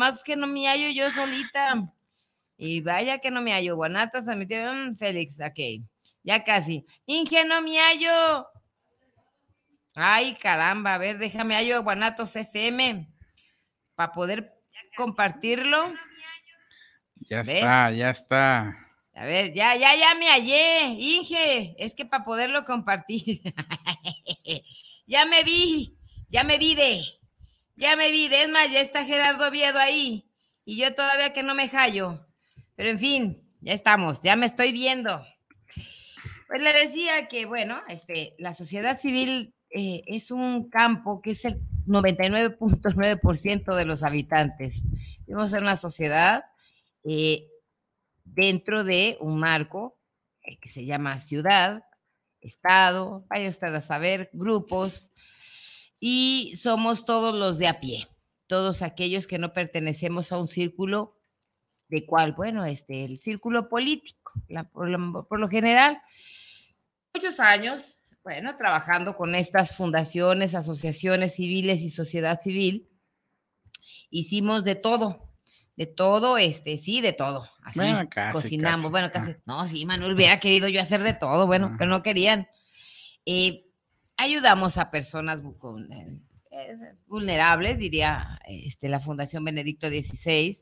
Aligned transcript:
nomás 0.00 0.24
que 0.24 0.34
no 0.34 0.46
me 0.46 0.66
hallo 0.66 0.88
yo 0.88 1.10
solita. 1.10 1.74
Y 2.56 2.80
vaya 2.80 3.18
que 3.18 3.30
no 3.30 3.42
me 3.42 3.52
hallo. 3.52 3.76
Guanatos, 3.76 4.24
mm, 4.24 4.94
Félix, 4.94 5.38
ok. 5.40 5.84
Ya 6.22 6.42
casi. 6.42 6.86
Inge, 7.04 7.44
no 7.44 7.60
me 7.60 7.78
hallo. 7.78 8.46
Ay, 9.94 10.36
caramba, 10.36 10.94
a 10.94 10.98
ver, 10.98 11.18
déjame 11.18 11.54
hallo 11.54 11.82
Guanatos 11.82 12.34
FM 12.34 13.12
para 13.94 14.12
poder 14.12 14.54
compartirlo. 14.96 15.92
Ya 17.28 17.40
está, 17.40 17.90
ya 17.90 18.10
está. 18.10 18.76
A 19.14 19.24
ver, 19.26 19.52
ya, 19.52 19.76
ya, 19.76 19.94
ya 19.96 20.14
me 20.14 20.28
hallé, 20.28 20.94
Inge. 20.96 21.74
Es 21.78 21.94
que 21.94 22.06
para 22.06 22.24
poderlo 22.24 22.64
compartir. 22.64 23.42
ya 25.06 25.26
me 25.26 25.42
vi, 25.42 25.94
ya 26.28 26.44
me 26.44 26.56
vi 26.56 26.74
de, 26.74 27.02
ya 27.80 27.96
me 27.96 28.12
vi. 28.12 28.26
Es 28.26 28.48
más, 28.50 28.70
ya 28.70 28.80
está 28.80 29.04
Gerardo 29.04 29.48
Oviedo 29.48 29.78
ahí. 29.78 30.30
Y 30.64 30.80
yo 30.80 30.94
todavía 30.94 31.32
que 31.32 31.42
no 31.42 31.54
me 31.54 31.68
hallo. 31.68 32.24
Pero 32.76 32.90
en 32.90 32.98
fin, 32.98 33.50
ya 33.60 33.72
estamos, 33.72 34.22
ya 34.22 34.36
me 34.36 34.46
estoy 34.46 34.70
viendo. 34.70 35.20
Pues 36.46 36.62
le 36.62 36.72
decía 36.72 37.26
que, 37.28 37.46
bueno, 37.46 37.80
este, 37.88 38.34
la 38.38 38.52
sociedad 38.52 38.98
civil 38.98 39.54
eh, 39.70 40.02
es 40.06 40.30
un 40.30 40.68
campo 40.68 41.22
que 41.22 41.30
es 41.30 41.44
el 41.44 41.60
99.9% 41.86 43.74
de 43.74 43.84
los 43.84 44.02
habitantes. 44.02 44.82
Vivimos 45.26 45.52
en 45.52 45.62
una 45.62 45.76
sociedad 45.76 46.44
eh, 47.04 47.48
dentro 48.24 48.84
de 48.84 49.16
un 49.20 49.38
marco 49.38 49.98
eh, 50.42 50.58
que 50.58 50.68
se 50.68 50.84
llama 50.84 51.20
ciudad, 51.20 51.84
estado, 52.40 53.26
vaya 53.28 53.48
usted 53.48 53.74
a 53.74 53.80
saber, 53.80 54.30
grupos, 54.32 55.12
y 56.00 56.56
somos 56.56 57.04
todos 57.04 57.36
los 57.36 57.58
de 57.58 57.68
a 57.68 57.78
pie, 57.78 58.08
todos 58.46 58.82
aquellos 58.82 59.26
que 59.26 59.38
no 59.38 59.52
pertenecemos 59.52 60.32
a 60.32 60.38
un 60.38 60.48
círculo 60.48 61.20
de 61.88 62.06
cuál, 62.06 62.32
bueno, 62.32 62.64
este, 62.64 63.04
el 63.04 63.18
círculo 63.18 63.68
político, 63.68 64.32
por, 64.72 64.88
lo, 64.88 65.28
por 65.28 65.38
lo 65.38 65.48
general, 65.48 66.00
muchos 67.12 67.38
años, 67.38 67.98
bueno, 68.24 68.56
trabajando 68.56 69.14
con 69.14 69.34
estas 69.34 69.76
fundaciones, 69.76 70.54
asociaciones 70.54 71.34
civiles 71.34 71.82
y 71.82 71.90
sociedad 71.90 72.40
civil, 72.40 72.88
hicimos 74.10 74.64
de 74.64 74.74
todo, 74.76 75.30
de 75.76 75.86
todo, 75.86 76.38
este, 76.38 76.76
sí, 76.78 77.00
de 77.00 77.12
todo. 77.12 77.48
Así 77.62 77.80
cocinamos. 78.32 78.90
Bueno, 78.90 79.10
casi. 79.10 79.34
No, 79.46 79.66
sí, 79.66 79.86
Manuel 79.86 80.14
hubiera 80.14 80.38
querido 80.38 80.68
yo 80.68 80.80
hacer 80.80 81.02
de 81.02 81.14
todo, 81.14 81.46
bueno, 81.46 81.74
pero 81.78 81.90
no 81.90 82.02
querían. 82.02 82.48
Eh, 83.26 83.69
ayudamos 84.20 84.76
a 84.76 84.90
personas 84.90 85.42
eh, 86.50 86.94
vulnerables, 87.06 87.78
diría 87.78 88.38
este, 88.46 88.88
la 88.88 89.00
Fundación 89.00 89.44
Benedicto 89.44 89.88
XVI, 89.88 90.56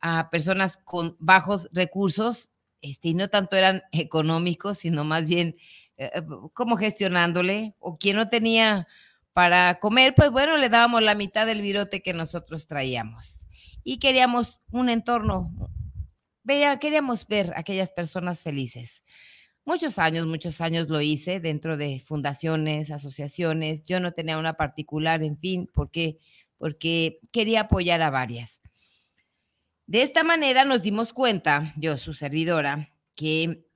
a 0.00 0.30
personas 0.30 0.78
con 0.78 1.16
bajos 1.20 1.68
recursos, 1.72 2.50
este, 2.80 3.08
y 3.08 3.14
no 3.14 3.28
tanto 3.28 3.56
eran 3.56 3.82
económicos, 3.92 4.78
sino 4.78 5.04
más 5.04 5.26
bien 5.26 5.54
eh, 5.98 6.10
como 6.54 6.76
gestionándole, 6.76 7.74
o 7.78 7.96
quien 7.96 8.16
no 8.16 8.28
tenía 8.28 8.88
para 9.34 9.78
comer, 9.80 10.14
pues 10.14 10.30
bueno, 10.30 10.56
le 10.56 10.68
dábamos 10.68 11.02
la 11.02 11.14
mitad 11.14 11.46
del 11.46 11.60
virote 11.60 12.02
que 12.02 12.14
nosotros 12.14 12.66
traíamos 12.66 13.48
y 13.82 13.98
queríamos 13.98 14.60
un 14.70 14.88
entorno, 14.88 15.52
queríamos 16.80 17.26
ver 17.26 17.52
aquellas 17.56 17.92
personas 17.92 18.42
felices. 18.42 19.02
Muchos 19.66 19.98
años, 19.98 20.26
muchos 20.26 20.60
años 20.60 20.88
lo 20.88 21.00
hice 21.00 21.40
dentro 21.40 21.76
de 21.76 21.98
fundaciones, 21.98 22.90
asociaciones. 22.90 23.84
Yo 23.84 23.98
no 23.98 24.12
tenía 24.12 24.36
una 24.36 24.54
particular, 24.54 25.22
en 25.22 25.38
fin, 25.38 25.70
porque 25.72 26.18
porque 26.58 27.20
quería 27.32 27.62
apoyar 27.62 28.00
a 28.02 28.08
varias. 28.08 28.60
De 29.86 30.02
esta 30.02 30.24
manera 30.24 30.64
nos 30.64 30.82
dimos 30.82 31.12
cuenta, 31.12 31.74
yo, 31.76 31.98
su 31.98 32.14
servidora, 32.14 32.88
que, 33.14 33.66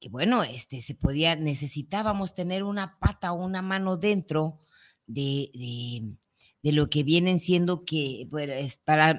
que 0.00 0.08
bueno, 0.08 0.42
este, 0.42 0.80
se 0.80 0.94
podía, 0.94 1.36
necesitábamos 1.36 2.32
tener 2.32 2.62
una 2.62 2.98
pata 2.98 3.32
o 3.32 3.44
una 3.44 3.60
mano 3.60 3.98
dentro 3.98 4.60
de, 5.06 5.50
de 6.62 6.72
lo 6.72 6.88
que 6.88 7.02
vienen 7.02 7.38
siendo 7.38 7.84
que 7.84 8.26
bueno, 8.30 8.54
es 8.54 8.76
para 8.78 9.12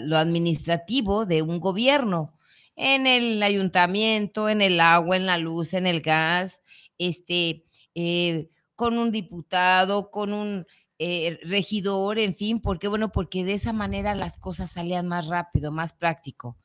lo 0.00 0.16
administrativo 0.16 1.26
de 1.26 1.42
un 1.42 1.60
gobierno, 1.60 2.33
en 2.76 3.06
el 3.06 3.42
ayuntamiento, 3.42 4.48
en 4.48 4.62
el 4.62 4.80
agua, 4.80 5.16
en 5.16 5.26
la 5.26 5.38
luz, 5.38 5.74
en 5.74 5.86
el 5.86 6.00
gas, 6.00 6.60
este, 6.98 7.64
eh, 7.94 8.50
con 8.74 8.98
un 8.98 9.12
diputado, 9.12 10.10
con 10.10 10.32
un 10.32 10.66
eh, 10.98 11.38
regidor, 11.42 12.18
en 12.18 12.34
fin, 12.34 12.60
porque 12.60 12.88
bueno, 12.88 13.12
porque 13.12 13.44
de 13.44 13.54
esa 13.54 13.72
manera 13.72 14.14
las 14.14 14.38
cosas 14.38 14.72
salían 14.72 15.06
más 15.06 15.26
rápido, 15.26 15.72
más 15.72 15.92
práctico. 15.92 16.56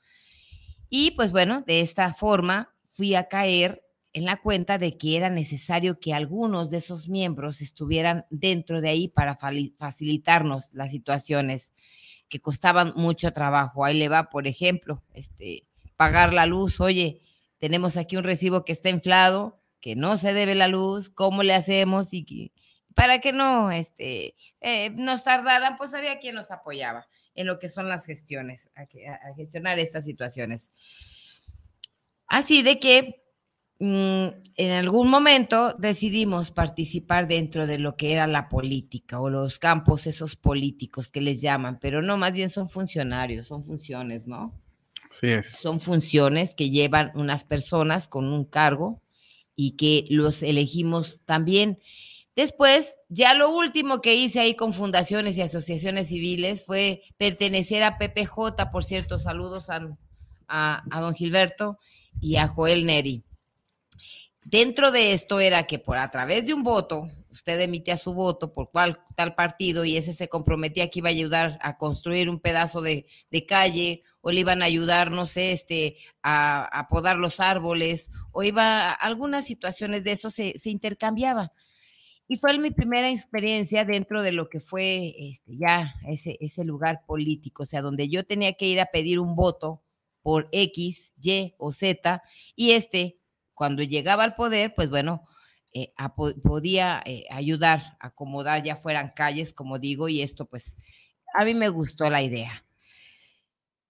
Y 0.89 1.11
pues 1.11 1.31
bueno, 1.31 1.61
de 1.61 1.81
esta 1.81 2.13
forma 2.13 2.73
fui 2.85 3.15
a 3.15 3.27
caer 3.27 3.83
en 4.13 4.25
la 4.25 4.37
cuenta 4.37 4.77
de 4.77 4.97
que 4.97 5.17
era 5.17 5.29
necesario 5.29 5.99
que 5.99 6.13
algunos 6.13 6.71
de 6.71 6.77
esos 6.77 7.07
miembros 7.07 7.61
estuvieran 7.61 8.25
dentro 8.31 8.81
de 8.81 8.89
ahí 8.89 9.07
para 9.07 9.35
facilitarnos 9.35 10.73
las 10.73 10.91
situaciones 10.91 11.73
que 12.27 12.39
costaban 12.39 12.93
mucho 12.95 13.31
trabajo. 13.31 13.85
Ahí 13.85 13.97
le 13.97 14.09
va, 14.09 14.29
por 14.29 14.47
ejemplo, 14.47 15.03
este, 15.13 15.67
pagar 15.99 16.33
la 16.33 16.45
luz. 16.45 16.79
Oye, 16.79 17.19
tenemos 17.57 17.97
aquí 17.97 18.15
un 18.15 18.23
recibo 18.23 18.63
que 18.63 18.71
está 18.71 18.89
inflado, 18.89 19.61
que 19.81 19.95
no 19.95 20.15
se 20.15 20.33
debe 20.33 20.55
la 20.55 20.69
luz, 20.69 21.09
¿cómo 21.09 21.43
le 21.43 21.53
hacemos? 21.53 22.13
Y 22.13 22.53
para 22.95 23.19
que 23.19 23.33
no 23.33 23.69
este, 23.69 24.35
eh, 24.61 24.91
nos 24.91 25.25
tardaran, 25.25 25.75
pues 25.75 25.93
había 25.93 26.19
quien 26.19 26.35
nos 26.35 26.51
apoyaba 26.51 27.07
en 27.35 27.47
lo 27.47 27.59
que 27.59 27.67
son 27.67 27.89
las 27.89 28.05
gestiones, 28.05 28.69
a 28.75 29.33
gestionar 29.35 29.77
estas 29.79 30.05
situaciones. 30.05 30.71
Así 32.27 32.61
de 32.61 32.79
que 32.79 33.19
Mm, 33.81 34.27
en 34.57 34.71
algún 34.71 35.09
momento 35.09 35.73
decidimos 35.79 36.51
participar 36.51 37.29
dentro 37.29 37.65
de 37.65 37.79
lo 37.79 37.95
que 37.95 38.11
era 38.11 38.27
la 38.27 38.49
política 38.49 39.21
o 39.21 39.29
los 39.29 39.57
campos 39.57 40.05
esos 40.05 40.35
políticos 40.35 41.07
que 41.07 41.21
les 41.21 41.39
llaman, 41.39 41.79
pero 41.79 42.01
no, 42.01 42.17
más 42.17 42.33
bien 42.33 42.49
son 42.49 42.69
funcionarios, 42.69 43.47
son 43.47 43.63
funciones, 43.63 44.27
¿no? 44.27 44.53
Son 45.09 45.79
funciones 45.79 46.55
que 46.55 46.69
llevan 46.69 47.11
unas 47.15 47.43
personas 47.43 48.07
con 48.07 48.31
un 48.31 48.45
cargo 48.45 49.01
y 49.55 49.71
que 49.71 50.05
los 50.09 50.43
elegimos 50.43 51.21
también. 51.25 51.79
Después, 52.35 52.97
ya 53.09 53.33
lo 53.33 53.53
último 53.53 54.01
que 54.01 54.15
hice 54.15 54.39
ahí 54.39 54.55
con 54.55 54.73
fundaciones 54.73 55.37
y 55.37 55.41
asociaciones 55.41 56.09
civiles 56.09 56.65
fue 56.65 57.01
pertenecer 57.17 57.83
a 57.83 57.97
PPJ, 57.97 58.71
por 58.71 58.83
cierto, 58.83 59.19
saludos 59.19 59.69
a, 59.69 59.89
a, 60.47 61.01
don 61.01 61.15
Gilberto 61.15 61.79
y 62.21 62.37
a 62.37 62.47
Joel 62.47 62.85
Neri 62.85 63.23
Dentro 64.45 64.91
de 64.91 65.13
esto 65.13 65.39
era 65.39 65.67
que 65.67 65.79
por 65.79 65.97
a 65.97 66.09
través 66.09 66.47
de 66.47 66.53
un 66.53 66.63
voto, 66.63 67.09
usted 67.29 67.59
emitía 67.59 67.97
su 67.97 68.13
voto 68.13 68.51
por 68.51 68.71
cual 68.71 68.99
tal 69.15 69.35
partido 69.35 69.85
y 69.85 69.95
ese 69.97 70.13
se 70.13 70.27
comprometía 70.27 70.89
que 70.89 70.99
iba 70.99 71.09
a 71.09 71.11
ayudar 71.11 71.59
a 71.61 71.77
construir 71.77 72.29
un 72.29 72.39
pedazo 72.39 72.81
de, 72.81 73.05
calle 73.47 74.01
o 74.21 74.31
le 74.31 74.41
iban 74.41 74.61
a 74.61 74.65
ayudar, 74.65 75.11
no 75.11 75.25
sé, 75.25 75.51
este, 75.51 75.97
a, 76.23 76.87
podar 76.89 77.17
los 77.17 77.39
árboles 77.39 78.11
o 78.31 78.43
iba, 78.43 78.91
algunas 78.91 79.45
situaciones 79.45 80.03
de 80.03 80.11
eso 80.11 80.29
se, 80.29 80.57
se 80.59 80.69
intercambiaba. 80.69 81.53
Y 82.27 82.37
fue 82.37 82.57
mi 82.59 82.71
primera 82.71 83.09
experiencia 83.09 83.85
dentro 83.85 84.21
de 84.21 84.31
lo 84.31 84.49
que 84.49 84.59
fue 84.59 85.15
este, 85.17 85.57
ya 85.57 85.95
ese, 86.07 86.37
ese 86.39 86.63
lugar 86.63 87.03
político, 87.07 87.63
o 87.63 87.65
sea, 87.65 87.81
donde 87.81 88.07
yo 88.07 88.23
tenía 88.23 88.53
que 88.53 88.67
ir 88.67 88.79
a 88.79 88.85
pedir 88.85 89.19
un 89.19 89.35
voto 89.35 89.81
por 90.21 90.47
X, 90.51 91.13
Y 91.21 91.55
o 91.57 91.71
Z, 91.71 92.21
y 92.55 92.71
este 92.71 93.19
cuando 93.59 93.83
llegaba 93.83 94.23
al 94.23 94.35
poder, 94.35 94.73
pues 94.73 94.89
bueno, 94.89 95.27
eh, 95.73 95.91
podía 96.41 97.03
eh, 97.05 97.25
ayudar 97.29 97.97
a 97.99 98.07
acomodar 98.07 98.63
ya 98.63 98.75
fueran 98.75 99.11
calles, 99.13 99.53
como 99.53 99.79
digo, 99.79 100.07
y 100.07 100.21
esto 100.21 100.45
pues 100.45 100.77
a 101.35 101.43
mí 101.43 101.53
me 101.53 101.67
gustó 101.67 102.09
la 102.09 102.21
idea. 102.21 102.63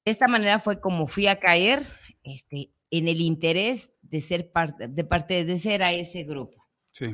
De 0.06 0.12
esta 0.12 0.28
manera 0.28 0.60
fue 0.60 0.80
como 0.80 1.07
fui 1.07 1.28
a 1.28 1.40
caer 1.40 1.86
este, 2.24 2.72
en 2.92 3.07
el 3.07 3.22
interés 3.22 3.92
de 4.01 4.22
ser 4.22 4.51
parte, 4.51 4.88
de 4.88 5.04
parte 5.04 5.46
de 5.46 5.60
ser 5.60 5.84
a 5.84 5.92
ese 5.92 6.24
grupo. 6.24 6.68
Sí. 6.92 7.07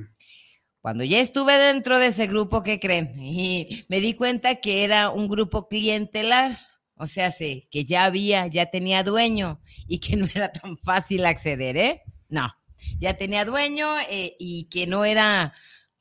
Cuando 0.79 1.03
ya 1.03 1.19
estuve 1.19 1.57
dentro 1.57 1.97
de 1.97 2.07
ese 2.07 2.27
grupo, 2.27 2.61
¿qué 2.61 2.79
creen? 2.79 3.11
Y 3.17 3.85
me 3.89 3.99
di 3.99 4.13
cuenta 4.13 4.55
que 4.57 4.83
era 4.83 5.09
un 5.09 5.27
grupo 5.27 5.67
clientelar, 5.67 6.57
o 6.95 7.07
sea, 7.07 7.31
sí, 7.31 7.67
que 7.71 7.85
ya 7.85 8.05
había, 8.05 8.47
ya 8.47 8.67
tenía 8.67 9.03
dueño 9.03 9.61
y 9.87 9.99
que 9.99 10.15
no 10.17 10.27
era 10.33 10.51
tan 10.51 10.77
fácil 10.77 11.25
acceder, 11.25 11.77
¿eh? 11.77 12.03
No, 12.29 12.53
ya 12.97 13.15
tenía 13.15 13.45
dueño 13.45 13.99
eh, 14.09 14.35
y 14.39 14.65
que 14.65 14.87
no 14.87 15.05
era 15.05 15.53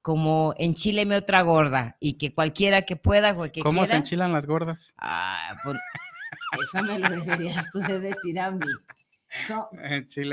como 0.03 0.55
enchileme 0.59 1.17
otra 1.17 1.41
gorda 1.41 1.97
y 1.99 2.19
que 2.19 2.35
cualquiera 2.35 2.83
que 2.83 2.97
pueda 2.97 3.35
que 3.51 3.63
¿Cómo 3.63 3.87
se 3.87 3.95
enchilan 3.95 4.35
las 4.35 4.45
gordas? 4.45 4.93
Ah, 4.99 5.57
pues, 5.65 5.79
eso 6.63 6.83
me 6.83 6.99
lo 6.99 7.09
deberías 7.09 7.71
tú 7.71 7.81
de 7.81 8.01
decir 8.01 8.41
a 8.41 8.51
mí. 8.51 8.67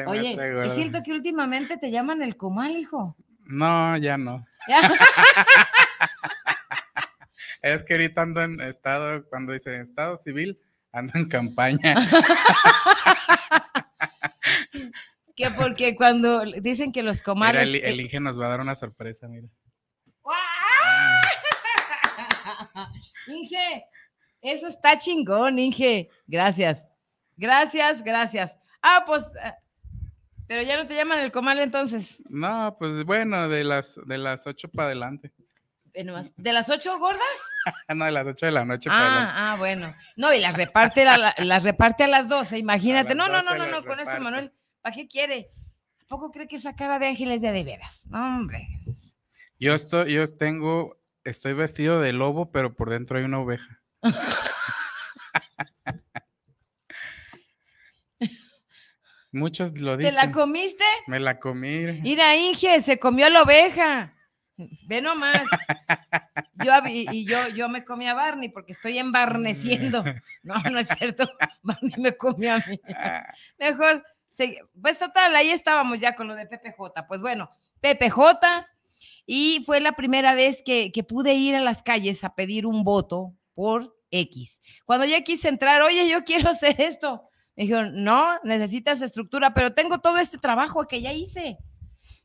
Oye, 0.08 0.38
¿es 0.64 0.76
cierto 0.76 1.02
que 1.04 1.12
últimamente 1.12 1.78
te 1.78 1.92
llaman 1.92 2.22
el 2.22 2.38
comal, 2.38 2.72
hijo? 2.72 3.16
No, 3.46 3.98
ya 3.98 4.18
no. 4.18 4.46
Es 7.62 7.84
que 7.84 7.94
ahorita 7.94 8.24
ando 8.24 8.42
en 8.42 8.60
estado, 8.60 9.24
cuando 9.30 9.54
dice 9.54 9.80
estado 9.82 10.18
civil, 10.18 10.60
ando 10.92 11.14
en 11.16 11.30
campaña. 11.30 11.96
que 15.36 15.52
porque 15.52 15.96
cuando 15.96 16.42
dicen 16.60 16.92
que 16.92 17.04
los 17.04 17.22
comales. 17.22 17.62
el, 17.62 17.76
el 17.76 18.02
Inge 18.02 18.20
nos 18.20 18.40
va 18.40 18.48
a 18.48 18.50
dar 18.50 18.62
una 18.62 18.74
sorpresa, 18.76 19.28
mira. 19.28 19.48
Inge, 23.28 23.86
eso 24.42 24.68
está 24.68 24.98
chingón, 24.98 25.60
Inge. 25.60 26.10
Gracias. 26.28 26.88
Gracias, 27.38 28.04
gracias. 28.04 28.58
Ah, 28.82 29.04
pues, 29.06 29.24
eh, 29.44 29.54
pero 30.48 30.64
ya 30.64 30.78
no 30.78 30.88
te 30.88 30.96
llaman 30.96 31.20
el 31.20 31.32
comal 31.32 31.60
entonces. 31.60 32.22
No, 32.30 32.76
pues 32.78 33.06
bueno, 33.06 33.48
de 33.48 33.64
las 33.64 34.00
de 34.06 34.18
las 34.18 34.46
ocho 34.48 34.68
para 34.70 34.88
adelante. 34.88 35.32
¿De 35.94 36.54
las 36.54 36.70
ocho 36.70 36.98
gordas? 37.00 37.22
no, 37.96 38.06
de 38.06 38.12
las 38.12 38.28
ocho 38.28 38.46
de 38.46 38.52
la 38.52 38.66
noche 38.66 38.90
ah, 38.92 38.94
para 38.94 39.06
adelante. 39.06 39.34
Ah, 39.36 39.56
bueno. 39.58 39.94
No, 40.18 40.34
y 40.34 40.40
las 40.40 40.56
reparte, 40.56 41.06
la, 41.06 41.34
las 41.38 41.64
reparte 41.64 42.04
a 42.04 42.08
las 42.08 42.30
doce, 42.30 42.58
imagínate. 42.58 43.16
No, 43.16 43.28
no, 43.28 43.42
no, 43.42 43.56
no, 43.56 43.68
no, 43.68 43.84
con 43.84 44.00
eso, 44.00 44.20
Manuel, 44.20 44.54
¿para 44.82 44.96
qué 44.96 45.08
quiere? 45.08 45.52
¿A 46.02 46.06
poco 46.08 46.32
cree 46.32 46.48
que 46.48 46.58
esa 46.58 46.76
cara 46.76 47.00
de 47.00 47.08
ángeles 47.08 47.42
de 47.42 47.52
de 47.52 47.64
veras? 47.64 48.06
No, 48.10 48.20
hombre. 48.20 48.68
Yo 49.60 49.74
estoy, 49.74 50.14
yo 50.14 50.28
tengo, 50.36 50.98
estoy 51.24 51.54
vestido 51.54 52.02
de 52.02 52.14
lobo, 52.14 52.52
pero 52.52 52.76
por 52.76 52.90
dentro 52.90 53.18
hay 53.18 53.24
una 53.24 53.40
oveja. 53.40 53.81
Muchos 59.32 59.80
lo 59.80 59.96
dicen. 59.96 60.14
¿Te 60.14 60.26
la 60.26 60.32
comiste? 60.32 60.84
Me 61.08 61.20
la 61.20 61.40
comí. 61.40 62.02
Mira, 62.02 62.36
Inge, 62.36 62.82
se 62.82 63.00
comió 63.00 63.30
la 63.30 63.44
oveja. 63.44 64.14
Ve 64.88 65.02
nomás. 65.02 65.44
Yo, 66.56 66.74
y, 66.88 67.26
yo, 67.26 67.48
yo 67.50 67.70
me 67.70 67.84
comí 67.86 68.08
a 68.08 68.14
Barney 68.14 68.50
porque 68.50 68.74
estoy 68.74 68.98
embarneciendo. 68.98 70.04
No, 70.44 70.56
no 70.72 70.80
es 70.80 70.88
cierto. 70.90 71.30
Barney 71.62 71.94
me 71.98 72.18
comió 72.18 72.56
a 72.56 72.58
mí. 72.68 72.80
Mejor, 73.58 74.04
pues 74.82 74.98
total, 74.98 75.36
ahí 75.36 75.52
estábamos 75.52 76.02
ya 76.02 76.16
con 76.16 76.28
lo 76.28 76.36
de 76.36 76.48
PPJ. 76.48 77.08
Pues 77.08 77.22
bueno, 77.22 77.50
PPJ. 77.80 78.68
Y 79.26 79.64
fue 79.66 79.80
la 79.80 79.94
primera 79.94 80.34
vez 80.34 80.62
que, 80.66 80.92
que 80.92 81.04
pude 81.04 81.36
ir 81.36 81.56
a 81.56 81.62
las 81.62 81.84
calles 81.84 82.24
a 82.24 82.36
pedir 82.36 82.66
un 82.66 82.84
voto 82.84 83.34
por 83.54 83.96
X. 84.12 84.60
Cuando 84.86 85.06
ya 85.06 85.22
quise 85.22 85.50
entrar, 85.50 85.82
oye, 85.82 86.10
yo 86.10 86.24
quiero 86.24 86.50
hacer 86.50 86.80
esto 86.80 87.28
me 87.56 87.64
dijeron, 87.64 88.04
no, 88.04 88.40
necesitas 88.44 89.02
estructura, 89.02 89.54
pero 89.54 89.74
tengo 89.74 90.00
todo 90.00 90.18
este 90.18 90.38
trabajo 90.38 90.88
que 90.88 91.02
ya 91.02 91.14
hice. 91.14 91.58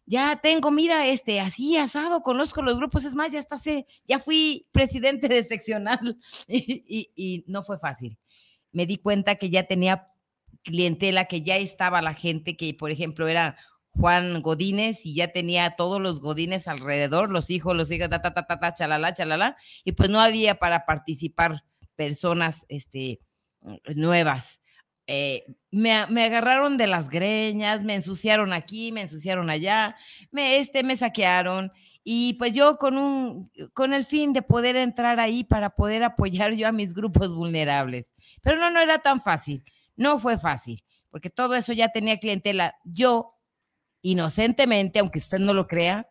Ya 0.06 0.37
tengo, 0.37 0.70
mira, 0.70 1.08
este, 1.08 1.40
así 1.40 1.76
asado, 1.76 2.23
conozco 2.23 2.62
los 2.62 2.76
grupos, 2.76 3.05
es 3.05 3.14
más, 3.14 3.32
ya 3.32 3.40
está, 3.40 3.58
ya 4.06 4.20
fui 4.20 4.69
presidente 4.70 5.26
de 5.26 5.43
seccional 5.43 6.17
y, 6.49 7.11
y 7.17 7.44
no 7.49 7.64
fue 7.64 7.78
fácil. 7.78 8.17
Me 8.70 8.87
di 8.87 8.99
cuenta 8.99 9.34
que 9.34 9.50
ya 9.50 9.67
tenía 9.67 10.08
clientela, 10.62 11.25
que 11.25 11.43
ya 11.43 11.56
estaba 11.56 12.02
la 12.02 12.14
gente 12.14 12.56
que, 12.56 12.73
por 12.75 12.93
ejemplo, 12.93 13.26
era 13.26 13.56
Juan 13.98 14.43
Godínez 14.43 15.06
y 15.06 15.14
ya 15.14 15.32
tenía 15.32 15.76
todos 15.76 16.00
los 16.00 16.20
Godines 16.20 16.69
alrededor, 16.69 17.31
los 17.31 17.50
hijos, 17.50 17.76
los 17.76 17.90
hijos, 17.90 18.08
ta, 18.08 18.22
ta, 18.22 18.34
ta, 18.34 18.46
ta, 18.46 18.60
ta, 18.60 18.75
chalala, 18.75 19.12
chalala, 19.12 19.56
y 19.84 19.93
pues 19.93 20.10
no 20.10 20.20
había 20.20 20.58
para 20.58 20.84
participar 20.87 21.64
personas 21.96 22.66
este, 22.69 23.20
nuevas. 23.94 24.60
Eh, 25.08 25.44
me, 25.70 25.93
agarraron 25.93 26.78
de 26.78 26.88
las 26.88 27.08
greñas, 27.10 27.84
me 27.84 27.94
ensuciaron 27.94 28.52
aquí, 28.52 28.90
me 28.90 29.02
ensuciaron 29.02 29.50
allá, 29.50 29.94
me, 30.32 30.58
este, 30.58 30.82
me 30.82 30.96
saquearon 30.96 31.70
y 32.02 32.34
pues 32.34 32.54
yo 32.54 32.76
con, 32.76 32.99
un, 32.99 33.49
con 33.72 33.92
el 33.92 34.04
fin 34.04 34.32
de 34.32 34.42
poder 34.42 34.76
entrar 34.76 35.20
ahí 35.20 35.44
para 35.44 35.70
poder 35.70 36.02
apoyar 36.02 36.54
yo 36.54 36.66
a 36.66 36.72
mis 36.72 36.92
grupos 36.92 37.34
vulnerables. 37.34 38.14
Pero 38.42 38.58
no, 38.58 38.70
no 38.70 38.81
era 38.81 38.99
tan 38.99 39.20
fácil, 39.20 39.62
no 39.94 40.19
fue 40.19 40.38
fácil, 40.38 40.82
porque 41.10 41.31
todo 41.31 41.54
eso 41.54 41.72
ya 41.72 41.90
tenía 41.90 42.19
clientela. 42.19 42.75
Yo, 42.84 43.36
inocentemente, 44.11 44.99
aunque 44.99 45.19
usted 45.19 45.38
no 45.38 45.55
lo 45.55 45.67
crea, 45.67 46.08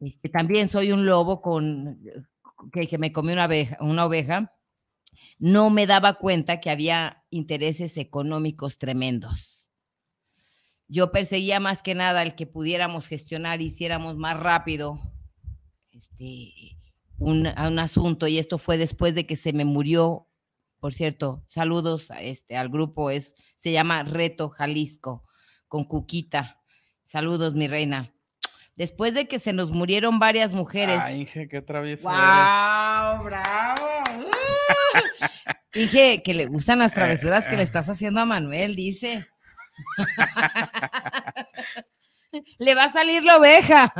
este, 0.00 0.28
también 0.28 0.68
soy 0.68 0.92
un 0.92 1.06
lobo 1.06 1.42
con 1.42 2.00
que, 2.72 2.98
me 2.98 3.12
comió 3.12 3.34
una 3.34 3.48
una 3.80 4.06
oveja 4.06 4.52
no 5.38 5.70
me 5.70 5.86
daba 5.86 6.14
cuenta 6.14 6.60
que 6.60 6.70
había 6.70 7.24
intereses 7.30 7.96
económicos 7.96 8.78
tremendos. 8.78 9.70
Yo 10.88 11.10
perseguía 11.10 11.60
más 11.60 11.82
que 11.82 11.94
nada 11.94 12.22
el 12.22 12.34
que 12.34 12.46
pudiéramos 12.46 13.06
gestionar, 13.06 13.60
hiciéramos 13.60 14.16
más 14.16 14.38
rápido 14.38 15.00
este, 15.92 16.78
un, 17.18 17.46
asunto 17.46 18.26
y 18.26 18.38
esto 18.38 18.58
fue 18.58 18.76
después 18.76 19.14
de 19.14 19.26
que 19.26 19.36
se 19.36 19.52
me 19.52 19.64
murió, 19.64 20.28
por 20.80 20.92
cierto, 20.92 21.44
saludos 21.46 22.10
a 22.10 22.22
este, 22.22 22.56
al 22.56 22.70
grupo, 22.70 23.10
es, 23.10 23.34
se 23.56 23.72
llama 23.72 24.02
Reto 24.02 24.48
Jalisco, 24.48 25.24
con 25.68 25.84
Cuquita. 25.84 26.59
Saludos, 27.10 27.54
mi 27.54 27.66
reina. 27.66 28.14
Después 28.76 29.14
de 29.14 29.26
que 29.26 29.40
se 29.40 29.52
nos 29.52 29.72
murieron 29.72 30.20
varias 30.20 30.52
mujeres. 30.52 31.00
Ay, 31.02 31.22
Inge, 31.22 31.48
qué 31.48 31.60
travieso. 31.60 32.04
¡Wow! 32.04 33.24
¡Bravo! 33.24 33.88
Dije 35.74 36.22
que 36.22 36.34
le 36.34 36.46
gustan 36.46 36.78
las 36.78 36.94
travesuras 36.94 37.48
que 37.48 37.56
le 37.56 37.64
estás 37.64 37.88
haciendo 37.88 38.20
a 38.20 38.26
Manuel, 38.26 38.76
dice. 38.76 39.26
le 42.60 42.76
va 42.76 42.84
a 42.84 42.92
salir 42.92 43.24
la 43.24 43.38
oveja. 43.38 43.92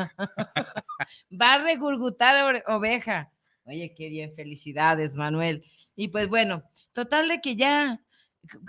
va 1.32 1.54
a 1.54 1.58
regurgutar 1.58 2.62
oveja. 2.68 3.32
Oye, 3.64 3.92
qué 3.92 4.08
bien, 4.08 4.32
felicidades, 4.32 5.16
Manuel. 5.16 5.64
Y 5.96 6.08
pues 6.08 6.28
bueno, 6.28 6.62
total 6.92 7.26
de 7.26 7.40
que 7.40 7.56
ya 7.56 8.00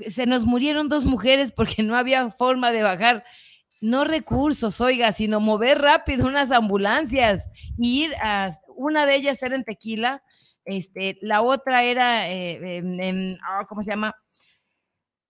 se 0.10 0.26
nos 0.26 0.46
murieron 0.46 0.90
dos 0.90 1.06
mujeres 1.06 1.52
porque 1.52 1.84
no 1.84 1.96
había 1.96 2.32
forma 2.32 2.72
de 2.72 2.82
bajar 2.82 3.24
no 3.82 4.04
recursos, 4.04 4.80
oiga, 4.80 5.12
sino 5.12 5.40
mover 5.40 5.80
rápido 5.82 6.28
unas 6.28 6.52
ambulancias 6.52 7.50
y 7.78 8.06
ir 8.06 8.16
a 8.22 8.52
una 8.68 9.06
de 9.06 9.16
ellas 9.16 9.42
era 9.42 9.56
en 9.56 9.64
Tequila, 9.64 10.24
este, 10.66 11.18
la 11.22 11.42
otra 11.42 11.84
era 11.84 12.30
eh, 12.30 12.78
en, 12.78 13.38
ah, 13.44 13.66
¿cómo 13.68 13.82
se 13.82 13.92
llama? 13.92 14.16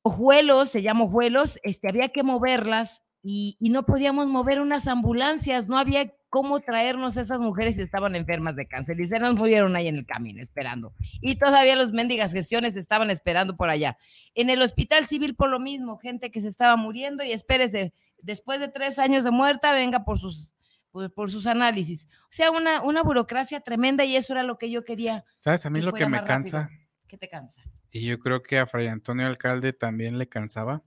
Ojuelos, 0.04 0.70
se 0.70 0.82
llama 0.82 1.06
Ojuelos, 1.06 1.60
este, 1.64 1.88
había 1.88 2.10
que 2.10 2.24
moverlas 2.24 3.02
y, 3.24 3.56
no 3.60 3.86
podíamos 3.86 4.28
mover 4.28 4.60
unas 4.60 4.88
ambulancias, 4.88 5.68
no 5.68 5.78
había 5.78 6.12
cómo 6.30 6.60
traernos 6.62 7.18
esas 7.18 7.40
mujeres 7.40 7.76
si 7.76 7.82
estaban 7.82 8.16
enfermas 8.16 8.56
de 8.56 8.66
cáncer 8.66 9.00
y 9.00 9.08
se 9.08 9.20
nos 9.20 9.36
murieron 9.36 9.76
ahí 9.76 9.88
en 9.88 9.98
el 9.98 10.06
camino 10.06 10.42
esperando. 10.42 10.94
Y 11.22 11.36
todavía 11.36 11.76
los 11.76 11.92
mendigas 11.92 12.32
gestiones 12.32 12.76
estaban 12.78 13.12
esperando 13.12 13.56
por 13.58 13.70
allá. 13.70 13.98
En 14.34 14.50
el 14.50 14.62
hospital 14.62 15.06
civil 15.06 15.36
por 15.36 15.50
lo 15.50 15.60
mismo, 15.60 15.98
gente 15.98 16.32
que 16.32 16.42
se 16.42 16.48
estaba 16.48 16.78
muriendo 16.78 17.24
y 17.24 17.34
espérese, 17.34 17.94
después 18.22 18.60
de 18.60 18.68
tres 18.68 19.00
años 19.00 19.24
de 19.24 19.32
muerta, 19.32 19.72
venga 19.72 20.04
por 20.04 20.20
sus, 20.20 20.56
por, 20.92 21.32
sus 21.32 21.48
análisis. 21.48 22.08
O 22.24 22.32
sea, 22.32 22.52
una, 22.52 22.82
una 22.82 23.04
burocracia 23.04 23.62
tremenda 23.62 24.04
y 24.06 24.16
eso 24.16 24.34
era 24.34 24.44
lo 24.44 24.58
que 24.58 24.70
yo 24.70 24.84
quería. 24.84 25.26
¿Sabes? 25.38 25.66
A 25.66 25.70
mí 25.70 25.82
lo 25.82 25.94
que 25.94 26.08
me 26.08 26.24
cansa. 26.24 26.70
¿Qué 27.08 27.18
te 27.18 27.28
cansa? 27.28 27.62
Y 27.92 28.06
yo 28.06 28.20
creo 28.20 28.42
que 28.42 28.58
a 28.58 28.68
Fray 28.68 28.88
Antonio 28.88 29.28
Alcalde 29.28 29.74
también 29.74 30.18
le 30.18 30.30
cansaba, 30.30 30.82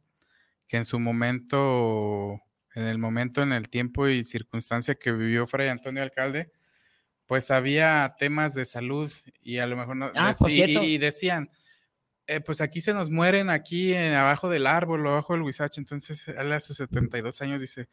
que 0.67 0.79
en 0.79 0.87
su 0.87 0.99
momento, 0.99 2.41
en 2.75 2.85
el 2.85 2.99
momento, 2.99 3.43
en 3.43 3.53
el 3.53 3.69
tiempo 3.69 4.09
y 4.09 4.25
circunstancia 4.25 4.95
que 4.95 5.13
vivió 5.13 5.47
Fray 5.47 5.69
Antonio 5.69 6.03
Alcalde, 6.03 6.51
pues 7.27 7.51
había 7.51 8.15
temas 8.19 8.55
de 8.55 8.65
salud 8.65 9.13
y 9.41 9.59
a 9.59 9.67
lo 9.67 9.77
mejor 9.77 9.97
no. 9.97 10.11
Ah, 10.15 10.35
y, 10.49 10.99
decían, 10.99 11.51
eh, 12.27 12.41
pues 12.41 12.61
aquí 12.61 12.81
se 12.81 12.95
nos 12.95 13.11
mueren, 13.11 13.51
aquí 13.51 13.93
en, 13.93 14.15
abajo 14.15 14.49
del 14.49 14.67
árbol, 14.67 15.07
abajo 15.07 15.35
del 15.35 15.43
huizache. 15.43 15.81
Entonces, 15.81 16.27
él 16.29 16.53
a 16.53 16.61
sus 16.61 16.77
72 16.79 17.41
años 17.43 17.61
dice, 17.61 17.89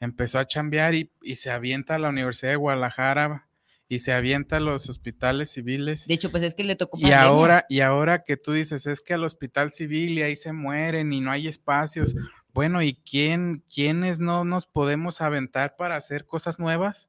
empezó 0.00 0.38
a 0.38 0.46
chambear 0.46 0.94
y, 0.94 1.10
se 1.36 1.50
avienta 1.50 1.96
a 1.96 1.98
la 1.98 2.08
Universidad 2.08 2.52
de 2.52 2.56
Guadalajara 2.56 3.48
y 3.88 4.00
se 4.00 4.12
avienta 4.12 4.56
a 4.56 4.60
los 4.60 4.88
hospitales 4.88 5.50
civiles. 5.50 6.06
De 6.06 6.14
hecho, 6.14 6.30
pues 6.30 6.42
es 6.42 6.54
que 6.54 6.64
le 6.64 6.76
tocó. 6.76 6.98
Y 6.98 7.12
ahora, 7.12 7.66
y 7.68 7.80
ahora 7.80 8.24
que 8.24 8.36
tú 8.36 8.52
dices, 8.52 8.86
es 8.86 9.00
que 9.00 9.14
al 9.14 9.24
hospital 9.24 9.70
civil 9.70 10.18
y 10.18 10.22
ahí 10.22 10.36
se 10.36 10.52
mueren 10.52 11.12
y 11.12 11.20
no 11.20 11.30
hay 11.30 11.46
espacios. 11.46 12.14
Bueno, 12.52 12.82
¿y 12.82 12.94
quién, 12.94 13.62
quiénes 13.72 14.18
no 14.18 14.44
nos 14.44 14.66
podemos 14.66 15.20
aventar 15.20 15.76
para 15.76 15.96
hacer 15.96 16.26
cosas 16.26 16.58
nuevas? 16.58 17.08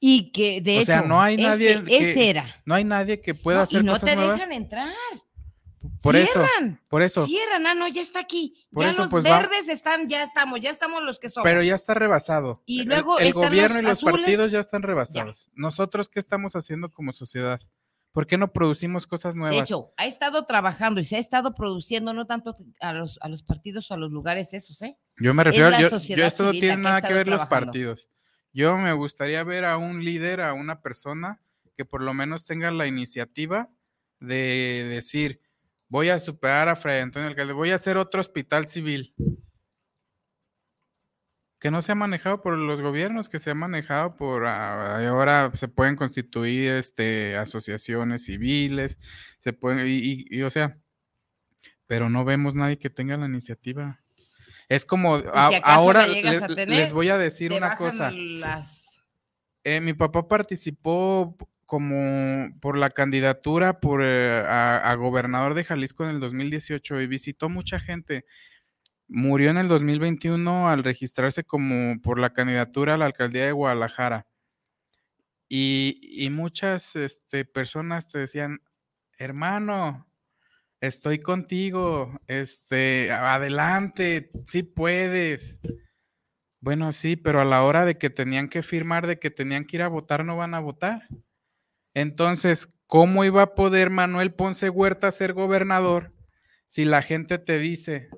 Y 0.00 0.32
que 0.32 0.62
de 0.62 0.80
hecho, 0.80 1.02
no 1.02 1.20
hay 1.20 1.36
nadie. 1.36 1.82
Ese, 1.86 2.30
era. 2.30 2.46
No 2.64 2.74
hay 2.74 2.84
nadie 2.84 3.20
que 3.20 3.34
pueda 3.34 3.62
hacer 3.62 3.84
cosas 3.84 4.02
nuevas. 4.02 4.16
Y 4.16 4.16
no 4.16 4.32
te 4.32 4.32
dejan 4.32 4.52
entrar. 4.52 4.88
Por 6.02 6.14
eso, 6.16 6.44
por 6.88 7.02
eso. 7.02 7.26
Cierran, 7.26 7.66
ah, 7.66 7.74
no, 7.74 7.88
ya 7.88 8.02
está 8.02 8.20
aquí. 8.20 8.54
ya 8.70 8.92
los 8.92 9.10
pues, 9.10 9.24
verdes 9.24 9.68
están, 9.68 10.08
ya 10.08 10.22
estamos, 10.22 10.60
ya 10.60 10.70
estamos 10.70 11.02
los 11.02 11.18
que 11.18 11.30
somos. 11.30 11.44
Pero 11.44 11.62
ya 11.62 11.74
está 11.74 11.94
rebasado. 11.94 12.62
Y 12.66 12.84
luego 12.84 13.18
el, 13.18 13.32
gobierno 13.32 13.78
y 13.78 13.82
los 13.82 14.02
partidos 14.02 14.52
ya 14.52 14.60
están 14.60 14.82
rebasados. 14.82 15.48
Nosotros, 15.54 16.08
¿qué 16.08 16.20
estamos 16.20 16.54
haciendo 16.54 16.88
como 16.88 17.12
sociedad? 17.12 17.60
¿Por 18.12 18.26
qué 18.26 18.36
no 18.36 18.52
producimos 18.52 19.06
cosas 19.06 19.36
nuevas? 19.36 19.54
De 19.54 19.60
hecho, 19.60 19.92
ha 19.96 20.04
estado 20.04 20.44
trabajando 20.44 21.00
y 21.00 21.04
se 21.04 21.16
ha 21.16 21.20
estado 21.20 21.54
produciendo, 21.54 22.12
no 22.12 22.26
tanto 22.26 22.54
a 22.80 22.92
los, 22.92 23.18
a 23.22 23.28
los 23.28 23.42
partidos 23.42 23.90
o 23.90 23.94
a 23.94 23.96
los 23.96 24.10
lugares 24.10 24.52
esos, 24.52 24.82
¿eh? 24.82 24.98
Yo 25.16 25.32
me 25.32 25.44
refiero, 25.44 25.70
yo, 25.78 25.88
yo, 25.88 26.26
esto 26.26 26.44
no 26.44 26.50
tiene 26.50 26.76
nada 26.76 27.00
que 27.00 27.14
ver 27.14 27.28
los 27.28 27.46
partidos. 27.46 28.08
Yo 28.52 28.76
me 28.76 28.92
gustaría 28.92 29.44
ver 29.44 29.64
a 29.64 29.76
un 29.76 30.04
líder, 30.04 30.40
a 30.40 30.54
una 30.54 30.82
persona 30.82 31.40
que 31.76 31.84
por 31.84 32.02
lo 32.02 32.12
menos 32.12 32.44
tenga 32.46 32.70
la 32.72 32.86
iniciativa 32.86 33.70
de 34.18 34.86
decir, 34.90 35.40
voy 35.90 36.08
a 36.08 36.18
superar 36.18 36.68
a 36.68 36.76
Fray 36.76 37.00
Antonio 37.00 37.28
Alcalde, 37.28 37.52
voy 37.52 37.72
a 37.72 37.74
hacer 37.74 37.98
otro 37.98 38.20
hospital 38.20 38.66
civil. 38.66 39.14
Que 41.58 41.70
no 41.70 41.82
se 41.82 41.92
ha 41.92 41.94
manejado 41.94 42.40
por 42.40 42.56
los 42.56 42.80
gobiernos, 42.80 43.28
que 43.28 43.38
se 43.38 43.50
ha 43.50 43.54
manejado 43.54 44.16
por 44.16 44.46
ah, 44.46 45.06
ahora 45.06 45.52
se 45.54 45.68
pueden 45.68 45.96
constituir 45.96 46.70
este, 46.70 47.36
asociaciones 47.36 48.24
civiles, 48.24 48.98
se 49.40 49.52
pueden, 49.52 49.84
y, 49.86 50.40
o 50.40 50.48
sea, 50.48 50.78
pero 51.86 52.08
no 52.08 52.24
vemos 52.24 52.54
nadie 52.54 52.78
que 52.78 52.88
tenga 52.88 53.18
la 53.18 53.26
iniciativa. 53.26 53.98
Es 54.70 54.86
como, 54.86 55.16
ahora 55.64 56.06
les 56.06 56.92
voy 56.92 57.08
a 57.08 57.18
decir 57.18 57.52
una 57.52 57.76
cosa. 57.76 58.10
Eh, 59.64 59.80
mi 59.80 59.92
papá 59.92 60.26
participó 60.26 61.36
como 61.70 62.50
por 62.60 62.76
la 62.76 62.90
candidatura 62.90 63.78
por, 63.78 64.02
eh, 64.02 64.40
a, 64.44 64.92
gobernador 64.96 65.54
de 65.54 65.62
Jalisco 65.62 66.02
en 66.02 66.10
el 66.10 66.18
2018 66.18 67.00
y 67.00 67.06
visitó 67.06 67.48
mucha 67.48 67.78
gente. 67.78 68.24
Murió 69.06 69.50
en 69.50 69.56
el 69.56 69.68
2021 69.68 70.68
al 70.68 70.82
registrarse 70.82 71.44
como 71.44 72.02
por 72.02 72.18
la 72.18 72.32
candidatura 72.32 72.94
a 72.94 72.96
la 72.96 73.06
alcaldía 73.06 73.46
de 73.46 73.52
Guadalajara. 73.52 74.26
Y, 75.48 76.28
muchas 76.32 76.96
este, 76.96 77.44
personas 77.44 78.08
te 78.08 78.18
decían, 78.18 78.62
hermano, 79.16 80.08
estoy 80.80 81.20
contigo, 81.20 82.18
este, 82.26 83.12
adelante, 83.12 84.32
sí 84.44 84.64
puedes. 84.64 85.60
Bueno, 86.58 86.90
sí, 86.90 87.14
pero 87.14 87.40
a 87.40 87.44
la 87.44 87.62
hora 87.62 87.84
de 87.84 87.96
que 87.96 88.10
tenían 88.10 88.48
que 88.48 88.64
firmar, 88.64 89.06
de 89.06 89.20
que 89.20 89.30
tenían 89.30 89.66
que 89.66 89.76
ir 89.76 89.82
a 89.82 89.88
votar, 89.88 90.24
no 90.24 90.36
van 90.36 90.54
a 90.54 90.58
votar. 90.58 91.06
Entonces, 91.94 92.68
¿cómo 92.86 93.24
iba 93.24 93.42
a 93.42 93.54
poder 93.54 93.90
Manuel 93.90 94.32
Ponce 94.34 94.70
Huerta 94.70 95.10
ser 95.10 95.32
gobernador 95.32 96.08
si 96.66 96.84
la 96.84 97.02
gente 97.02 97.38
te 97.38 97.58
dice, 97.58 98.08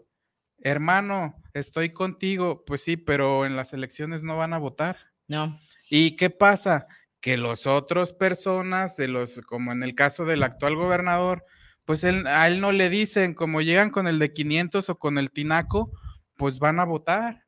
hermano, 0.58 1.34
estoy 1.54 1.92
contigo? 1.92 2.64
Pues 2.64 2.82
sí, 2.82 2.96
pero 2.96 3.46
en 3.46 3.56
las 3.56 3.72
elecciones 3.72 4.22
no 4.22 4.36
van 4.36 4.52
a 4.52 4.58
votar. 4.58 4.96
No. 5.28 5.58
¿Y 5.90 6.16
qué 6.16 6.30
pasa? 6.30 6.86
Que 7.20 7.36
los 7.36 7.66
otros 7.66 8.12
personas, 8.12 8.96
de 8.96 9.08
los, 9.08 9.40
como 9.42 9.72
en 9.72 9.82
el 9.82 9.94
caso 9.94 10.24
del 10.24 10.42
actual 10.42 10.76
gobernador, 10.76 11.44
pues 11.84 12.04
a 12.04 12.46
él 12.46 12.60
no 12.60 12.72
le 12.72 12.90
dicen, 12.90 13.34
como 13.34 13.60
llegan 13.60 13.90
con 13.90 14.06
el 14.06 14.18
de 14.18 14.32
500 14.32 14.88
o 14.88 14.98
con 14.98 15.18
el 15.18 15.30
tinaco, 15.30 15.92
pues 16.36 16.58
van 16.58 16.80
a 16.80 16.84
votar. 16.84 17.41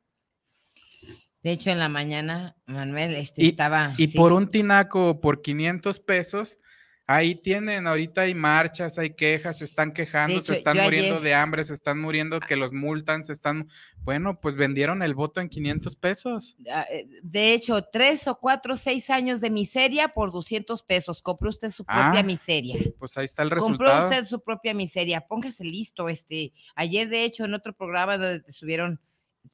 De 1.45 1.51
hecho, 1.51 1.69
en 1.69 1.77
la 1.77 1.89
mañana, 1.89 2.57
Manuel 2.65 3.13
este, 3.13 3.45
estaba. 3.45 3.93
Y 3.97 4.07
por 4.07 4.33
un 4.33 4.47
tinaco, 4.47 5.21
por 5.21 5.43
500 5.43 5.99
pesos, 5.99 6.59
ahí 7.05 7.35
tienen, 7.35 7.85
ahorita 7.85 8.21
hay 8.21 8.33
marchas, 8.33 8.97
hay 8.97 9.11
quejas, 9.11 9.59
se 9.59 9.65
están 9.65 9.93
quejando, 9.93 10.41
se 10.41 10.55
están 10.55 10.75
muriendo 10.75 11.21
de 11.21 11.35
hambre, 11.35 11.63
se 11.63 11.75
están 11.75 12.01
muriendo 12.01 12.39
que 12.39 12.55
los 12.55 12.73
multan, 12.73 13.21
se 13.21 13.31
están. 13.31 13.69
Bueno, 13.99 14.39
pues 14.41 14.55
vendieron 14.55 15.03
el 15.03 15.13
voto 15.13 15.39
en 15.39 15.49
500 15.49 15.95
pesos. 15.97 16.57
Ah, 16.73 16.87
eh, 16.89 17.07
de 17.21 17.53
hecho, 17.53 17.79
tres 17.93 18.27
o 18.27 18.39
cuatro, 18.39 18.75
seis 18.75 19.11
años 19.11 19.39
de 19.39 19.51
miseria 19.51 20.07
por 20.07 20.31
200 20.31 20.81
pesos. 20.81 21.21
Compró 21.21 21.51
usted 21.51 21.69
su 21.69 21.85
propia 21.85 22.21
ah, 22.21 22.23
miseria. 22.23 22.79
Pues 22.97 23.15
ahí 23.17 23.25
está 23.25 23.43
el 23.43 23.51
resultado. 23.51 23.91
Compró 23.91 24.03
usted 24.05 24.27
su 24.27 24.41
propia 24.41 24.73
miseria. 24.73 25.21
Póngase 25.21 25.63
listo. 25.63 26.09
Este, 26.09 26.53
ayer, 26.73 27.07
de 27.07 27.23
hecho, 27.23 27.45
en 27.45 27.53
otro 27.53 27.71
programa 27.73 28.17
donde 28.17 28.51
subieron 28.51 28.99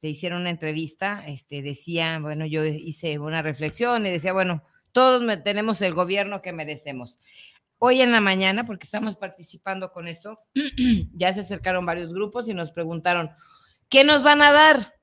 te 0.00 0.08
hicieron 0.08 0.40
una 0.40 0.50
entrevista, 0.50 1.24
este, 1.26 1.62
decía, 1.62 2.18
bueno, 2.20 2.46
yo 2.46 2.64
hice 2.64 3.18
una 3.18 3.42
reflexión 3.42 4.06
y 4.06 4.10
decía, 4.10 4.32
bueno, 4.32 4.64
todos 4.92 5.22
tenemos 5.42 5.80
el 5.82 5.94
gobierno 5.94 6.42
que 6.42 6.52
merecemos. 6.52 7.18
Hoy 7.78 8.00
en 8.00 8.12
la 8.12 8.20
mañana, 8.20 8.64
porque 8.64 8.84
estamos 8.84 9.16
participando 9.16 9.90
con 9.90 10.06
esto, 10.06 10.38
ya 11.14 11.32
se 11.32 11.40
acercaron 11.40 11.86
varios 11.86 12.12
grupos 12.12 12.48
y 12.48 12.54
nos 12.54 12.70
preguntaron, 12.70 13.30
¿qué 13.88 14.04
nos 14.04 14.22
van 14.22 14.42
a 14.42 14.52
dar? 14.52 14.94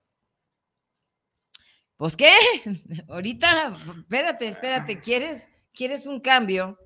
Pues 1.98 2.16
qué, 2.16 2.32
ahorita, 3.10 3.76
espérate, 4.00 4.48
espérate, 4.48 5.00
¿quieres, 5.00 5.50
quieres 5.74 6.06
un 6.06 6.22
cambio? 6.22 6.80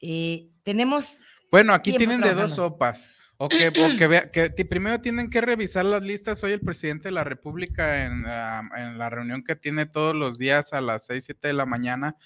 Eh, 0.00 0.50
tenemos... 0.62 1.20
Bueno, 1.50 1.72
aquí 1.72 1.96
tienen 1.96 2.20
de 2.20 2.34
dos 2.34 2.56
sopas. 2.56 3.23
O 3.36 3.48
que, 3.48 3.72
que, 4.32 4.64
primero 4.64 5.00
tienen 5.00 5.28
que 5.28 5.40
revisar 5.40 5.84
las 5.84 6.04
listas. 6.04 6.42
Hoy 6.44 6.52
el 6.52 6.60
presidente 6.60 7.08
de 7.08 7.12
la 7.12 7.24
República 7.24 8.04
en, 8.04 8.22
la 8.22 9.10
reunión 9.10 9.42
que 9.42 9.56
tiene 9.56 9.86
todos 9.86 10.14
los 10.14 10.38
días 10.38 10.72
a 10.72 10.80
las 10.80 11.06
6, 11.06 11.24
7 11.24 11.48
de 11.48 11.54
la 11.54 11.66
mañana 11.66 12.16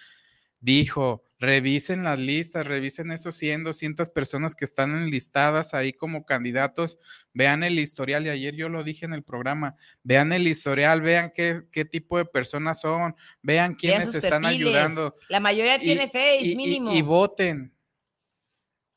dijo, 0.60 1.24
revisen 1.38 2.04
las 2.04 2.18
listas, 2.18 2.66
revisen 2.66 3.12
esos 3.12 3.36
100, 3.36 3.64
200 3.64 4.10
personas 4.10 4.54
que 4.54 4.64
están 4.64 4.90
enlistadas 4.96 5.74
ahí 5.74 5.92
como 5.92 6.24
candidatos, 6.24 6.98
vean 7.32 7.62
el 7.62 7.78
historial, 7.78 8.26
y 8.26 8.30
ayer 8.30 8.54
yo 8.54 8.68
lo 8.68 8.82
dije 8.82 9.06
en 9.06 9.12
el 9.12 9.22
programa, 9.22 9.76
vean 10.02 10.32
el 10.32 10.48
historial, 10.48 11.00
vean 11.00 11.32
qué, 11.34 11.62
qué 11.70 11.84
tipo 11.84 12.18
de 12.18 12.24
personas 12.24 12.80
son, 12.80 13.14
vean 13.42 13.74
quiénes 13.74 14.14
están 14.14 14.44
ayudando. 14.44 15.14
La 15.28 15.40
mayoría 15.40 15.78
tiene 15.78 16.08
fe, 16.08 16.38
es 16.38 16.56
mínimo. 16.56 16.92
y 16.92 17.02
voten. 17.02 17.72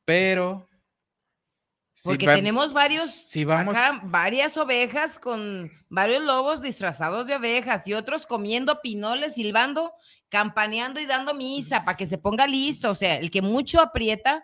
Pero 0.04 0.68
porque 2.04 2.26
tenemos 2.26 2.74
varios, 2.74 3.10
si 3.12 3.46
vamos, 3.46 3.76
acá, 3.76 4.02
varias 4.06 4.58
ovejas 4.58 5.20
con 5.20 5.72
varios 5.90 6.24
lobos 6.24 6.62
disfrazados 6.62 7.28
de 7.28 7.36
ovejas 7.36 7.88
y 7.88 7.94
otros 7.94 8.26
comiendo 8.26 8.80
pinoles, 8.82 9.36
silbando, 9.36 9.94
campaneando 10.30 11.00
y 11.00 11.06
dando 11.06 11.34
misa 11.34 11.84
para 11.86 11.98
que 11.98 12.08
se 12.08 12.18
ponga 12.18 12.48
listo. 12.48 12.92
O 12.92 12.96
sea, 12.96 13.16
el 13.16 13.30
que 13.30 13.42
mucho 13.42 13.82
aprieta, 13.82 14.44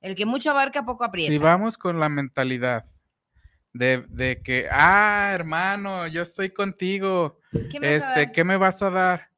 el 0.00 0.14
que 0.14 0.26
mucho 0.26 0.50
abarca, 0.50 0.84
poco 0.84 1.04
aprieta. 1.04 1.32
Si 1.32 1.38
vamos 1.38 1.76
con 1.76 2.00
la 2.00 2.08
mentalidad 2.08 2.84
de, 3.72 4.04
de 4.08 4.40
que, 4.40 4.68
ah, 4.70 5.32
hermano, 5.34 6.06
yo 6.06 6.22
estoy 6.22 6.50
contigo, 6.50 7.40
¿Qué 7.70 7.80
me 7.80 7.96
este, 7.96 8.32
¿qué 8.32 8.44
me 8.44 8.56
vas 8.56 8.80
a 8.82 8.90
dar? 8.90 9.33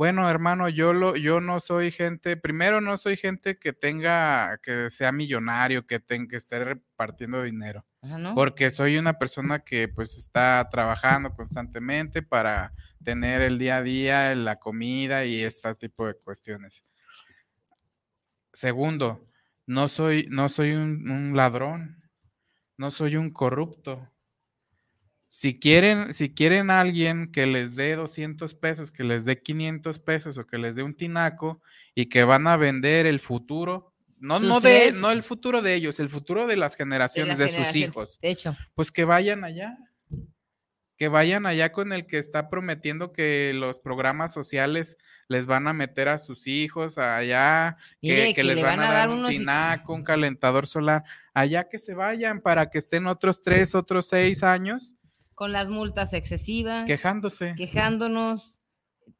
Bueno, 0.00 0.30
hermano, 0.30 0.70
yo 0.70 0.94
lo, 0.94 1.14
yo 1.14 1.42
no 1.42 1.60
soy 1.60 1.90
gente, 1.90 2.38
primero 2.38 2.80
no 2.80 2.96
soy 2.96 3.18
gente 3.18 3.58
que 3.58 3.74
tenga, 3.74 4.56
que 4.62 4.88
sea 4.88 5.12
millonario, 5.12 5.86
que 5.86 6.00
tenga 6.00 6.26
que 6.28 6.36
esté 6.36 6.64
repartiendo 6.64 7.42
dinero. 7.42 7.84
Porque 8.34 8.70
soy 8.70 8.96
una 8.96 9.18
persona 9.18 9.58
que 9.58 9.88
pues 9.88 10.16
está 10.16 10.66
trabajando 10.70 11.34
constantemente 11.34 12.22
para 12.22 12.72
tener 13.04 13.42
el 13.42 13.58
día 13.58 13.76
a 13.76 13.82
día, 13.82 14.34
la 14.34 14.58
comida 14.58 15.26
y 15.26 15.42
este 15.42 15.74
tipo 15.74 16.06
de 16.06 16.14
cuestiones. 16.14 16.82
Segundo, 18.54 19.28
no 19.66 19.88
soy, 19.88 20.28
no 20.30 20.48
soy 20.48 20.70
un, 20.76 21.10
un 21.10 21.36
ladrón, 21.36 22.08
no 22.78 22.90
soy 22.90 23.16
un 23.16 23.30
corrupto. 23.30 24.10
Si 25.32 25.60
quieren, 25.60 26.12
si 26.12 26.34
quieren 26.34 26.70
a 26.70 26.80
alguien 26.80 27.30
que 27.30 27.46
les 27.46 27.76
dé 27.76 27.94
200 27.94 28.52
pesos, 28.54 28.90
que 28.90 29.04
les 29.04 29.24
dé 29.24 29.40
500 29.40 30.00
pesos 30.00 30.36
o 30.38 30.44
que 30.44 30.58
les 30.58 30.74
dé 30.74 30.82
un 30.82 30.96
tinaco 30.96 31.62
y 31.94 32.06
que 32.06 32.24
van 32.24 32.48
a 32.48 32.56
vender 32.56 33.06
el 33.06 33.20
futuro, 33.20 33.94
no, 34.18 34.40
no, 34.40 34.58
de, 34.58 34.90
no 34.90 35.12
el 35.12 35.22
futuro 35.22 35.62
de 35.62 35.74
ellos, 35.74 36.00
el 36.00 36.08
futuro 36.08 36.48
de 36.48 36.56
las 36.56 36.74
generaciones, 36.74 37.38
de, 37.38 37.46
sus 37.46 37.76
hijos. 37.76 38.18
De 38.18 38.30
hecho. 38.30 38.56
Pues 38.74 38.90
que 38.90 39.04
vayan 39.04 39.44
allá. 39.44 39.78
Que 40.96 41.06
vayan 41.06 41.46
allá 41.46 41.70
con 41.70 41.92
el 41.92 42.08
que 42.08 42.18
está 42.18 42.50
prometiendo 42.50 43.12
que 43.12 43.52
los 43.54 43.78
programas 43.78 44.32
sociales 44.32 44.98
les 45.28 45.46
van 45.46 45.68
a 45.68 45.72
meter 45.72 46.08
a 46.08 46.18
sus 46.18 46.48
hijos 46.48 46.98
allá, 46.98 47.76
que, 48.02 48.34
les 48.42 48.60
van, 48.60 48.80
a 48.80 48.92
dar, 48.92 49.08
un 49.08 49.28
tinaco, 49.28 49.94
un 49.94 50.02
calentador 50.02 50.66
solar, 50.66 51.04
allá 51.32 51.68
que 51.68 51.78
se 51.78 51.94
vayan 51.94 52.40
para 52.40 52.68
que 52.68 52.78
estén 52.78 53.06
otros 53.06 53.42
tres, 53.42 53.76
otros 53.76 54.08
seis 54.08 54.42
años 54.42 54.96
con 55.40 55.52
las 55.52 55.70
multas 55.70 56.12
excesivas. 56.12 56.84
Quejándose. 56.84 57.54
Quejándonos. 57.56 58.60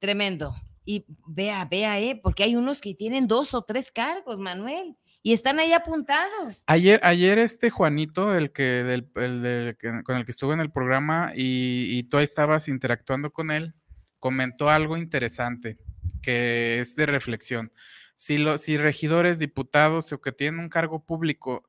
Tremendo. 0.00 0.54
Y 0.84 1.06
vea, 1.26 1.64
vea, 1.64 1.98
¿eh? 1.98 2.20
Porque 2.22 2.42
hay 2.42 2.56
unos 2.56 2.82
que 2.82 2.94
tienen 2.94 3.26
dos 3.26 3.54
o 3.54 3.62
tres 3.62 3.90
cargos, 3.90 4.38
Manuel, 4.38 4.98
y 5.22 5.32
están 5.32 5.58
ahí 5.60 5.72
apuntados. 5.72 6.62
Ayer, 6.66 7.00
ayer 7.04 7.38
este 7.38 7.70
Juanito, 7.70 8.36
el 8.36 8.52
que, 8.52 8.62
del, 8.62 9.10
el 9.14 9.78
con 10.04 10.18
el 10.18 10.26
que 10.26 10.32
estuve 10.32 10.52
en 10.52 10.60
el 10.60 10.70
programa 10.70 11.32
y, 11.34 11.86
y 11.88 12.02
tú 12.02 12.18
estabas 12.18 12.68
interactuando 12.68 13.32
con 13.32 13.50
él, 13.50 13.72
comentó 14.18 14.68
algo 14.68 14.98
interesante 14.98 15.78
que 16.20 16.80
es 16.80 16.96
de 16.96 17.06
reflexión. 17.06 17.72
Si 18.14 18.36
los 18.36 18.60
si 18.60 18.76
regidores, 18.76 19.38
diputados 19.38 20.12
o 20.12 20.20
que 20.20 20.32
tienen 20.32 20.60
un 20.60 20.68
cargo 20.68 21.02
público, 21.02 21.66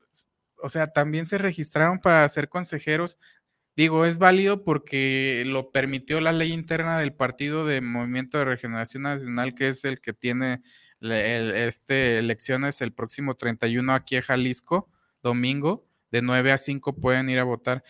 o 0.61 0.69
sea, 0.69 0.91
también 0.91 1.25
se 1.25 1.37
registraron 1.37 1.99
para 1.99 2.27
ser 2.27 2.49
consejeros, 2.49 3.17
Digo, 3.75 4.05
es 4.05 4.19
válido 4.19 4.63
porque 4.63 5.43
lo 5.45 5.71
permitió 5.71 6.19
la 6.19 6.33
ley 6.33 6.51
interna 6.51 6.99
del 6.99 7.13
Partido 7.13 7.65
de 7.65 7.81
Movimiento 7.81 8.37
de 8.37 8.45
Regeneración 8.45 9.03
Nacional, 9.03 9.55
que 9.55 9.69
es 9.69 9.85
el 9.85 10.01
que 10.01 10.13
tiene 10.13 10.61
este, 11.01 12.19
elecciones 12.19 12.81
el 12.81 12.93
próximo 12.93 13.35
31 13.35 13.93
aquí 13.93 14.17
en 14.17 14.21
Jalisco, 14.21 14.89
domingo, 15.23 15.87
de 16.11 16.21
9 16.21 16.51
a 16.51 16.57
5 16.57 16.95
pueden 16.97 17.29
ir 17.29 17.39
a 17.39 17.43
votar. 17.43 17.83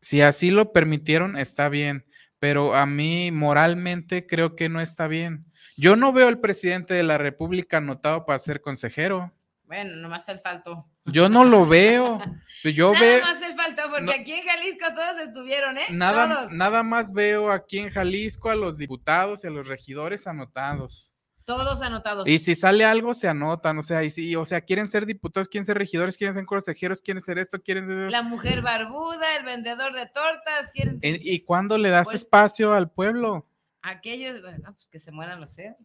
Si 0.00 0.20
así 0.22 0.50
lo 0.50 0.72
permitieron, 0.72 1.36
está 1.36 1.68
bien, 1.68 2.06
pero 2.38 2.74
a 2.74 2.86
mí 2.86 3.30
moralmente 3.30 4.26
creo 4.26 4.56
que 4.56 4.68
no 4.68 4.80
está 4.80 5.08
bien. 5.08 5.44
Yo 5.76 5.96
no 5.96 6.12
veo 6.12 6.28
al 6.28 6.40
presidente 6.40 6.94
de 6.94 7.02
la 7.02 7.18
República 7.18 7.78
anotado 7.78 8.24
para 8.24 8.38
ser 8.38 8.60
consejero. 8.60 9.32
Bueno, 9.68 9.96
nomás 9.96 10.26
el 10.30 10.38
faltó. 10.38 10.86
Yo 11.04 11.28
no 11.28 11.44
lo 11.44 11.66
veo. 11.66 12.18
Yo 12.64 12.92
nada 12.94 13.00
veo. 13.04 13.20
más 13.22 13.42
el 13.42 13.52
faltó, 13.52 13.82
porque 13.90 14.14
aquí 14.14 14.32
en 14.32 14.42
Jalisco 14.42 14.86
todos 14.94 15.18
estuvieron, 15.18 15.76
¿eh? 15.76 15.84
Nada, 15.90 16.34
todos. 16.40 16.52
nada 16.52 16.82
más 16.82 17.12
veo 17.12 17.52
aquí 17.52 17.78
en 17.78 17.90
Jalisco 17.90 18.48
a 18.50 18.56
los 18.56 18.78
diputados 18.78 19.44
y 19.44 19.46
a 19.46 19.50
los 19.50 19.68
regidores 19.68 20.26
anotados. 20.26 21.12
Todos 21.44 21.82
anotados. 21.82 22.26
Y 22.26 22.38
si 22.38 22.54
sale 22.54 22.84
algo, 22.86 23.12
se 23.12 23.28
anotan, 23.28 23.78
o 23.78 23.82
sea, 23.82 24.02
y 24.04 24.10
si, 24.10 24.34
o 24.36 24.46
sea, 24.46 24.62
quieren 24.62 24.86
ser 24.86 25.04
diputados, 25.04 25.48
quieren 25.48 25.64
ser 25.66 25.76
regidores, 25.78 26.16
quieren 26.16 26.34
ser 26.34 26.46
consejeros, 26.46 27.00
quieren 27.02 27.20
ser 27.20 27.38
esto, 27.38 27.60
quieren 27.62 27.86
ser... 27.86 28.10
La 28.10 28.22
mujer 28.22 28.62
barbuda, 28.62 29.36
el 29.36 29.44
vendedor 29.44 29.94
de 29.94 30.06
tortas, 30.06 30.72
quieren... 30.72 30.98
¿Y, 31.02 31.34
y 31.34 31.40
cuándo 31.44 31.76
le 31.78 31.90
das 31.90 32.06
Pues- 32.08 32.22
espacio 32.22 32.72
al 32.72 32.90
pueblo? 32.90 33.46
Aquellos, 33.82 34.40
no, 34.62 34.72
pues 34.72 34.88
que 34.88 34.98
se 34.98 35.12
mueran 35.12 35.40
los 35.40 35.54
feos. 35.56 35.76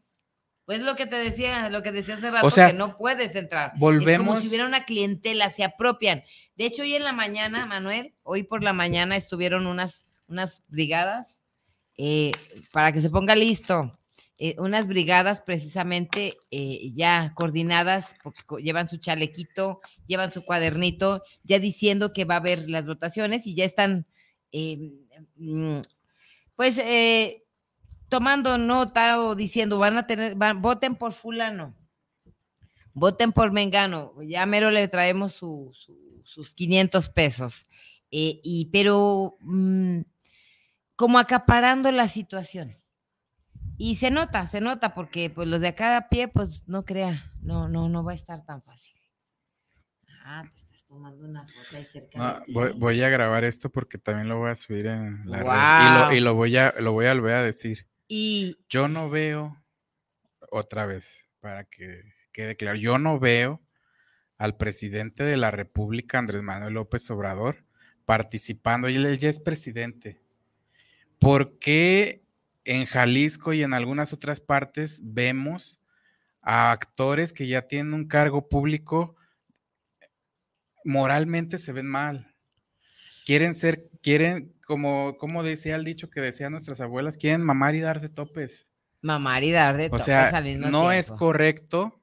Pues 0.65 0.81
lo 0.81 0.95
que 0.95 1.05
te 1.05 1.17
decía, 1.17 1.69
lo 1.69 1.81
que 1.83 1.91
decía 1.91 2.13
hace 2.15 2.31
rato, 2.31 2.47
O 2.47 2.51
sea, 2.51 2.67
que 2.67 2.73
no 2.73 2.97
puedes 2.97 3.35
entrar. 3.35 3.67
Es 3.73 3.79
como 3.79 3.85
volvemos- 3.91 4.41
si 4.41 4.47
hubiera 4.47 4.65
una 4.65 4.85
clientela, 4.85 5.49
se 5.49 5.63
apropian. 5.63 6.23
De 6.55 6.65
hecho, 6.65 6.83
hoy 6.83 6.95
en 6.95 7.03
la 7.03 7.11
mañana, 7.11 7.65
Manuel, 7.65 8.13
hoy 8.23 8.43
por 8.43 8.63
la 8.63 8.71
mañana 8.71 9.17
estuvieron 9.17 9.67
unas, 9.67 10.01
unas 10.27 10.63
brigadas, 10.69 11.41
eh, 11.97 12.31
para 12.71 12.91
que 12.93 13.01
se 13.01 13.09
ponga 13.09 13.35
listo, 13.35 13.99
eh, 14.37 14.55
unas 14.57 14.87
brigadas 14.87 15.41
precisamente 15.41 16.37
eh, 16.49 16.91
ya 16.93 17.33
coordinadas, 17.35 18.15
porque 18.23 18.41
llevan 18.63 18.87
su 18.87 18.97
chalequito, 18.97 19.81
llevan 20.07 20.31
su 20.31 20.43
cuadernito, 20.45 21.23
ya 21.43 21.59
diciendo 21.59 22.13
que 22.13 22.25
va 22.25 22.35
a 22.35 22.37
haber 22.37 22.69
las 22.69 22.85
votaciones 22.85 23.45
y 23.47 23.53
ya 23.55 23.65
están, 23.65 24.07
eh, 24.53 24.77
mm, 25.35 25.79
pues, 26.55 26.77
eh, 26.77 27.42
tomando 28.13 28.57
nota 28.59 29.19
o 29.23 29.33
diciendo, 29.35 29.79
van 29.79 29.97
a 29.97 30.05
tener, 30.05 30.35
van- 30.35 30.61
voten 30.61 30.95
por 30.95 31.13
fulano, 31.13 31.73
voten 32.93 33.31
por 33.31 33.51
Mengano, 33.51 34.13
ya 34.21 34.45
mero 34.45 34.69
le 34.69 34.87
traemos 34.87 35.33
su- 35.33 35.71
su- 35.73 36.21
sus 36.23 36.53
500 36.53 37.09
pesos, 37.09 37.65
eh, 38.11 38.39
y, 38.43 38.69
pero 38.71 39.35
mm, 39.39 40.01
como 40.95 41.17
acaparando 41.17 41.91
la 41.91 42.07
situación. 42.07 42.71
Y 43.77 43.95
se 43.95 44.11
nota, 44.11 44.45
se 44.45 44.61
nota, 44.61 44.93
porque 44.93 45.31
pues 45.31 45.47
los 45.47 45.59
de 45.61 45.69
acá 45.69 45.97
a 45.97 46.07
pie, 46.09 46.27
pues 46.27 46.67
no 46.67 46.85
crea, 46.85 47.31
no, 47.41 47.67
no, 47.67 47.89
no 47.89 48.03
va 48.03 48.11
a 48.11 48.15
estar 48.15 48.45
tan 48.45 48.61
fácil. 48.61 48.95
Ah, 50.25 50.43
te 50.53 50.61
estás 50.61 50.85
tomando 50.85 51.25
una 51.25 51.45
foto 51.47 51.75
ahí 51.75 51.83
cerca 51.83 52.19
No, 52.19 52.39
de 52.39 52.45
ti. 52.45 52.53
voy, 52.53 52.71
voy 52.77 53.01
a 53.01 53.09
grabar 53.09 53.43
esto 53.43 53.69
porque 53.71 53.97
también 53.97 54.27
lo 54.29 54.37
voy 54.37 54.51
a 54.51 54.55
subir 54.55 54.85
en 54.85 55.23
la 55.25 55.39
red. 55.39 55.85
Y 55.85 55.89
lo, 55.89 56.13
y 56.13 56.19
lo 56.21 56.33
voy 56.35 56.55
a, 56.57 56.73
lo 56.79 56.91
voy 56.93 57.07
a 57.07 57.13
volver 57.13 57.33
a 57.33 57.43
decir. 57.43 57.87
Y 58.15 58.59
Yo 58.69 58.87
no 58.87 59.09
veo, 59.09 59.57
otra 60.51 60.85
vez, 60.85 61.25
para 61.39 61.63
que 61.63 62.13
quede 62.31 62.55
claro, 62.55 62.77
yo 62.77 62.99
no 62.99 63.17
veo 63.17 63.59
al 64.37 64.55
presidente 64.55 65.23
de 65.23 65.35
la 65.35 65.49
República, 65.49 66.19
Andrés 66.19 66.43
Manuel 66.43 66.75
López 66.75 67.09
Obrador, 67.09 67.65
participando. 68.05 68.87
Y 68.87 68.97
él 68.97 69.17
ya 69.17 69.29
es 69.29 69.39
presidente. 69.39 70.21
¿Por 71.17 71.57
qué 71.57 72.23
en 72.65 72.85
Jalisco 72.85 73.51
y 73.51 73.63
en 73.63 73.73
algunas 73.73 74.13
otras 74.13 74.39
partes 74.39 75.01
vemos 75.03 75.81
a 76.43 76.71
actores 76.71 77.33
que 77.33 77.47
ya 77.47 77.63
tienen 77.63 77.95
un 77.95 78.07
cargo 78.07 78.47
público 78.47 79.15
moralmente 80.85 81.57
se 81.57 81.71
ven 81.71 81.87
mal? 81.87 82.32
Quieren 83.25 83.55
ser, 83.55 83.89
quieren, 84.01 84.53
como, 84.65 85.17
como 85.17 85.43
decía 85.43 85.75
el 85.75 85.83
dicho 85.83 86.09
que 86.09 86.21
decían 86.21 86.51
nuestras 86.51 86.81
abuelas, 86.81 87.17
quieren 87.17 87.41
mamar 87.41 87.75
y 87.75 87.79
dar 87.79 88.01
de 88.01 88.09
topes. 88.09 88.67
mamar 89.01 89.43
y 89.43 89.51
dar 89.51 89.77
de 89.77 89.85
O 89.85 89.89
topes 89.91 90.05
sea, 90.05 90.29
al 90.29 90.43
mismo 90.43 90.69
no 90.69 90.91
es 90.91 91.11
correcto. 91.11 91.99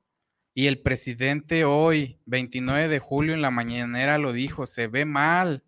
Y 0.53 0.67
el 0.67 0.81
presidente 0.81 1.65
hoy, 1.65 2.19
29 2.27 2.89
de 2.89 2.99
julio, 2.99 3.35
en 3.35 3.43
la 3.43 3.51
mañanera 3.51 4.19
lo 4.19 4.33
dijo, 4.33 4.67
se 4.67 4.89
ve 4.89 5.05
mal. 5.05 5.65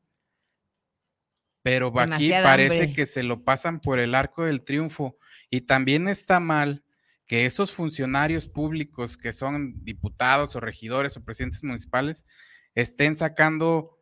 Pero 1.62 1.92
aquí 2.00 2.30
parece 2.30 2.83
hambre. 2.83 2.94
que 2.94 3.07
se 3.07 3.22
lo 3.22 3.40
pasan 3.40 3.81
por 3.81 4.00
el 4.00 4.14
arco 4.14 4.44
del 4.44 4.62
triunfo. 4.62 5.16
Y 5.48 5.62
también 5.62 6.09
está 6.09 6.40
mal 6.40 6.83
que 7.26 7.46
esos 7.46 7.72
funcionarios 7.72 8.48
públicos 8.48 9.16
que 9.16 9.33
son 9.33 9.85
diputados 9.85 10.57
o 10.57 10.61
regidores 10.61 11.16
o 11.16 11.24
presidentes 11.24 11.62
municipales 11.62 12.26
estén 12.74 13.14
sacando 13.14 14.01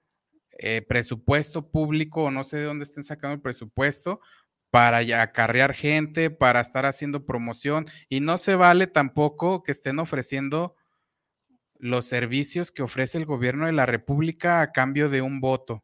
eh, 0.63 0.83
presupuesto 0.83 1.71
público 1.71 2.25
o 2.25 2.31
no 2.31 2.45
sé 2.45 2.59
de 2.59 2.65
dónde 2.65 2.85
estén 2.85 3.03
sacando 3.03 3.35
el 3.35 3.41
presupuesto 3.41 4.21
para 4.71 4.99
acarrear 5.23 5.73
gente, 5.73 6.31
para 6.31 6.61
estar 6.61 6.85
haciendo 6.85 7.25
promoción 7.25 7.87
y 8.11 8.21
no 8.21 8.37
se 8.37 8.57
vale 8.57 8.87
tampoco 8.87 9.63
que 9.63 9.73
estén 9.73 9.99
ofreciendo 9.99 10.77
los 11.79 12.05
servicios 12.05 12.71
que 12.73 12.83
ofrece 12.83 13.17
el 13.17 13.25
gobierno 13.25 13.65
de 13.65 13.73
la 13.73 13.87
República 13.87 14.61
a 14.61 14.71
cambio 14.71 15.09
de 15.09 15.23
un 15.23 15.41
voto. 15.41 15.83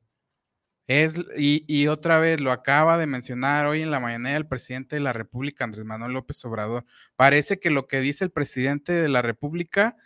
Es, 0.87 1.17
y, 1.39 1.65
y 1.67 1.89
otra 1.89 2.19
vez 2.19 2.41
lo 2.43 2.53
acaba 2.53 2.99
de 2.99 3.07
mencionar 3.07 3.67
hoy 3.67 3.81
en 3.81 3.91
la 3.91 3.99
mañana 3.99 4.37
el 4.37 4.47
presidente 4.47 4.97
de 4.97 5.01
la 5.01 5.15
República, 5.15 5.65
Andrés 5.65 5.87
Manuel 5.87 6.13
López 6.13 6.45
Obrador. 6.45 6.85
Parece 7.17 7.59
que 7.59 7.71
lo 7.71 7.87
que 7.87 8.01
dice 8.01 8.25
el 8.25 8.31
presidente 8.31 8.93
de 8.93 9.09
la 9.09 9.23
República, 9.23 9.97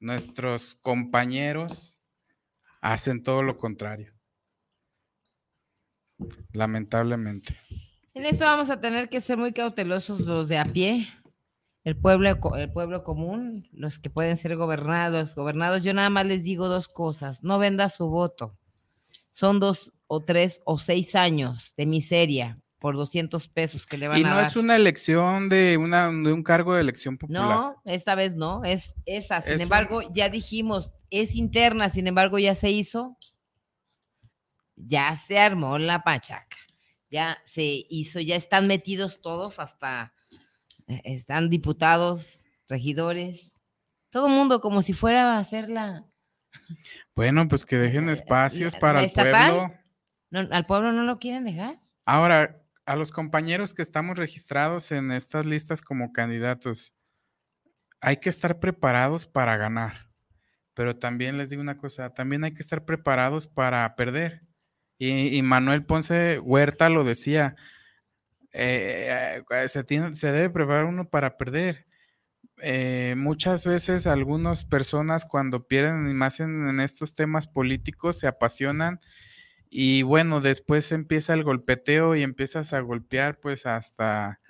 nuestros 0.00 0.74
compañeros 0.74 1.93
hacen 2.84 3.22
todo 3.22 3.42
lo 3.42 3.56
contrario. 3.56 4.12
Lamentablemente. 6.52 7.56
En 8.12 8.26
esto 8.26 8.44
vamos 8.44 8.68
a 8.68 8.78
tener 8.78 9.08
que 9.08 9.22
ser 9.22 9.38
muy 9.38 9.52
cautelosos 9.52 10.20
los 10.20 10.48
de 10.48 10.58
a 10.58 10.66
pie, 10.66 11.08
el 11.82 11.96
pueblo, 11.96 12.28
el 12.56 12.72
pueblo 12.72 13.02
común, 13.02 13.66
los 13.72 13.98
que 13.98 14.10
pueden 14.10 14.36
ser 14.36 14.54
gobernados, 14.56 15.34
gobernados. 15.34 15.82
Yo 15.82 15.94
nada 15.94 16.10
más 16.10 16.26
les 16.26 16.44
digo 16.44 16.68
dos 16.68 16.88
cosas, 16.88 17.42
no 17.42 17.58
venda 17.58 17.88
su 17.88 18.08
voto. 18.08 18.58
Son 19.30 19.60
dos 19.60 19.94
o 20.06 20.20
tres 20.20 20.60
o 20.64 20.78
seis 20.78 21.14
años 21.16 21.74
de 21.78 21.86
miseria 21.86 22.62
por 22.84 22.96
200 22.96 23.48
pesos 23.48 23.86
que 23.86 23.96
le 23.96 24.08
van 24.08 24.18
Y 24.18 24.24
a 24.24 24.28
no 24.28 24.36
dar. 24.36 24.44
es 24.46 24.56
una 24.56 24.76
elección 24.76 25.48
de, 25.48 25.78
una, 25.78 26.08
de 26.08 26.32
un 26.34 26.42
cargo 26.42 26.74
de 26.74 26.82
elección 26.82 27.16
popular. 27.16 27.42
No, 27.48 27.80
esta 27.86 28.14
vez 28.14 28.34
no, 28.36 28.62
es 28.62 28.94
esa. 29.06 29.40
Sin 29.40 29.52
Es 29.52 29.56
un- 29.56 29.62
embargo, 29.62 30.02
ya 30.12 30.28
dijimos, 30.28 30.94
es 31.08 31.34
interna, 31.34 31.88
sin 31.88 32.06
embargo, 32.08 32.38
ya 32.38 32.54
se 32.54 32.68
hizo, 32.70 33.16
ya 34.76 35.16
se 35.16 35.38
armó 35.38 35.78
la 35.78 36.02
pachaca, 36.02 36.58
ya 37.10 37.38
se 37.46 37.86
hizo, 37.88 38.20
ya 38.20 38.36
están 38.36 38.66
metidos 38.66 39.22
todos, 39.22 39.58
hasta 39.60 40.12
eh, 40.86 41.00
están 41.04 41.48
diputados, 41.48 42.40
regidores, 42.68 43.58
todo 44.10 44.28
mundo 44.28 44.60
como 44.60 44.82
si 44.82 44.92
fuera 44.92 45.36
a 45.36 45.38
hacer 45.38 45.70
la... 45.70 46.04
Bueno, 47.16 47.48
pues 47.48 47.64
que 47.64 47.76
dejen 47.76 48.10
espacios 48.10 48.74
la- 48.74 48.78
para 48.80 49.02
el 49.04 49.10
pueblo. 49.10 49.72
no, 50.30 50.40
al 50.54 50.66
pueblo 50.66 50.92
no 50.92 51.04
lo 51.04 51.18
quieren 51.18 51.44
dejar. 51.44 51.80
Ahora, 52.04 52.60
a 52.86 52.96
los 52.96 53.12
compañeros 53.12 53.74
que 53.74 53.82
estamos 53.82 54.18
registrados 54.18 54.92
en 54.92 55.12
estas 55.12 55.46
listas 55.46 55.82
como 55.82 56.12
candidatos, 56.12 56.94
hay 58.00 58.18
que 58.18 58.28
estar 58.28 58.60
preparados 58.60 59.26
para 59.26 59.56
ganar. 59.56 60.10
Pero 60.74 60.98
también 60.98 61.38
les 61.38 61.50
digo 61.50 61.62
una 61.62 61.78
cosa, 61.78 62.14
también 62.14 62.44
hay 62.44 62.54
que 62.54 62.62
estar 62.62 62.84
preparados 62.84 63.46
para 63.46 63.94
perder. 63.96 64.42
Y, 64.98 65.42
Manuel 65.42 65.84
Ponce 65.86 66.38
Huerta 66.40 66.88
lo 66.90 67.04
decía, 67.04 67.56
eh, 68.52 69.42
eh, 69.50 69.68
se, 69.68 69.84
tiene- 69.84 70.16
se 70.16 70.32
debe 70.32 70.50
preparar 70.50 70.84
uno 70.86 71.08
para 71.10 71.36
perder. 71.36 71.86
Eh, 72.62 73.14
muchas 73.18 73.64
veces 73.66 74.06
algunas 74.06 74.64
personas 74.64 75.26
cuando 75.26 75.66
pierden, 75.68 76.08
y 76.10 76.14
más 76.14 76.40
en 76.40 76.80
estos 76.80 77.14
temas 77.16 77.48
políticos, 77.48 78.18
se 78.20 78.28
apasionan 78.28 79.00
y 79.76 80.02
bueno, 80.02 80.40
después 80.40 80.92
empieza 80.92 81.34
el 81.34 81.42
golpeteo 81.42 82.14
y 82.14 82.22
empiezas 82.22 82.72
a 82.72 82.78
golpear 82.78 83.40
pues 83.40 83.66
hasta, 83.66 84.40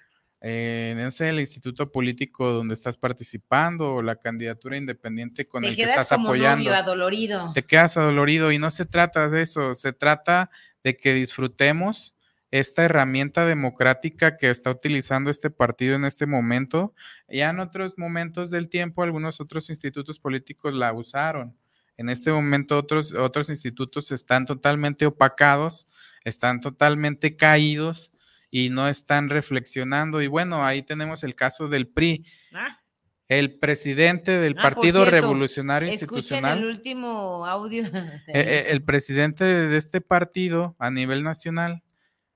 eh, 0.42 0.94
no 0.98 1.10
sé, 1.12 1.30
el 1.30 1.40
instituto 1.40 1.90
político 1.90 2.52
donde 2.52 2.74
estás 2.74 2.98
participando 2.98 3.94
o 3.94 4.02
la 4.02 4.16
candidatura 4.16 4.76
independiente 4.76 5.46
con 5.46 5.62
Te 5.62 5.68
el 5.70 5.76
que 5.76 5.84
quedas 5.84 6.02
estás 6.02 6.08
como 6.08 6.28
apoyando 6.28 6.64
novio 6.64 6.74
adolorido. 6.74 7.52
te 7.54 7.62
quedas 7.62 7.96
adolorido 7.96 8.52
y 8.52 8.58
no 8.58 8.70
se 8.70 8.84
trata 8.84 9.30
de 9.30 9.40
eso, 9.40 9.74
se 9.74 9.94
trata 9.94 10.50
de 10.82 10.98
que 10.98 11.14
disfrutemos 11.14 12.14
esta 12.50 12.84
herramienta 12.84 13.46
democrática 13.46 14.36
que 14.36 14.50
está 14.50 14.70
utilizando 14.72 15.30
este 15.30 15.48
partido 15.48 15.96
en 15.96 16.04
este 16.04 16.26
momento. 16.26 16.94
Ya 17.28 17.48
en 17.48 17.60
otros 17.60 17.96
momentos 17.96 18.50
del 18.50 18.68
tiempo, 18.68 19.02
algunos 19.02 19.40
otros 19.40 19.70
institutos 19.70 20.18
políticos 20.18 20.74
la 20.74 20.92
usaron. 20.92 21.56
En 21.96 22.08
este 22.08 22.32
momento 22.32 22.76
otros, 22.78 23.12
otros 23.12 23.48
institutos 23.48 24.10
están 24.12 24.46
totalmente 24.46 25.06
opacados, 25.06 25.86
están 26.24 26.60
totalmente 26.60 27.36
caídos 27.36 28.10
y 28.50 28.68
no 28.70 28.88
están 28.88 29.28
reflexionando. 29.30 30.20
Y 30.22 30.26
bueno, 30.26 30.64
ahí 30.64 30.82
tenemos 30.82 31.22
el 31.24 31.34
caso 31.34 31.68
del 31.68 31.86
PRI. 31.88 32.24
Ah, 32.52 32.80
El 33.28 33.58
presidente 33.58 34.32
del 34.32 34.54
Ah, 34.58 34.62
Partido 34.62 35.00
cierto, 35.02 35.10
Revolucionario 35.10 35.88
Institucional. 35.90 36.58
el 36.58 36.64
último 36.66 37.46
audio. 37.46 37.82
Eh, 38.28 38.40
eh, 38.40 38.66
el 38.70 38.82
presidente 38.82 39.44
de 39.44 39.76
este 39.76 40.00
partido 40.00 40.76
a 40.78 40.90
nivel 40.90 41.22
nacional 41.22 41.82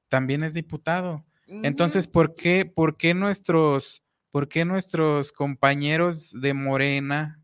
también 0.09 0.43
es 0.45 0.55
diputado. 0.55 1.25
Entonces, 1.47 2.07
¿por 2.07 2.35
qué, 2.35 2.65
por 2.67 2.97
qué 2.97 3.15
nuestros, 3.15 4.03
por 4.31 4.49
qué 4.49 4.65
nuestros 4.67 5.33
compañeros 5.33 6.33
de 6.39 6.53
Morena, 6.53 7.41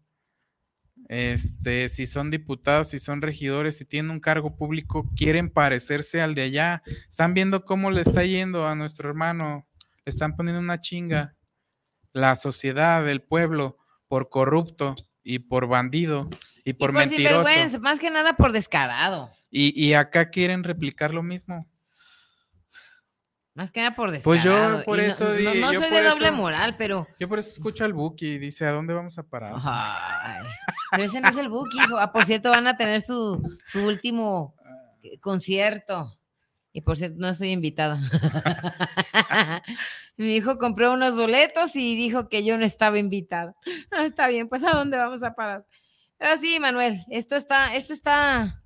este, 1.09 1.89
si 1.89 2.07
son 2.07 2.31
diputados, 2.31 2.91
si 2.91 2.99
son 2.99 3.23
regidores, 3.23 3.77
si 3.77 3.85
tienen 3.85 4.11
un 4.11 4.21
cargo 4.21 4.57
público, 4.57 5.11
quieren 5.17 5.51
parecerse 5.51 6.21
al 6.21 6.35
de 6.35 6.43
allá? 6.43 6.83
Están 7.09 7.35
viendo 7.35 7.65
cómo 7.65 7.91
le 7.91 8.01
está 8.01 8.25
yendo 8.25 8.67
a 8.67 8.75
nuestro 8.75 9.09
hermano, 9.09 9.67
le 10.05 10.11
están 10.11 10.37
poniendo 10.37 10.61
una 10.61 10.81
chinga. 10.81 11.35
La 12.13 12.37
sociedad, 12.37 13.09
el 13.09 13.23
pueblo, 13.23 13.77
por 14.07 14.29
corrupto 14.29 14.95
y 15.25 15.41
por 15.41 15.67
bandido 15.67 16.29
y 16.65 16.75
por, 16.75 16.91
y 16.91 16.93
por 16.93 16.93
mentiroso. 16.93 17.81
más 17.81 17.99
que 17.99 18.11
nada 18.11 18.37
por 18.37 18.53
descarado. 18.53 19.31
Y, 19.51 19.73
y 19.81 19.95
acá 19.95 20.31
quieren 20.31 20.65
replicar 20.65 21.13
lo 21.13 21.23
mismo. 21.23 21.67
Más 23.55 23.71
que 23.71 23.81
nada 23.81 23.95
por 23.95 24.11
descarado. 24.11 24.33
Pues 24.33 24.43
yo 24.43 24.85
por 24.85 25.01
eso 25.01 25.29
no, 25.33 25.55
no, 25.55 25.73
soy 25.73 25.91
de 25.91 26.03
doble 26.03 26.33
moral, 26.33 26.75
pero. 26.77 27.07
Yo 27.21 27.29
por 27.29 27.39
eso 27.39 27.51
escucho 27.51 27.85
al 27.85 27.93
Buki 27.93 28.27
y 28.27 28.39
dice, 28.39 28.67
¿a 28.67 28.73
dónde 28.73 28.95
vamos 28.95 29.17
a 29.17 29.23
parar? 29.23 29.55
pero 30.91 31.05
ese 31.05 31.21
no 31.21 31.29
es 31.29 31.37
el 31.37 31.49
Buki, 31.49 31.79
hijo. 31.79 31.97
Ah, 31.97 32.13
por 32.13 32.25
cierto, 32.25 32.51
van 32.51 32.67
a 32.67 32.77
tener 32.77 33.01
su, 33.01 33.41
su 33.65 33.87
último 33.87 34.57
concierto. 35.21 36.19
Y 36.73 36.81
por 36.81 36.97
cierto, 36.97 37.17
no 37.21 37.29
estoy 37.29 37.53
invitada. 37.53 38.01
Mi 40.17 40.35
hijo 40.35 40.59
compró 40.59 40.93
unos 40.93 41.15
boletos 41.15 41.77
y 41.77 41.95
dijo 41.95 42.29
que 42.29 42.45
yo 42.45 42.59
no 42.59 42.65
estaba 42.65 42.99
invitada. 42.99 43.55
Ah, 43.93 44.05
está 44.05 44.27
bien, 44.27 44.49
pues 44.49 44.65
¿a 44.65 44.73
dónde 44.73 44.97
vamos 44.97 45.23
a 45.23 45.35
parar? 45.35 45.65
Pero 46.19 46.37
sí, 46.37 46.59
Manuel, 46.59 46.99
esto 47.09 47.37
está, 47.37 47.77
esto 47.77 47.93
está 47.93 48.64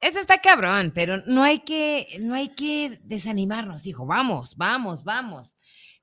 eso 0.00 0.18
está 0.18 0.38
cabrón, 0.38 0.92
pero 0.94 1.18
no 1.26 1.42
hay 1.42 1.58
que, 1.58 2.06
no 2.20 2.34
hay 2.34 2.48
que 2.48 2.98
desanimarnos, 3.04 3.86
hijo. 3.86 4.06
Vamos, 4.06 4.56
vamos, 4.56 5.04
vamos. 5.04 5.54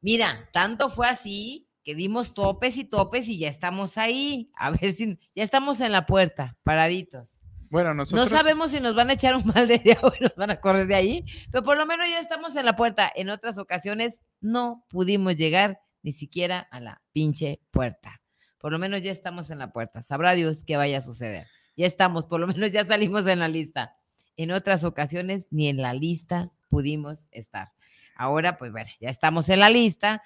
Mira, 0.01 0.49
tanto 0.53 0.89
fue 0.89 1.07
así 1.07 1.67
que 1.83 1.95
dimos 1.95 2.33
topes 2.33 2.77
y 2.77 2.83
topes 2.83 3.27
y 3.27 3.39
ya 3.39 3.49
estamos 3.49 3.97
ahí. 3.97 4.51
A 4.55 4.69
ver 4.69 4.91
si 4.91 5.19
ya 5.33 5.43
estamos 5.43 5.81
en 5.81 5.91
la 5.91 6.05
puerta, 6.05 6.55
paraditos. 6.63 7.39
Bueno, 7.71 7.93
nosotros. 7.95 8.29
No 8.29 8.37
sabemos 8.37 8.71
si 8.71 8.79
nos 8.79 8.93
van 8.93 9.09
a 9.09 9.13
echar 9.13 9.35
un 9.35 9.45
mal 9.47 9.67
de 9.67 9.79
día 9.79 9.97
o 10.03 10.11
nos 10.21 10.35
van 10.35 10.51
a 10.51 10.61
correr 10.61 10.85
de 10.85 10.95
ahí, 10.95 11.25
pero 11.51 11.63
por 11.63 11.77
lo 11.77 11.85
menos 11.85 12.07
ya 12.07 12.19
estamos 12.19 12.55
en 12.55 12.65
la 12.65 12.75
puerta. 12.75 13.11
En 13.15 13.29
otras 13.29 13.57
ocasiones 13.57 14.21
no 14.41 14.85
pudimos 14.89 15.37
llegar 15.37 15.79
ni 16.03 16.13
siquiera 16.13 16.67
a 16.71 16.79
la 16.79 17.01
pinche 17.13 17.61
puerta. 17.71 18.21
Por 18.59 18.71
lo 18.71 18.79
menos 18.79 19.01
ya 19.01 19.11
estamos 19.11 19.49
en 19.49 19.57
la 19.57 19.71
puerta. 19.71 20.03
Sabrá 20.03 20.33
Dios 20.33 20.63
qué 20.63 20.77
vaya 20.77 20.99
a 20.99 21.01
suceder 21.01 21.47
ya 21.77 21.85
estamos, 21.85 22.25
por 22.25 22.39
lo 22.41 22.47
menos 22.47 22.71
ya 22.71 22.83
salimos 22.83 23.25
en 23.27 23.39
la 23.39 23.47
lista. 23.47 23.95
En 24.35 24.51
otras 24.51 24.83
ocasiones 24.83 25.47
ni 25.51 25.69
en 25.69 25.77
la 25.77 25.93
lista 25.93 26.51
pudimos 26.69 27.27
estar. 27.31 27.71
Ahora, 28.15 28.57
pues 28.57 28.71
bueno, 28.71 28.89
ya 28.99 29.09
estamos 29.09 29.47
en 29.49 29.59
la 29.59 29.69
lista. 29.69 30.23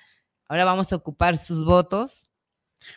Ahora 0.47 0.65
vamos 0.65 0.91
a 0.91 0.95
ocupar 0.95 1.37
sus 1.37 1.65
votos. 1.65 2.23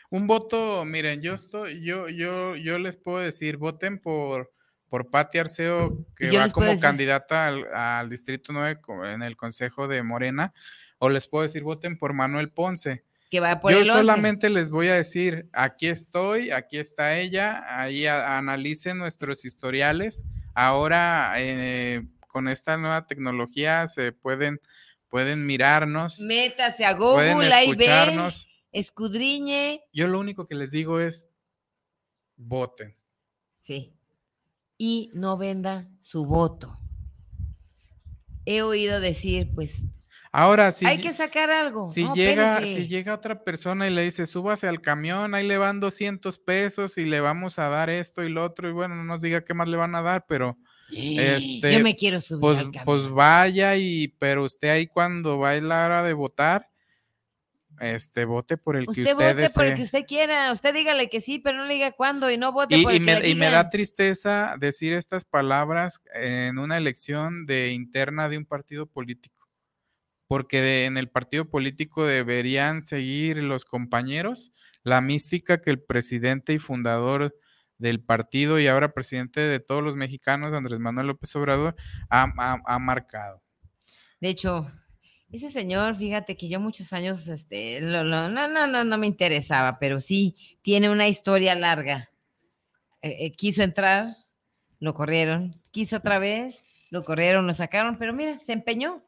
Un 0.09 0.27
voto, 0.27 0.85
miren, 0.85 1.21
yo 1.21 1.35
estoy, 1.35 1.85
yo, 1.85 2.09
yo, 2.09 2.57
yo 2.57 2.79
les 2.79 2.97
puedo 2.97 3.19
decir, 3.19 3.59
voten 3.59 4.01
por, 4.01 4.53
por 4.89 5.11
Pati 5.11 5.39
Arceo, 5.39 6.07
que 6.17 6.37
va 6.39 6.49
como 6.51 6.79
candidata 6.81 7.49
al, 7.49 7.67
al, 7.75 8.09
Distrito 8.09 8.53
9 8.53 8.81
en 9.13 9.23
el 9.23 9.37
Consejo 9.37 9.87
de 9.87 10.03
Morena, 10.03 10.55
o 10.99 11.11
les 11.11 11.27
puedo 11.27 11.43
decir, 11.43 11.63
voten 11.65 11.99
por 11.99 12.15
Manuel 12.15 12.51
Ponce 12.51 13.05
yo 13.71 13.85
solamente 13.85 14.51
les 14.51 14.71
voy 14.71 14.89
a 14.89 14.95
decir, 14.95 15.49
aquí 15.53 15.89
estoy, 15.89 16.51
aquí 16.51 16.79
está 16.79 17.19
ella, 17.19 17.65
ahí 17.79 18.07
analicen 18.07 18.99
nuestros 18.99 19.45
historiales. 19.45 20.25
Ahora 20.55 21.35
eh, 21.37 22.07
con 22.29 22.49
esta 22.49 22.77
nueva 22.77 23.07
tecnología 23.07 23.87
se 23.89 24.13
pueden, 24.13 24.61
pueden 25.09 25.47
mirarnos. 25.47 26.21
Métase 26.21 26.85
a 26.85 26.95
Google, 26.95 27.53
ahí 27.53 27.75
ve, 27.75 27.87
escudriñe. 28.73 29.83
Yo 29.93 30.09
lo 30.09 30.19
único 30.21 30.47
que 30.47 30.55
les 30.55 30.73
digo 30.73 31.01
es, 31.01 31.29
voten. 32.37 32.97
Sí. 33.59 33.95
Y 34.77 35.11
no 35.15 35.39
venda 35.39 35.89
su 36.01 36.27
voto. 36.27 36.79
He 38.45 38.63
oído 38.63 39.01
decir, 39.01 39.53
pues, 39.55 39.87
Ahora 40.37 40.73
sí. 40.73 40.85
Hay 40.85 40.99
que 40.99 41.13
sacar 41.13 41.49
algo. 41.53 41.87
Si, 41.87 42.09
llega, 42.13 42.61
si 42.61 42.89
llega 42.89 43.15
otra 43.15 43.45
persona 43.45 43.87
y 43.87 43.91
le 43.91 44.03
dice, 44.03 44.27
súbase 44.27 44.67
al 44.67 44.81
camión, 44.81 45.33
ahí 45.33 45.47
le 45.47 45.59
van 45.59 45.79
200 45.79 46.39
pesos 46.39 46.99
y 46.99 47.05
le 47.05 47.21
vamos 47.21 47.61
a 47.61 47.69
dar 47.69 47.89
esto 47.89 48.25
y 48.25 48.31
lo 48.31 48.45
otro, 48.45 48.69
y 48.69 48.73
bueno, 48.73 48.97
no 48.97 49.05
nos 49.05 49.23
diga 49.23 49.45
qué 49.45 49.55
más 49.55 49.69
le 49.69 49.77
van 49.77 49.95
a 49.95 50.03
dar, 50.03 50.27
pero. 50.27 50.59
Este, 50.91 51.75
yo 51.75 51.85
me 51.85 51.95
quiero 51.95 52.21
subir. 52.21 52.41
Pues, 52.41 52.59
al 52.59 52.65
camión. 52.65 52.85
pues 52.85 53.09
vaya, 53.11 53.77
y 53.77 54.09
pero 54.19 54.43
usted 54.43 54.71
ahí 54.71 54.89
cuando 54.89 55.39
va 55.39 55.55
la 55.55 55.87
hora 55.87 56.03
de 56.03 56.15
votar, 56.15 56.69
este, 57.79 58.25
vote 58.25 58.57
por 58.57 58.75
el 58.75 58.87
que 58.87 59.03
usted 59.03 59.15
vote 59.15 59.35
desee. 59.35 59.55
por 59.55 59.67
el 59.67 59.77
que 59.77 59.83
usted 59.83 60.05
quiera. 60.05 60.51
Usted 60.51 60.75
dígale 60.75 61.09
que 61.09 61.21
sí, 61.21 61.39
pero 61.39 61.59
no 61.59 61.65
le 61.67 61.75
diga 61.75 61.93
cuándo 61.93 62.29
y 62.29 62.39
no 62.39 62.51
vote 62.51 62.83
por 62.83 62.91
el 62.91 63.03
y 63.03 63.05
que 63.05 63.21
me, 63.21 63.29
Y 63.29 63.37
me 63.37 63.51
da 63.51 63.71
tristeza 63.71 64.57
decir 64.59 64.95
estas 64.95 65.25
palabras 65.25 66.03
en 66.13 66.59
una 66.59 66.77
elección 66.77 67.47
de 67.47 67.71
interna 67.71 68.29
de 68.29 68.39
un 68.39 68.47
partido 68.47 68.87
político 68.87 69.34
porque 70.27 70.87
en 70.87 70.97
el 70.97 71.09
partido 71.09 71.49
político 71.49 72.05
deberían 72.05 72.83
seguir 72.83 73.39
los 73.39 73.65
compañeros 73.65 74.53
la 74.85 75.01
mística 75.01 75.61
que 75.61 75.71
el 75.71 75.83
presidente 75.83 76.53
y 76.53 76.59
fundador 76.59 77.35
del 77.79 78.01
partido 78.01 78.61
y 78.61 78.69
ahora 78.69 78.93
presidente 78.93 79.41
de 79.41 79.59
todos 79.59 79.83
los 79.83 79.97
mexicanos, 79.97 80.53
Andrés 80.53 80.79
Manuel 80.79 81.09
López 81.09 81.35
Obrador, 81.35 81.75
ha, 82.09 82.79
marcado. 82.79 83.43
De 84.21 84.29
hecho, 84.29 84.71
ese 85.33 85.51
señor, 85.51 85.97
fíjate 85.97 86.37
que 86.37 86.49
yo 86.49 86.61
muchos 86.61 86.93
años, 86.93 87.27
este, 87.29 87.81
no, 87.81 88.05
no, 88.05 88.29
no, 88.29 88.85
no 88.85 88.99
me 88.99 89.07
interesaba, 89.07 89.79
pero 89.79 89.99
sí 89.99 90.37
tiene 90.63 90.91
una 90.91 91.09
historia 91.09 91.55
larga. 91.55 92.11
Eh, 93.03 93.27
eh, 93.27 93.33
quiso 93.33 93.63
entrar, 93.63 94.07
lo 94.79 94.95
corrieron, 94.95 95.61
quiso 95.73 95.97
otra 95.97 96.19
vez, 96.19 96.63
lo 96.91 97.05
corrieron, 97.05 97.47
lo 97.47 97.55
sacaron, 97.55 97.99
pero 97.99 98.13
mira, 98.13 98.39
se 98.39 98.53
empeñó, 98.53 99.04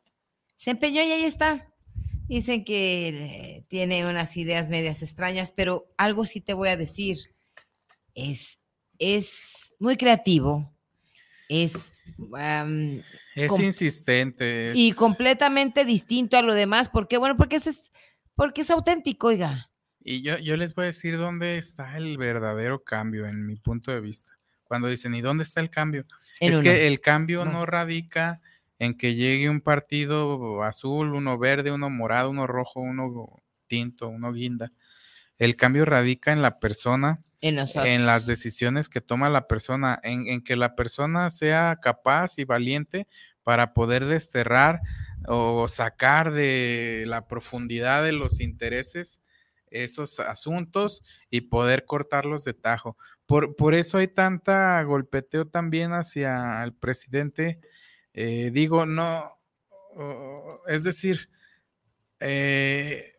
se 0.57 0.71
empeñó 0.71 1.03
y 1.03 1.12
ahí 1.12 1.25
está. 1.25 1.73
Dicen 2.29 2.64
que 2.64 3.09
eh, 3.09 3.64
tiene 3.69 4.09
unas 4.09 4.37
ideas 4.37 4.69
medias 4.69 5.03
extrañas, 5.03 5.53
pero 5.53 5.92
algo 5.97 6.25
sí 6.25 6.40
te 6.40 6.55
voy 6.55 6.69
a 6.69 6.77
decir. 6.77 7.16
Es, 8.14 8.59
es 8.99 9.75
muy 9.79 9.97
creativo, 9.97 10.75
es... 11.49 11.92
es 13.35 13.61
insistente. 13.61 14.73
Y 14.75 14.92
completamente 14.92 15.85
distinto 15.85 16.37
a 16.37 16.42
lo 16.42 16.55
demás. 16.55 16.88
¿Por 16.88 17.07
qué? 17.07 17.19
Bueno, 17.19 17.37
porque 17.37 17.57
es, 17.57 17.92
porque 18.35 18.62
es 18.62 18.71
auténtico, 18.71 19.29
oiga. 19.29 19.71
Y 20.01 20.23
yo, 20.23 20.38
yo 20.38 20.57
les 20.57 20.75
voy 20.75 20.85
a 20.85 20.87
decir 20.87 21.19
dónde 21.19 21.59
está 21.59 21.97
el 21.97 22.16
verdadero 22.16 22.83
cambio, 22.85 23.27
en 23.27 23.45
mi 23.45 23.57
punto 23.57 23.90
de 23.90 24.01
vista. 24.01 24.33
Cuando 24.64 24.88
dicen, 24.88 25.14
¿y 25.14 25.21
dónde 25.21 25.45
está 25.45 25.61
el 25.61 25.71
cambio? 25.71 26.07
es 26.40 26.59
que 26.61 26.87
el 26.87 27.01
cambio 27.01 27.45
no 27.45 27.66
radica 27.66 28.40
en 28.79 28.97
que 28.97 29.15
llegue 29.15 29.49
un 29.49 29.61
partido 29.61 30.62
azul, 30.62 31.15
uno 31.15 31.39
verde, 31.39 31.73
uno 31.73 31.91
morado, 31.91 32.31
uno 32.31 32.47
rojo, 32.47 32.81
uno 32.81 33.43
tinto, 33.67 34.09
uno 34.09 34.33
guinda. 34.33 34.73
El 35.39 35.57
cambio 35.57 35.85
radica 35.85 36.33
en 36.33 36.43
la 36.43 36.59
persona, 36.59 37.23
en, 37.41 38.07
las 38.07 38.27
decisiones 38.27 38.89
que 38.89 39.01
toma 39.01 39.29
la 39.29 39.47
persona, 39.47 40.01
en, 40.03 40.43
que 40.43 40.57
la 40.57 40.75
persona 40.75 41.31
sea 41.31 41.79
capaz 41.81 42.39
y 42.39 42.45
valiente 42.45 43.07
para 43.43 43.75
poder 43.75 44.07
desterrar 44.07 44.81
o 45.27 45.69
sacar 45.69 46.33
de 46.33 47.05
la 47.07 47.27
profundidad 47.27 48.03
de 48.03 48.12
los 48.12 48.41
intereses 48.41 49.23
esos 49.71 50.21
asuntos 50.21 51.03
y 51.29 51.43
poder 51.43 51.85
cortarlos 51.85 52.45
de 52.45 52.55
tajo. 52.55 52.97
Por, 53.27 53.57
por 53.57 53.75
eso 53.75 53.99
hay 53.99 54.09
tanta 54.09 54.83
golpeteo 54.85 55.47
también 55.49 55.93
hacia 55.93 56.62
el 56.62 56.73
presidente 56.73 57.61
eh, 58.16 58.50
digo, 58.52 58.87
no, 58.87 59.31
es 60.66 60.85
decir, 60.85 61.31
eh, 62.18 63.12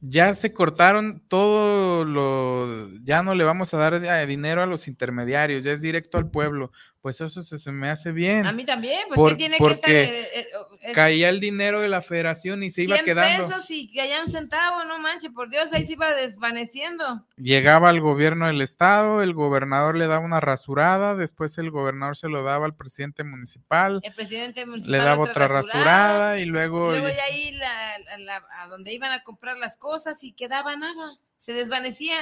ya 0.00 0.34
se 0.34 0.52
cortaron 0.52 1.22
todo 1.28 2.04
lo, 2.04 2.90
ya 3.04 3.22
no 3.22 3.34
le 3.34 3.44
vamos 3.44 3.72
a 3.72 3.78
dar 3.78 4.26
dinero 4.26 4.62
a 4.62 4.66
los 4.66 4.88
intermediarios, 4.88 5.64
ya 5.64 5.72
es 5.72 5.80
directo 5.80 6.18
al 6.18 6.30
pueblo 6.30 6.72
pues 7.00 7.20
eso 7.20 7.42
se, 7.42 7.72
me 7.72 7.88
hace 7.88 8.12
bien. 8.12 8.46
A 8.46 8.52
mí 8.52 8.64
también, 8.64 9.00
pues 9.08 9.32
que 9.32 9.36
tiene 9.36 9.56
que 9.56 9.72
estar. 9.72 9.90
Eh, 9.90 10.28
eh, 10.82 10.92
caía 10.92 11.30
el 11.30 11.40
dinero 11.40 11.80
de 11.80 11.88
la 11.88 12.02
federación 12.02 12.62
y 12.62 12.70
se 12.70 12.82
iba 12.82 12.98
quedando. 12.98 13.46
pesos 13.48 13.70
y 13.70 13.90
caía 13.94 14.22
un 14.22 14.30
centavo, 14.30 14.84
no 14.84 14.98
manches, 14.98 15.32
por 15.32 15.48
Dios, 15.48 15.72
ahí 15.72 15.82
se 15.82 15.94
iba 15.94 16.14
desvaneciendo. 16.14 17.26
Llegaba 17.36 17.88
al 17.88 18.00
gobierno 18.00 18.48
del 18.48 18.60
estado, 18.60 19.22
el 19.22 19.32
gobernador 19.32 19.96
le 19.96 20.08
daba 20.08 20.24
una 20.24 20.40
rasurada, 20.40 21.14
después 21.14 21.56
el 21.56 21.70
gobernador 21.70 22.18
se 22.18 22.28
lo 22.28 22.42
daba 22.42 22.66
al 22.66 22.74
presidente 22.74 23.24
municipal. 23.24 24.00
El 24.02 24.12
presidente 24.12 24.66
municipal. 24.66 24.92
Le 24.92 24.98
daba 24.98 25.24
otra, 25.24 25.48
rasurada, 25.48 26.38
y 26.38 26.44
luego. 26.44 26.94
Y 26.94 26.98
luego 27.00 27.08
ya 27.08 27.24
ahí 27.24 27.58
a 28.58 28.68
donde 28.68 28.92
iban 28.92 29.12
a 29.12 29.22
comprar 29.22 29.56
las 29.56 29.78
cosas 29.78 30.22
y 30.22 30.32
quedaba 30.32 30.76
nada, 30.76 31.18
se 31.38 31.54
desvanecía. 31.54 32.16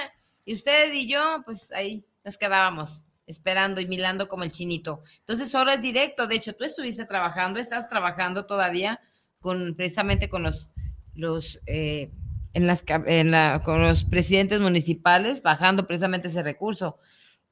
Y 0.45 0.55
usted 0.55 0.93
y 0.93 1.09
yo, 1.09 1.43
pues 1.45 1.73
ahí 1.73 2.07
nos 2.25 2.39
quedábamos 2.39 3.05
esperando 3.29 3.81
y 3.81 3.87
milando 3.87 4.27
como 4.27 4.43
el 4.43 4.51
chinito. 4.51 5.03
Entonces 5.21 5.55
ahora 5.55 5.75
es 5.75 5.83
directo. 5.83 6.27
De 6.27 6.35
hecho, 6.35 6.55
tú 6.55 6.65
estuviste 6.65 7.05
trabajando, 7.05 7.61
estás 7.61 7.89
trabajando 7.89 8.47
todavía 8.47 9.01
con 9.41 9.75
precisamente 9.77 10.29
con 10.29 10.43
los, 10.43 10.73
los 11.15 11.61
eh, 11.67 12.11
en 12.55 12.67
las, 12.67 12.85
en 13.07 13.31
la, 13.31 13.61
con 13.65 13.83
los 13.83 14.05
presidentes 14.05 14.61
municipales, 14.61 15.43
bajando 15.43 15.87
precisamente 15.87 16.29
ese 16.29 16.43
recurso. 16.43 16.99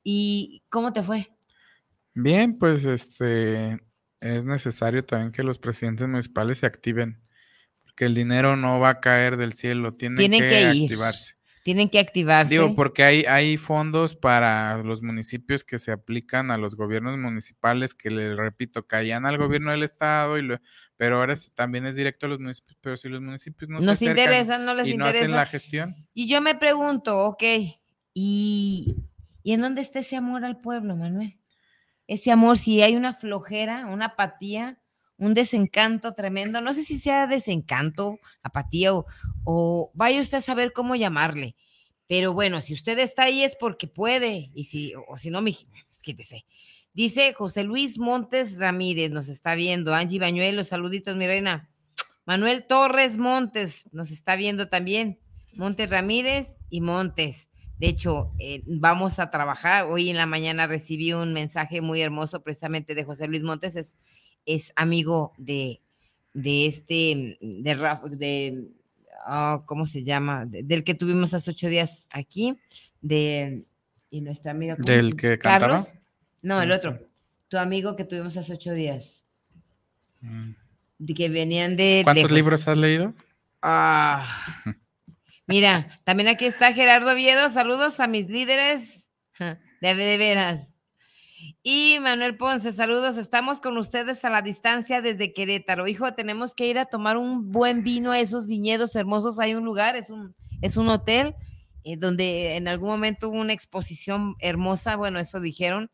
¿Y 0.03 0.63
cómo 0.69 0.93
te 0.93 1.03
fue? 1.03 1.29
Bien, 2.15 2.59
pues 2.59 2.87
este 2.87 3.79
es 4.21 4.45
necesario 4.45 5.05
también 5.05 5.33
que 5.33 5.43
los 5.43 5.59
presidentes 5.59 6.09
municipales 6.09 6.59
se 6.59 6.67
activen, 6.67 7.23
porque 7.85 8.07
el 8.07 8.15
dinero 8.15 8.57
no 8.57 8.81
va 8.81 8.91
a 8.91 9.01
caer 9.01 9.37
del 9.37 9.53
cielo, 9.53 9.95
tienen, 9.95 10.31
que, 10.31 10.67
activarse. 10.67 11.36
Tienen 11.67 11.89
que 11.89 11.99
activarse. 11.99 12.53
Digo, 12.55 12.77
porque 12.77 13.03
hay, 13.03 13.25
hay 13.25 13.57
fondos 13.57 14.15
para 14.15 14.85
los 14.85 15.03
municipios 15.03 15.65
que 15.65 15.81
se 15.81 15.91
aplican 15.91 16.53
a 16.53 16.59
los 16.59 16.77
gobiernos 16.77 17.19
municipales, 17.19 17.93
que 17.93 18.09
le 18.09 18.37
repito, 18.37 18.87
caían 18.87 19.27
al 19.27 19.37
gobierno 19.37 19.73
del 19.73 19.83
estado, 19.83 20.39
y 20.39 20.43
lo, 20.43 20.61
pero 20.97 21.19
ahora 21.19 21.35
también 21.57 21.85
es 21.85 21.97
directo 21.97 22.27
a 22.27 22.29
los 22.29 22.39
municipios, 22.39 22.79
pero 22.81 22.97
si 22.97 23.09
los 23.09 23.21
municipios 23.21 23.69
no 23.69 23.81
Nos 23.81 23.99
se 23.99 24.05
interesan, 24.05 24.65
no 24.65 24.75
les 24.75 24.87
y 24.87 24.97
no 24.97 25.07
hacen 25.07 25.33
la 25.33 25.45
gestión. 25.45 25.93
Y 26.15 26.29
yo 26.29 26.41
me 26.41 26.55
pregunto, 26.55 27.19
ok, 27.27 27.43
¿y, 28.15 28.95
¿y 29.43 29.53
en 29.53 29.61
dónde 29.61 29.81
está 29.81 29.99
ese 29.99 30.15
amor 30.15 30.45
al 30.45 30.61
pueblo, 30.61 30.95
Manuel? 30.95 31.37
Ese 32.07 32.31
amor, 32.31 32.59
si 32.59 32.81
hay 32.81 32.95
una 32.95 33.13
flojera, 33.13 33.87
una 33.87 34.05
apatía, 34.05 34.79
un 35.19 35.35
desencanto 35.35 36.13
tremendo, 36.13 36.61
no 36.61 36.73
sé 36.75 36.85
si 36.85 36.99
sea 36.99 37.27
desencanto, 37.27 38.19
apatía 38.43 38.93
o, 39.45 39.91
vaya 39.95 40.21
usted 40.21 40.39
a 40.39 40.43
saber 40.43 40.73
cómo 40.73 40.97
llamarle. 40.97 41.57
Pero 42.07 42.33
bueno, 42.33 42.61
si 42.61 42.75
usted 42.75 42.99
está 42.99 43.25
ahí 43.25 43.43
es 43.43 43.57
porque 43.57 43.89
puede, 43.89 44.51
y 44.55 44.65
si, 44.65 44.93
o 45.09 45.19
si 45.19 45.31
no, 45.31 45.43
mi, 45.43 45.57
pues 45.89 46.03
quítese. 46.03 46.45
Dice 46.95 47.35
José 47.35 47.65
Luis 47.65 47.99
Montes 47.99 48.59
Ramírez, 48.59 49.11
nos 49.11 49.29
está 49.29 49.55
viendo. 49.55 49.95
Angie 49.95 50.19
Bañuelo, 50.19 50.65
saluditos, 50.65 51.17
mi 51.17 51.27
reina. 51.27 51.69
Manuel 52.25 52.67
Torres 52.67 53.19
Montes, 53.19 53.89
nos 53.93 54.11
está 54.11 54.37
viendo 54.37 54.69
también. 54.69 55.19
Montes 55.55 55.91
Ramírez 55.91 56.59
y 56.71 56.81
Montes. 56.81 57.51
De 57.79 57.89
hecho, 57.89 58.33
eh, 58.39 58.63
vamos 58.67 59.19
a 59.19 59.31
trabajar. 59.31 59.85
Hoy 59.91 60.09
en 60.09 60.17
la 60.17 60.27
mañana 60.27 60.67
recibí 60.67 61.13
un 61.13 61.35
mensaje 61.35 61.83
muy 61.83 62.01
hermoso 62.01 62.43
precisamente 62.43 62.95
de 62.95 63.05
José 63.05 63.27
Luis 63.27 63.43
Montes. 63.43 63.77
Es 63.77 63.97
es 64.47 64.73
amigo 64.77 65.33
de, 65.37 65.81
de 66.33 66.67
este, 66.67 67.39
de, 67.41 67.75
de 68.17 68.69
ah, 69.27 69.63
¿cómo 69.67 69.85
se 69.85 70.05
llama? 70.05 70.47
del 70.47 70.85
que 70.85 70.95
tuvimos 70.95 71.35
hace 71.35 71.51
ocho 71.51 71.69
días 71.69 72.07
aquí, 72.11 72.59
de, 73.03 73.67
y 74.11 74.21
nuestra 74.21 74.53
amiga. 74.53 74.77
¿Del 74.79 75.17
que 75.17 75.39
Carlos. 75.39 75.93
No, 76.43 76.63
el 76.63 76.73
otro. 76.73 76.99
Tu 77.49 77.59
amigo 77.59 77.97
que 77.97 78.05
tuvimos 78.05 78.37
hace 78.37 78.55
ocho 78.55 78.73
días. 78.73 79.25
Mm. 80.21 80.51
De 80.99 81.15
que 81.15 81.29
venían 81.29 81.77
de. 81.77 82.01
¿Cuántos 82.05 82.31
libros 82.31 82.67
has 82.67 82.79
leído? 82.79 83.15
Ah. 83.61 84.25
Mira, 85.47 86.01
también 86.05 86.29
aquí 86.29 86.45
está 86.45 86.73
Gerardo 86.73 87.13
Oviedo. 87.13 87.49
Saludos 87.49 88.01
a 88.01 88.07
mis 88.07 88.29
líderes. 88.29 89.11
De, 89.39 89.95
de 89.95 90.19
veras. 90.19 90.76
Y 91.69 91.99
Manuel 91.99 92.37
Ponce, 92.37 92.71
saludos. 92.71 93.19
Estamos 93.19 93.61
con 93.61 93.77
ustedes 93.77 94.25
a 94.25 94.31
la 94.31 94.41
distancia 94.41 95.03
desde 95.03 95.33
Querétaro. 95.33 95.89
Hijo, 95.89 96.15
tenemos 96.15 96.55
que 96.55 96.69
ir 96.69 96.79
a 96.79 96.85
tomar 96.85 97.17
un 97.17 97.51
buen 97.51 97.83
vino 97.83 98.13
a 98.13 98.21
esos 98.21 98.47
viñedos 98.47 98.95
hermosos. 98.95 99.41
Hay 99.41 99.57
un 99.57 99.65
lugar, 99.65 99.97
es 99.97 100.11
un, 100.11 100.37
es 100.63 100.77
un 100.77 100.89
hotel 100.89 101.35
eh, 101.83 101.97
donde 101.97 102.55
en 102.55 102.69
algún 102.69 102.91
momento 102.91 103.31
hubo 103.31 103.41
una 103.41 103.53
exposición 103.53 104.37
hermosa. 104.39 104.95
Bueno, 104.95 105.19
eso 105.19 105.41
dijeron. 105.41 105.91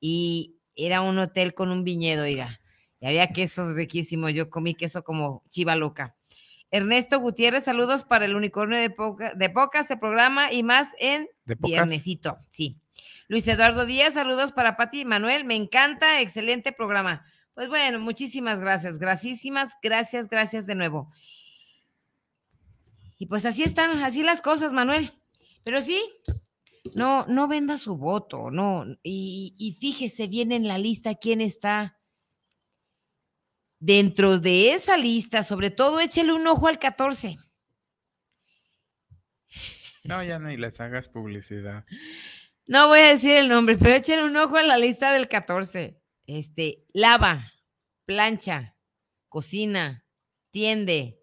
Y 0.00 0.56
era 0.74 1.02
un 1.02 1.16
hotel 1.20 1.54
con 1.54 1.70
un 1.70 1.84
viñedo, 1.84 2.24
oiga. 2.24 2.58
Y 2.98 3.06
había 3.06 3.28
quesos 3.28 3.76
riquísimos. 3.76 4.34
Yo 4.34 4.50
comí 4.50 4.74
queso 4.74 5.04
como 5.04 5.44
chiva 5.48 5.76
loca. 5.76 6.16
Ernesto 6.72 7.20
Gutiérrez, 7.20 7.62
saludos 7.62 8.02
para 8.02 8.24
el 8.24 8.34
unicornio 8.34 8.76
de, 8.76 8.90
poca, 8.90 9.34
de 9.36 9.50
pocas, 9.50 9.88
el 9.92 10.00
programa 10.00 10.52
y 10.52 10.64
más 10.64 10.88
en 10.98 11.28
viernesito. 11.60 12.38
Sí. 12.50 12.81
Luis 13.32 13.48
Eduardo 13.48 13.86
Díaz, 13.86 14.12
saludos 14.12 14.52
para 14.52 14.76
Pati 14.76 15.00
y 15.00 15.04
Manuel, 15.06 15.46
me 15.46 15.56
encanta, 15.56 16.20
excelente 16.20 16.70
programa. 16.70 17.24
Pues 17.54 17.66
bueno, 17.66 17.98
muchísimas 17.98 18.60
gracias, 18.60 18.98
gracísimas, 18.98 19.70
gracias, 19.82 20.28
gracias 20.28 20.66
de 20.66 20.74
nuevo. 20.74 21.10
Y 23.16 23.24
pues 23.24 23.46
así 23.46 23.62
están, 23.62 24.02
así 24.02 24.22
las 24.22 24.42
cosas, 24.42 24.74
Manuel. 24.74 25.12
Pero 25.64 25.80
sí, 25.80 25.98
no, 26.94 27.24
no 27.26 27.48
venda 27.48 27.78
su 27.78 27.96
voto, 27.96 28.50
no. 28.50 28.84
Y, 29.02 29.78
fíjese 29.80 30.26
bien 30.26 30.52
en 30.52 30.68
la 30.68 30.76
lista 30.76 31.14
quién 31.14 31.40
está 31.40 31.98
dentro 33.78 34.40
de 34.40 34.74
esa 34.74 34.98
lista, 34.98 35.42
sobre 35.42 35.70
todo 35.70 36.00
échele 36.00 36.34
un 36.34 36.46
ojo 36.46 36.68
al 36.68 36.78
14. 36.78 37.38
No, 40.04 40.22
ya 40.22 40.38
ni 40.38 40.58
les 40.58 40.78
hagas 40.82 41.08
publicidad. 41.08 41.86
No 42.68 42.86
voy 42.86 43.00
a 43.00 43.08
decir 43.08 43.32
el 43.32 43.48
nombre, 43.48 43.76
pero 43.76 43.94
echen 43.94 44.20
un 44.20 44.36
ojo 44.36 44.56
a 44.56 44.62
la 44.62 44.78
lista 44.78 45.12
del 45.12 45.28
14. 45.28 46.00
Este, 46.26 46.86
lava, 46.92 47.52
plancha, 48.04 48.76
cocina, 49.28 50.06
tiende, 50.50 51.20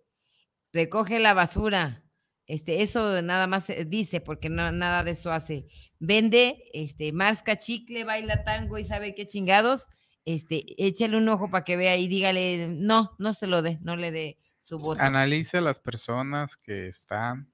recoge 0.73 1.19
la 1.19 1.33
basura. 1.33 2.03
Este, 2.45 2.81
eso 2.81 3.21
nada 3.21 3.47
más 3.47 3.67
dice, 3.87 4.19
porque 4.19 4.49
no, 4.49 4.71
nada 4.71 5.03
de 5.03 5.11
eso 5.11 5.31
hace. 5.31 5.67
Vende, 5.99 6.63
este, 6.73 7.13
masca 7.13 7.55
chicle, 7.55 8.03
baila 8.03 8.43
tango 8.43 8.77
y 8.77 8.83
sabe 8.83 9.15
qué 9.15 9.25
chingados. 9.25 9.87
Este, 10.25 10.65
échale 10.77 11.17
un 11.17 11.29
ojo 11.29 11.49
para 11.49 11.63
que 11.63 11.77
vea 11.77 11.95
y 11.95 12.07
dígale, 12.07 12.67
no, 12.67 13.15
no 13.17 13.33
se 13.33 13.47
lo 13.47 13.61
dé, 13.61 13.79
no 13.81 13.95
le 13.95 14.11
dé 14.11 14.39
su 14.59 14.77
voto. 14.77 15.01
Analice 15.01 15.59
a 15.59 15.61
las 15.61 15.79
personas 15.79 16.57
que 16.57 16.87
están, 16.87 17.53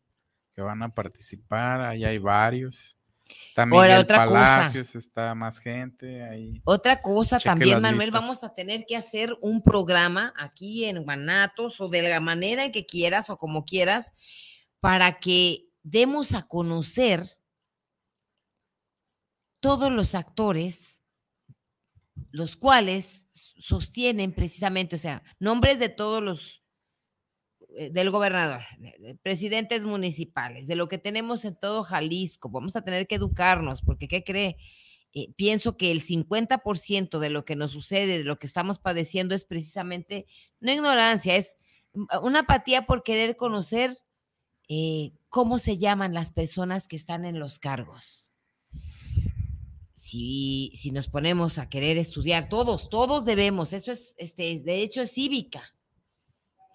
que 0.56 0.62
van 0.62 0.82
a 0.82 0.96
participar, 0.96 1.82
ahí 1.82 2.04
hay 2.04 2.18
varios 2.18 2.95
Está 3.28 3.66
Miguel 3.66 3.98
otra 3.98 4.26
Palacios, 4.26 4.88
cosa. 4.88 4.98
está 4.98 5.36
más 5.36 5.60
gente 5.60 6.24
ahí. 6.24 6.62
Otra 6.66 7.02
cosa 7.02 7.40
también, 7.40 7.82
Manuel, 7.82 8.12
vamos 8.12 8.44
a 8.44 8.54
tener 8.54 8.86
que 8.86 8.96
hacer 8.96 9.36
un 9.42 9.62
programa 9.62 10.34
aquí 10.38 10.86
en 10.86 11.04
Guanatos 11.04 11.82
o 11.82 11.90
de 11.90 12.04
la 12.04 12.20
manera 12.20 12.66
en 12.66 12.72
que 12.72 12.86
quieras 12.86 13.30
o 13.30 13.38
como 13.38 13.66
quieras 13.66 14.14
para 14.80 15.20
que 15.20 15.70
demos 15.82 16.34
a 16.34 16.48
conocer 16.48 17.40
todos 19.60 19.92
los 19.92 20.14
actores, 20.14 21.02
los 22.30 22.56
cuales 22.56 23.28
sostienen 23.34 24.32
precisamente, 24.34 24.96
o 24.96 25.00
sea, 25.00 25.24
nombres 25.40 25.80
de 25.80 25.90
todos 25.90 26.22
los 26.22 26.65
del 27.92 28.10
gobernador, 28.10 28.62
de 28.80 29.16
presidentes 29.16 29.84
municipales, 29.84 30.68
de 30.68 30.76
lo 30.76 30.88
que 30.88 30.98
tenemos 30.98 31.44
en 31.46 31.56
todo 31.56 31.84
Jalisco. 31.84 32.50
Vamos 32.50 32.76
a 32.76 32.82
tener 32.82 33.08
que 33.08 33.16
educarnos, 33.16 33.82
porque 33.82 34.08
¿qué 34.08 34.24
cree? 34.24 34.58
Eh, 35.14 35.32
pienso 35.38 35.78
que 35.78 35.92
el 35.92 36.02
50% 36.02 37.20
de 37.20 37.30
lo 37.30 37.46
que 37.46 37.56
nos 37.56 37.72
sucede, 37.72 38.18
de 38.18 38.24
lo 38.26 38.38
que 38.38 38.48
estamos 38.48 38.80
padeciendo, 38.80 39.34
es 39.34 39.46
precisamente, 39.46 40.26
no 40.60 40.74
ignorancia, 40.74 41.36
es 41.36 41.56
mm, 41.94 42.06
una 42.22 42.40
apatía 42.40 42.86
por 42.86 43.02
querer 43.04 43.38
conocer 43.38 43.98
eh, 44.68 45.14
cómo 45.30 45.58
se 45.58 45.78
llaman 45.78 46.14
las 46.14 46.32
personas 46.32 46.88
que 46.90 46.98
están 46.98 47.24
en 47.24 47.40
los 47.40 47.60
cargos. 47.60 48.32
Si, 49.94 50.72
si 50.76 50.92
nos 50.92 51.08
ponemos 51.08 51.60
a 51.60 51.70
querer 51.70 51.98
estudiar, 51.98 52.50
todos, 52.50 52.90
todos 52.90 53.26
debemos, 53.26 53.72
eso 53.74 53.94
es, 53.94 54.16
este, 54.18 54.60
de 54.60 54.82
hecho 54.82 55.02
es 55.02 55.14
cívica 55.14 55.75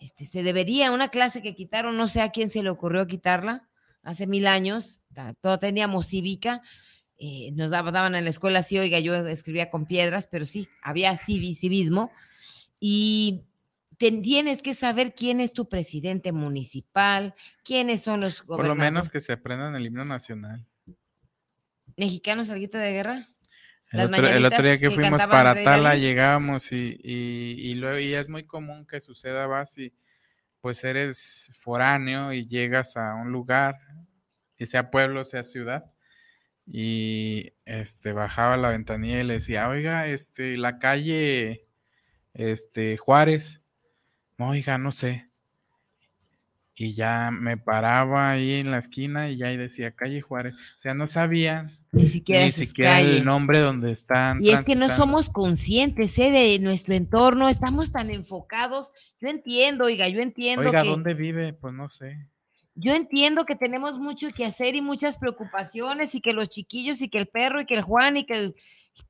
este, 0.01 0.25
se 0.25 0.43
debería, 0.43 0.93
una 0.93 1.09
clase 1.09 1.43
que 1.43 1.55
quitaron, 1.55 1.97
no 1.97 2.09
sé 2.09 2.23
a 2.23 2.31
quién 2.31 2.51
se 2.51 2.63
le 2.63 2.71
ocurrió 2.71 3.07
quitarla, 3.07 3.69
hace 4.03 4.27
mil 4.27 4.47
años, 4.47 5.03
todo 5.41 5.59
teníamos 5.59 6.07
cívica, 6.07 6.63
eh, 7.19 7.53
nos 7.53 7.71
daban 7.71 8.15
en 8.15 8.25
la 8.25 8.31
escuela, 8.31 8.63
sí, 8.63 8.79
oiga, 8.79 8.99
yo 8.99 9.15
escribía 9.27 9.69
con 9.69 9.85
piedras, 9.85 10.27
pero 10.27 10.47
sí, 10.47 10.69
había 10.83 11.15
civismo, 11.17 12.11
y 12.81 13.45
tienes 13.99 14.63
que 14.63 14.75
saber 14.75 15.15
quién 15.15 15.41
es 15.41 15.53
tu 15.53 15.69
presidente 15.69 16.33
municipal, 16.33 17.35
quiénes 17.63 18.01
son 18.01 18.23
los 18.23 18.43
gobernadores. 18.43 18.69
Por 18.69 18.69
lo 18.69 18.75
menos 18.75 19.11
que 19.11 19.21
se 19.21 19.35
aprendan 19.35 19.77
el 19.77 19.85
himno 19.85 20.07
nacional. 20.07 20.67
¿Mexicanos, 21.97 22.47
salguito 22.47 22.79
de 22.79 22.93
guerra? 22.93 23.29
El 23.93 24.45
otro, 24.45 24.63
día 24.63 24.79
que, 24.79 24.91
fuimos 24.91 25.25
para 25.25 25.65
Tala 25.65 25.97
llegamos 25.97 26.71
y, 26.71 26.97
y, 27.03 27.75
luego 27.75 27.99
y 27.99 28.15
es 28.15 28.29
muy 28.29 28.45
común 28.45 28.87
que 28.87 29.01
suceda, 29.01 29.47
vas 29.47 29.77
y 29.79 29.93
pues 30.61 30.85
eres 30.85 31.51
foráneo 31.57 32.33
y 32.33 32.47
llegas 32.47 32.97
a 32.97 33.15
un 33.15 33.33
lugar, 33.33 33.77
y 34.57 34.67
sea 34.67 34.91
pueblo, 34.91 35.25
sea 35.25 35.43
ciudad, 35.43 35.91
y 36.67 37.55
este 37.65 38.13
bajaba 38.13 38.57
la 38.57 38.69
ventanilla 38.69 39.21
y 39.21 39.25
le 39.25 39.35
decía, 39.35 39.69
oiga, 39.69 40.07
este, 40.07 40.57
la 40.57 40.79
calle 40.79 41.67
este 42.35 42.97
Juárez, 42.97 43.63
oiga, 44.39 44.79
no 44.79 44.93
sé. 44.93 45.30
Y 46.81 46.95
ya 46.95 47.31
me 47.31 47.59
paraba 47.59 48.31
ahí 48.31 48.55
en 48.55 48.71
la 48.71 48.79
esquina 48.79 49.29
y 49.29 49.37
ya 49.37 49.49
ahí 49.49 49.59
decía 49.59 49.91
calle 49.91 50.23
Juárez. 50.23 50.55
O 50.55 50.81
sea, 50.81 50.95
no 50.95 51.07
sabía 51.09 51.71
Ni 51.93 52.07
siquiera, 52.07 53.03
ni 53.03 53.17
el 53.17 53.25
nombre 53.25 53.61
donde 53.61 53.93
están. 53.93 54.43
Y 54.43 54.51
es 54.51 54.65
que 54.65 54.77
no 54.77 54.89
somos 54.89 55.29
conscientes 55.29 56.19
¿eh? 56.19 56.31
de 56.31 56.59
nuestro 56.59 56.95
entorno, 56.95 57.51
estamos 57.51 57.93
tan 57.93 58.09
enfocados. 58.09 58.91
Yo 59.21 59.29
entiendo, 59.29 59.85
oiga, 59.85 60.09
yo 60.09 60.21
entiendo 60.23 60.69
Oiga, 60.69 60.83
que 60.83 60.89
¿dónde 60.89 61.13
vive? 61.13 61.53
Pues 61.53 61.75
no 61.75 61.91
sé. 61.91 62.17
yo 62.75 62.95
entiendo 62.95 63.45
que 63.45 63.57
tenemos 63.57 63.99
mucho 63.99 64.29
que 64.35 64.47
hacer 64.47 64.75
y 64.75 64.81
muchas 64.81 65.19
preocupaciones 65.19 66.15
y 66.15 66.23
que 66.23 66.33
los 66.33 66.49
chiquillos 66.49 67.03
y 67.03 67.11
que 67.11 67.19
el 67.19 67.27
perro 67.27 67.61
y 67.61 67.67
que 67.67 67.75
el 67.75 67.83
Juan 67.83 68.17
y 68.17 68.25
que 68.25 68.35
el 68.35 68.55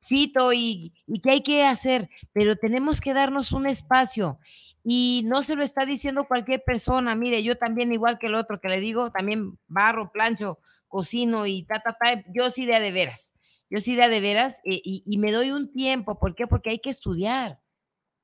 Fito 0.00 0.52
y, 0.52 0.92
y 1.06 1.20
que 1.20 1.30
hay 1.30 1.42
que 1.42 1.64
hacer, 1.64 2.10
pero 2.32 2.56
tenemos 2.56 3.00
que 3.00 3.14
darnos 3.14 3.52
un 3.52 3.66
espacio 3.66 4.40
y 4.82 5.22
no 5.26 5.42
se 5.42 5.56
lo 5.56 5.62
está 5.62 5.84
diciendo 5.84 6.24
cualquier 6.26 6.62
persona. 6.64 7.14
Mire, 7.14 7.42
yo 7.42 7.56
también 7.58 7.92
igual 7.92 8.18
que 8.18 8.28
el 8.28 8.34
otro 8.34 8.60
que 8.60 8.68
le 8.68 8.80
digo, 8.80 9.10
también 9.10 9.58
barro, 9.66 10.10
plancho, 10.10 10.58
cocino 10.88 11.46
y 11.46 11.64
ta, 11.64 11.80
ta, 11.80 11.96
ta, 12.00 12.24
yo 12.34 12.50
sí 12.50 12.66
de 12.66 12.90
veras. 12.92 13.32
Yo 13.68 13.78
sí 13.78 13.94
de 13.94 14.08
de 14.08 14.20
veras 14.20 14.56
eh, 14.64 14.80
y, 14.82 15.04
y 15.06 15.18
me 15.18 15.30
doy 15.30 15.52
un 15.52 15.72
tiempo. 15.72 16.18
¿Por 16.18 16.34
qué? 16.34 16.46
Porque 16.46 16.70
hay 16.70 16.78
que 16.80 16.90
estudiar. 16.90 17.60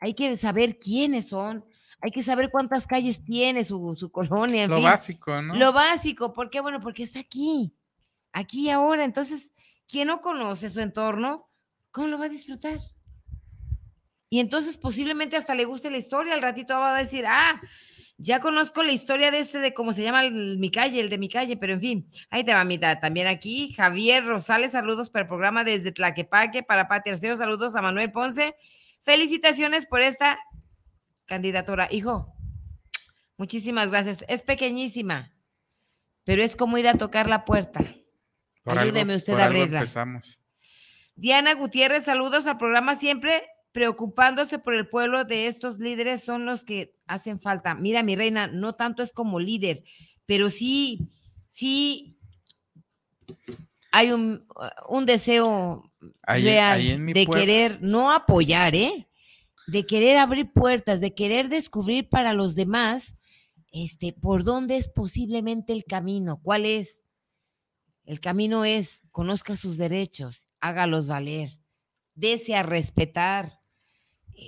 Hay 0.01 0.15
que 0.15 0.37
saber 0.37 0.79
quiénes 0.79 1.29
son. 1.29 1.65
Hay 2.01 2.11
que 2.11 2.23
saber 2.23 2.51
cuántas 2.51 2.87
calles 2.87 3.25
tiene 3.25 3.65
su, 3.65 3.95
su 3.97 4.11
colonia. 4.11 4.65
en 4.65 4.71
Lo 4.71 4.77
fin. 4.77 4.85
básico, 4.85 5.41
¿no? 5.43 5.55
Lo 5.55 5.73
básico, 5.73 6.33
¿por 6.33 6.51
qué? 6.51 6.61
Bueno, 6.61 6.81
porque 6.81 7.03
está 7.05 7.21
aquí, 7.21 7.75
aquí 8.33 8.67
y 8.67 8.71
ahora. 8.71 9.05
Entonces, 9.05 9.53
quien 9.89 10.09
no 10.09 10.21
conoce 10.21 10.69
su 10.69 10.81
entorno, 10.81 11.49
¿cómo 11.91 12.09
lo 12.09 12.19
va 12.19 12.27
a 12.27 12.29
disfrutar? 12.29 12.79
Y 14.29 14.41
entonces 14.41 14.79
posiblemente 14.79 15.37
hasta 15.37 15.55
le 15.55 15.65
guste 15.65 15.91
la 15.91 15.99
historia, 15.99 16.35
al 16.35 16.43
ratito 16.43 16.75
va 16.79 16.97
a 16.97 16.99
decir, 16.99 17.25
ah, 17.29 17.61
ya 18.19 18.41
conozco 18.41 18.83
la 18.83 18.93
historia 18.93 19.31
de 19.31 19.39
este, 19.41 19.59
de 19.59 19.75
cómo 19.75 19.93
se 19.93 20.03
llama 20.03 20.25
el- 20.25 20.59
mi 20.59 20.71
calle, 20.71 21.01
el 21.01 21.11
de 21.11 21.19
mi 21.19 21.29
calle, 21.29 21.57
pero 21.57 21.75
en 21.75 21.81
fin, 21.81 22.11
ahí 22.31 22.43
te 22.45 22.55
va, 22.55 22.65
mitad. 22.65 22.99
También 22.99 23.27
aquí, 23.27 23.73
Javier 23.75 24.25
Rosales, 24.25 24.73
saludos 24.73 25.11
para 25.11 25.23
el 25.25 25.29
programa 25.29 25.65
desde 25.65 25.93
Tlaquepaque, 25.93 26.63
para 26.63 26.89
Pati 26.89 27.11
Arceo, 27.11 27.37
saludos 27.37 27.77
a 27.77 27.83
Manuel 27.83 28.11
Ponce. 28.11 28.57
Felicitaciones 29.03 29.87
por 29.87 30.01
esta 30.03 30.39
candidatura. 31.27 31.87
Hijo, 31.91 32.35
muchísimas 33.37 33.91
gracias. 33.91 34.25
Es 34.29 34.43
pequeñísima, 34.43 35.33
pero 36.25 36.43
es 36.43 36.57
como 36.57 36.79
ir 36.79 36.89
a 36.89 36.95
tocar 36.95 37.29
la 37.29 37.45
puerta. 37.45 37.81
Por 38.65 38.79
ayúdeme 38.79 39.15
usted 39.15 39.35
por 39.35 39.43
a 39.43 39.45
abrirla. 39.45 39.81
Diana 41.15 41.55
Gutiérrez, 41.55 42.05
saludos 42.05 42.47
al 42.47 42.57
programa 42.57 42.95
siempre 42.97 43.47
preocupándose 43.77 44.59
por 44.59 44.75
el 44.75 44.89
pueblo 44.89 45.25
de 45.25 45.49
estos 45.49 45.79
líderes 45.81 46.25
son 46.25 46.47
los 46.47 46.65
que 46.65 46.95
hacen 47.07 47.39
falta. 47.39 47.75
Mira, 47.75 48.03
mi 48.03 48.17
reina, 48.17 48.47
no 48.47 48.73
tanto 48.73 49.03
es 49.03 49.13
como 49.13 49.39
líder, 49.39 49.85
pero 50.25 50.49
sí, 50.49 51.11
sí 51.47 52.17
hay 53.93 54.13
un, 54.13 54.47
un 54.89 55.05
deseo 55.05 55.93
Ahí- 56.23 56.43
real 56.43 56.79
ahí 56.81 56.91
en 56.93 57.05
mi 57.05 57.13
de 57.13 57.27
pueblo- 57.27 57.43
querer 57.45 57.79
no 57.83 58.13
apoyar, 58.13 58.75
¿eh? 58.75 59.09
De 59.67 59.85
querer 59.85 60.17
abrir 60.17 60.51
puertas, 60.55 61.03
de 61.03 61.15
querer 61.15 61.51
descubrir 61.51 62.09
para 62.09 62.33
los 62.33 62.55
demás, 62.55 63.15
este, 63.73 64.15
por 64.15 64.43
dónde 64.43 64.79
es 64.79 64.89
posiblemente 64.89 65.75
el 65.75 65.85
camino, 65.85 66.41
cuál 66.43 66.65
es. 66.65 67.03
El 68.07 68.21
camino 68.21 68.65
es 68.65 69.03
conozca 69.11 69.55
sus 69.55 69.77
derechos, 69.77 70.49
hágalos 70.61 71.09
valer, 71.09 71.51
dese 72.15 72.55
a 72.57 72.63
respetar, 72.63 73.61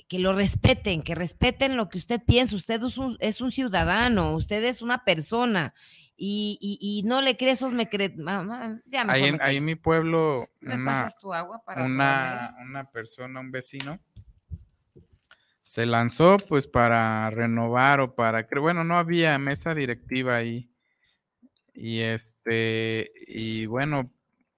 que 0.08 0.18
lo 0.18 0.32
respeten, 0.32 1.02
que 1.02 1.14
respeten 1.14 1.76
lo 1.76 1.88
que 1.88 1.98
usted 1.98 2.22
piensa. 2.24 2.56
Usted 2.56 2.82
es 2.82 2.98
un, 2.98 3.16
es 3.20 3.40
un 3.40 3.50
ciudadano, 3.52 4.34
usted 4.36 4.62
es 4.64 4.82
una 4.82 5.04
persona 5.04 5.74
y, 6.16 6.58
y- 6.60 6.78
y 6.80 7.02
no 7.04 7.22
le 7.22 7.36
cree 7.36 7.52
esos 7.52 7.72
me 7.72 7.88
cree. 7.88 8.14
mamá, 8.16 8.80
ya 8.86 9.02
Ahí 9.02 9.22
me 9.22 9.28
en, 9.28 9.42
ahí 9.42 9.56
en 9.56 9.64
mi 9.64 9.74
pueblo, 9.76 10.46
¿Me 10.60 10.74
una, 10.74 10.84
pasas 11.04 11.18
tu 11.18 11.32
agua 11.32 11.62
para 11.64 11.84
una, 11.84 12.54
una 12.62 12.90
persona, 12.90 13.40
un 13.40 13.50
vecino, 13.50 13.98
se 15.62 15.86
lanzó 15.86 16.38
pues 16.38 16.66
para 16.66 17.28
renovar 17.30 18.00
o 18.00 18.14
para, 18.14 18.46
bueno, 18.60 18.84
no 18.84 18.96
había 18.98 19.38
mesa 19.38 19.74
directiva 19.74 20.36
ahí. 20.36 20.70
Y 21.74 22.00
este, 22.00 23.12
y 23.26 23.66
bueno, 23.66 24.10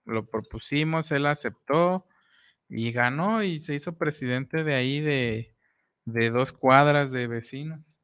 lo 0.07 0.27
propusimos, 0.27 1.11
él 1.11 1.27
aceptó 1.27 2.07
y 2.71 2.93
ganó 2.93 3.43
y 3.43 3.61
se 3.61 3.75
hizo 3.75 3.99
presidente 3.99 4.63
de 4.65 4.75
ahí 4.75 5.01
de, 5.01 5.55
de 6.05 6.31
dos 6.31 6.53
cuadras 6.53 7.11
de 7.13 7.27
vecinos. 7.27 7.97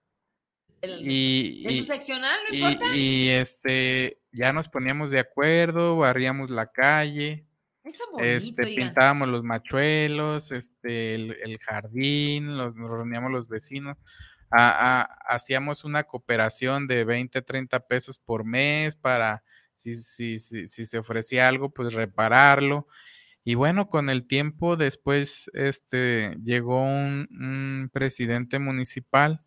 El- 0.82 0.98
Y, 1.00 1.62
¿De 1.62 1.68
su 1.70 1.74
y- 1.82 1.86
seccional 1.86 2.36
no 2.50 2.54
y, 2.54 2.62
importa? 2.72 2.96
y, 2.96 3.28
este, 3.28 4.20
ya 4.32 4.52
nos 4.52 4.68
poníamos 4.68 5.10
de 5.10 5.20
acuerdo, 5.20 5.96
barríamos 5.98 6.50
la 6.50 6.70
calle, 6.72 7.46
bonito, 8.12 8.24
este, 8.24 8.66
pintábamos 8.66 9.28
los 9.28 9.42
machuelos, 9.42 10.50
este, 10.52 11.14
el, 11.14 11.36
el 11.44 11.58
jardín, 11.58 12.58
los, 12.58 12.74
nos 12.74 12.90
reuníamos 12.90 13.30
los 13.30 13.48
vecinos, 13.48 13.96
a- 14.50 15.00
a- 15.00 15.02
hacíamos 15.34 15.84
una 15.84 16.04
cooperación 16.04 16.86
de 16.86 17.04
20, 17.04 17.40
30 17.42 17.80
pesos 17.86 18.18
por 18.18 18.44
mes 18.44 18.96
para, 18.96 19.42
si, 19.76 19.94
si, 19.94 20.38
si, 20.38 20.66
si 20.66 20.86
se 20.86 20.98
ofrecía 20.98 21.48
algo, 21.48 21.70
pues 21.70 21.94
repararlo. 21.94 22.86
Y 23.48 23.54
bueno, 23.54 23.88
con 23.88 24.10
el 24.10 24.26
tiempo 24.26 24.76
después, 24.76 25.48
este, 25.54 26.36
llegó 26.42 26.82
un, 26.82 27.28
un 27.30 27.90
presidente 27.92 28.58
municipal 28.58 29.40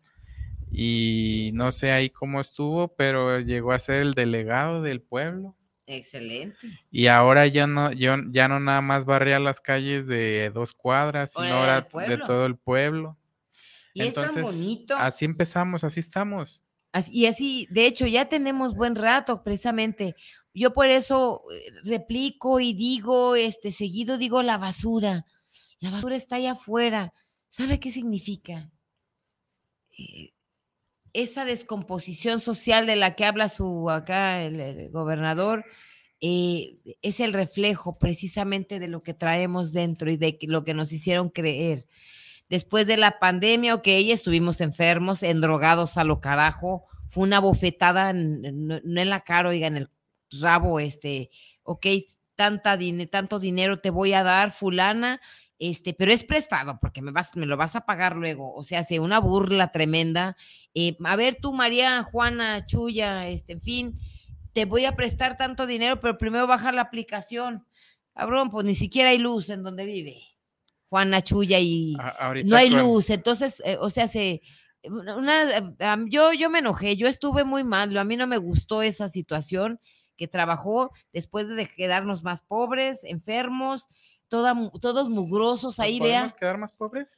y 0.72 1.50
no 1.52 1.70
sé 1.70 1.92
ahí 1.92 2.08
cómo 2.08 2.40
estuvo, 2.40 2.96
pero 2.96 3.40
llegó 3.40 3.72
a 3.72 3.78
ser 3.78 4.00
el 4.00 4.14
delegado 4.14 4.80
del 4.80 5.02
pueblo. 5.02 5.54
Excelente. 5.86 6.66
Y 6.90 7.08
ahora 7.08 7.46
ya 7.46 7.66
no, 7.66 7.92
yo 7.92 8.14
ya 8.30 8.48
no 8.48 8.58
nada 8.58 8.80
más 8.80 9.04
barría 9.04 9.38
las 9.38 9.60
calles 9.60 10.06
de 10.06 10.50
dos 10.54 10.72
cuadras, 10.72 11.32
sino 11.32 11.48
Ahora 11.48 11.86
de 12.06 12.16
todo 12.16 12.46
el 12.46 12.56
pueblo. 12.56 13.18
Y 13.92 14.00
es 14.02 14.08
Entonces, 14.08 14.34
tan 14.34 14.44
bonito. 14.44 14.96
así 14.96 15.26
empezamos, 15.26 15.84
así 15.84 16.00
estamos. 16.00 16.62
Y 17.10 17.26
así, 17.26 17.66
de 17.70 17.86
hecho, 17.86 18.06
ya 18.06 18.28
tenemos 18.28 18.74
buen 18.74 18.96
rato, 18.96 19.42
precisamente. 19.42 20.16
Yo 20.52 20.72
por 20.72 20.86
eso 20.86 21.42
eh, 21.52 21.70
replico 21.84 22.58
y 22.58 22.72
digo, 22.72 23.36
este, 23.36 23.70
seguido 23.70 24.18
digo 24.18 24.42
la 24.42 24.58
basura. 24.58 25.26
La 25.78 25.90
basura 25.90 26.16
está 26.16 26.36
allá 26.36 26.52
afuera. 26.52 27.12
¿Sabe 27.48 27.78
qué 27.78 27.90
significa? 27.90 28.70
Eh, 29.98 30.32
esa 31.12 31.44
descomposición 31.44 32.40
social 32.40 32.86
de 32.86 32.96
la 32.96 33.14
que 33.16 33.24
habla 33.24 33.48
su 33.48 33.90
acá 33.90 34.42
el, 34.42 34.90
gobernador 34.90 35.64
eh, 36.20 36.78
es 37.02 37.18
el 37.20 37.32
reflejo 37.32 37.98
precisamente 37.98 38.78
de 38.78 38.88
lo 38.88 39.02
que 39.02 39.14
traemos 39.14 39.72
dentro 39.72 40.10
y 40.10 40.16
de 40.16 40.38
lo 40.42 40.64
que 40.64 40.74
nos 40.74 40.92
hicieron 40.92 41.30
creer. 41.30 41.86
Después 42.50 42.86
de 42.86 42.98
la 42.98 43.18
pandemia, 43.20 43.76
ok, 43.76 43.86
estuvimos 43.86 44.60
enfermos, 44.60 45.22
endrogados 45.22 45.96
a 45.96 46.04
lo 46.04 46.20
carajo, 46.20 46.84
fue 47.08 47.22
una 47.24 47.40
bofetada, 47.40 48.10
en- 48.10 48.66
no, 48.66 48.76
en 48.84 49.08
la 49.08 49.20
cara, 49.20 49.48
oiga, 49.48 49.68
en 49.68 49.76
el 49.78 49.90
rabo, 50.32 50.78
este, 50.80 51.30
ok, 51.62 51.86
tanta 52.34 52.78
tanto 53.10 53.38
dinero 53.38 53.80
te 53.80 53.90
voy 53.90 54.12
a 54.14 54.22
dar, 54.22 54.50
fulana, 54.50 55.20
este, 55.58 55.94
pero 55.94 56.12
es 56.12 56.24
prestado 56.24 56.78
porque 56.80 57.02
me, 57.02 57.12
vas, 57.12 57.36
me 57.36 57.46
lo 57.46 57.56
vas 57.56 57.76
a 57.76 57.82
pagar 57.84 58.16
luego, 58.16 58.54
o 58.54 58.64
sea, 58.64 58.80
hace 58.80 58.98
una 58.98 59.20
burla 59.20 59.72
tremenda. 59.72 60.36
Eh, 60.74 60.96
a 61.04 61.16
ver 61.16 61.36
tú, 61.40 61.52
María, 61.52 62.02
Juana, 62.02 62.66
Chuya, 62.66 63.28
este, 63.28 63.52
en 63.54 63.60
fin, 63.60 63.98
te 64.52 64.64
voy 64.64 64.86
a 64.86 64.96
prestar 64.96 65.36
tanto 65.36 65.66
dinero, 65.66 66.00
pero 66.00 66.18
primero 66.18 66.46
baja 66.46 66.72
la 66.72 66.82
aplicación. 66.82 67.66
Cabrón, 68.14 68.50
pues 68.50 68.64
ni 68.66 68.74
siquiera 68.74 69.10
hay 69.10 69.18
luz 69.18 69.50
en 69.50 69.62
donde 69.62 69.84
vive. 69.84 70.16
Juana, 70.90 71.22
Chuya 71.22 71.58
y 71.60 71.94
A- 71.98 72.34
no 72.44 72.56
hay 72.56 72.68
luz, 72.70 73.08
entonces, 73.10 73.62
eh, 73.64 73.76
o 73.80 73.88
sea, 73.90 74.08
se, 74.08 74.42
una, 74.84 75.72
yo, 76.08 76.32
yo 76.32 76.50
me 76.50 76.58
enojé, 76.58 76.96
yo 76.96 77.06
estuve 77.06 77.44
muy 77.44 77.62
mal, 77.64 77.96
a 77.96 78.04
mí 78.04 78.16
no 78.16 78.26
me 78.26 78.38
gustó 78.38 78.82
esa 78.82 79.08
situación 79.08 79.80
que 80.16 80.26
trabajó 80.28 80.90
después 81.12 81.48
de 81.48 81.66
quedarnos 81.68 82.22
más 82.24 82.42
pobres, 82.42 83.04
enfermos, 83.04 83.86
toda, 84.28 84.54
todos 84.80 85.08
mugrosos 85.08 85.78
¿Nos 85.78 85.80
ahí, 85.80 85.98
podemos 85.98 86.32
vea, 86.32 86.38
quedar 86.38 86.58
más 86.58 86.72
pobres? 86.72 87.16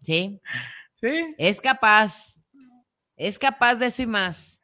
sí, 0.00 0.40
Sí. 1.00 1.34
es 1.38 1.60
capaz, 1.60 2.34
es 3.16 3.38
capaz 3.38 3.76
de 3.76 3.86
eso 3.86 4.02
y 4.02 4.06
más, 4.06 4.60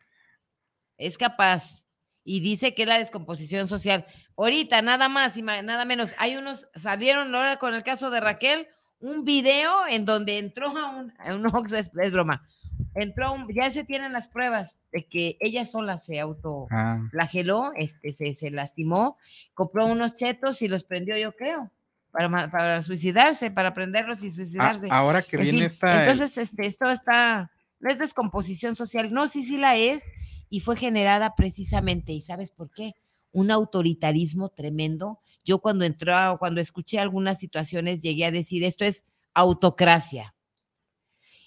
es 0.98 1.16
capaz, 1.16 1.84
y 2.24 2.40
dice 2.40 2.74
que 2.74 2.82
es 2.82 2.88
la 2.88 2.98
descomposición 2.98 3.68
social. 3.68 4.04
Ahorita, 4.36 4.82
nada 4.82 5.08
más 5.08 5.36
y 5.36 5.42
nada 5.42 5.84
menos, 5.84 6.14
hay 6.18 6.36
unos, 6.36 6.66
salieron 6.74 7.32
ahora 7.34 7.58
con 7.58 7.74
el 7.74 7.82
caso 7.82 8.10
de 8.10 8.20
Raquel, 8.20 8.66
un 9.00 9.24
video 9.24 9.86
en 9.88 10.04
donde 10.04 10.38
entró 10.38 10.68
a 10.76 10.90
un, 10.96 11.12
a 11.18 11.34
un 11.34 11.42
es, 11.74 11.90
es 12.00 12.12
broma, 12.12 12.46
entró, 12.94 13.32
un- 13.32 13.46
ya 13.54 13.70
se 13.70 13.84
tienen 13.84 14.12
las 14.12 14.28
pruebas 14.28 14.76
de 14.92 15.06
que 15.06 15.36
ella 15.40 15.64
sola 15.64 15.98
se 15.98 16.18
auto 16.20 16.66
Ah, 16.70 17.00
flageló, 17.10 17.72
este, 17.76 18.10
se, 18.12 18.34
se 18.34 18.50
lastimó, 18.50 19.18
compró 19.54 19.86
unos 19.86 20.14
chetos 20.14 20.62
y 20.62 20.68
los 20.68 20.82
prendió, 20.84 21.16
yo 21.16 21.32
creo, 21.36 21.70
para, 22.10 22.50
para 22.50 22.82
suicidarse, 22.82 23.50
para 23.52 23.72
prenderlos 23.74 24.22
y 24.24 24.28
a- 24.28 24.30
suicidarse. 24.32 24.88
ahora 24.90 25.22
que 25.22 25.36
En 25.36 25.42
viene 25.44 25.58
fin, 25.58 25.66
esta, 25.66 25.98
entonces, 26.00 26.36
este, 26.38 26.66
esto 26.66 26.90
está, 26.90 27.52
no 27.78 27.90
es 27.90 27.98
descomposición 27.98 28.74
social, 28.74 29.12
no, 29.12 29.28
sí, 29.28 29.42
sí 29.44 29.58
la 29.58 29.76
es, 29.76 30.02
y 30.50 30.58
fue 30.60 30.76
generada 30.76 31.34
precisamente, 31.36 32.12
¿y 32.12 32.20
sabes 32.20 32.50
por 32.50 32.70
qué? 32.70 32.94
Un 33.34 33.50
autoritarismo 33.50 34.50
tremendo. 34.50 35.18
Yo 35.44 35.58
cuando 35.58 35.84
entré, 35.84 36.12
cuando 36.38 36.60
escuché 36.60 37.00
algunas 37.00 37.40
situaciones, 37.40 38.00
llegué 38.00 38.26
a 38.26 38.30
decir, 38.30 38.62
esto 38.62 38.84
es 38.84 39.02
autocracia. 39.34 40.36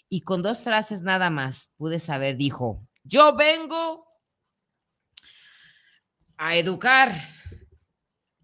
Y 0.09 0.21
con 0.21 0.41
dos 0.41 0.63
frases 0.63 1.01
nada 1.01 1.29
más 1.29 1.71
pude 1.77 1.99
saber, 1.99 2.35
dijo, 2.35 2.85
yo 3.03 3.37
vengo 3.37 4.05
a 6.37 6.57
educar, 6.57 7.13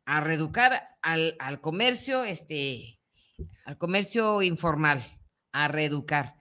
a 0.05 0.21
reeducar 0.21 0.97
al, 1.01 1.35
al 1.39 1.59
comercio, 1.59 2.23
este, 2.23 3.01
al 3.65 3.77
comercio 3.77 4.41
informal, 4.41 5.03
a 5.51 5.67
reeducar. 5.67 6.35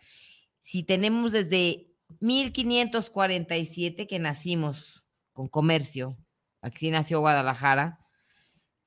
Si 0.60 0.84
tenemos 0.84 1.32
desde 1.32 1.92
1547 2.20 4.06
que 4.06 4.18
nacimos 4.20 5.08
con 5.32 5.48
comercio, 5.48 6.16
aquí 6.62 6.90
nació 6.90 7.20
Guadalajara, 7.20 7.98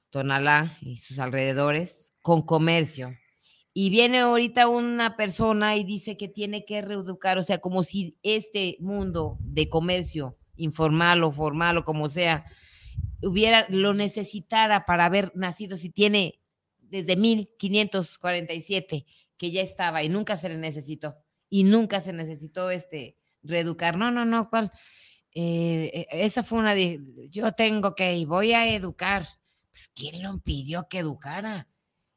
Tonalá 0.09 0.77
y 0.81 0.97
sus 0.97 1.19
alrededores, 1.19 2.13
con 2.21 2.41
comercio. 2.41 3.15
Y 3.73 3.89
viene 3.89 4.19
ahorita 4.19 4.69
una 4.69 5.17
persona 5.17 5.75
y 5.75 5.83
dice 5.83 6.15
que 6.15 6.29
tiene 6.29 6.65
que 6.65 6.81
reeducar, 6.81 7.37
o 7.37 7.43
sea, 7.43 7.59
como 7.59 7.83
si 7.83 8.17
este 8.23 8.77
mundo 8.79 9.37
de 9.41 9.69
comercio 9.69 10.37
informal 10.55 11.23
o 11.23 11.31
formal 11.31 11.77
o 11.77 11.83
como 11.83 12.07
sea, 12.09 12.45
hubiera, 13.21 13.67
lo 13.69 13.93
necesitara 13.93 14.85
para 14.85 15.05
haber 15.05 15.33
nacido, 15.35 15.75
si 15.75 15.89
tiene 15.89 16.39
desde 16.79 17.17
1547 17.17 19.05
que 19.37 19.51
ya 19.51 19.61
estaba 19.61 20.03
y 20.03 20.09
nunca 20.09 20.37
se 20.37 20.47
le 20.47 20.57
necesitó 20.57 21.17
y 21.49 21.63
nunca 21.63 21.99
se 22.01 22.13
necesitó 22.13 22.69
este 22.69 23.17
reeducar. 23.43 23.97
No, 23.97 24.11
no, 24.11 24.25
no, 24.25 24.49
¿cuál? 24.49 24.71
Eh, 25.37 25.91
eh, 25.93 26.07
esa 26.11 26.43
fue 26.43 26.59
una 26.59 26.73
de, 26.73 27.01
yo 27.29 27.51
tengo 27.51 27.93
que 27.93 28.15
y 28.15 28.25
voy 28.25 28.53
a 28.53 28.73
educar. 28.73 29.27
Pues, 29.69 29.89
¿quién 29.93 30.23
lo 30.23 30.39
pidió 30.39 30.87
que 30.87 30.99
educara? 30.99 31.67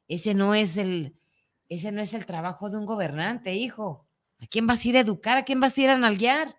Ese 0.07 0.33
no 0.33 0.55
es 0.55 0.77
el, 0.77 1.19
ese 1.67 1.91
no 1.91 2.01
es 2.01 2.13
el 2.13 2.25
trabajo 2.25 2.69
de 2.69 2.77
un 2.77 2.85
gobernante, 2.85 3.53
hijo. 3.53 4.07
¿A 4.39 4.47
quién 4.47 4.65
vas 4.65 4.85
a 4.85 4.89
ir 4.89 4.97
a 4.97 5.01
educar? 5.01 5.37
¿A 5.37 5.43
quién 5.43 5.59
vas 5.59 5.77
a 5.77 5.81
ir 5.81 5.89
a 5.89 5.97
nalguear? 5.97 6.55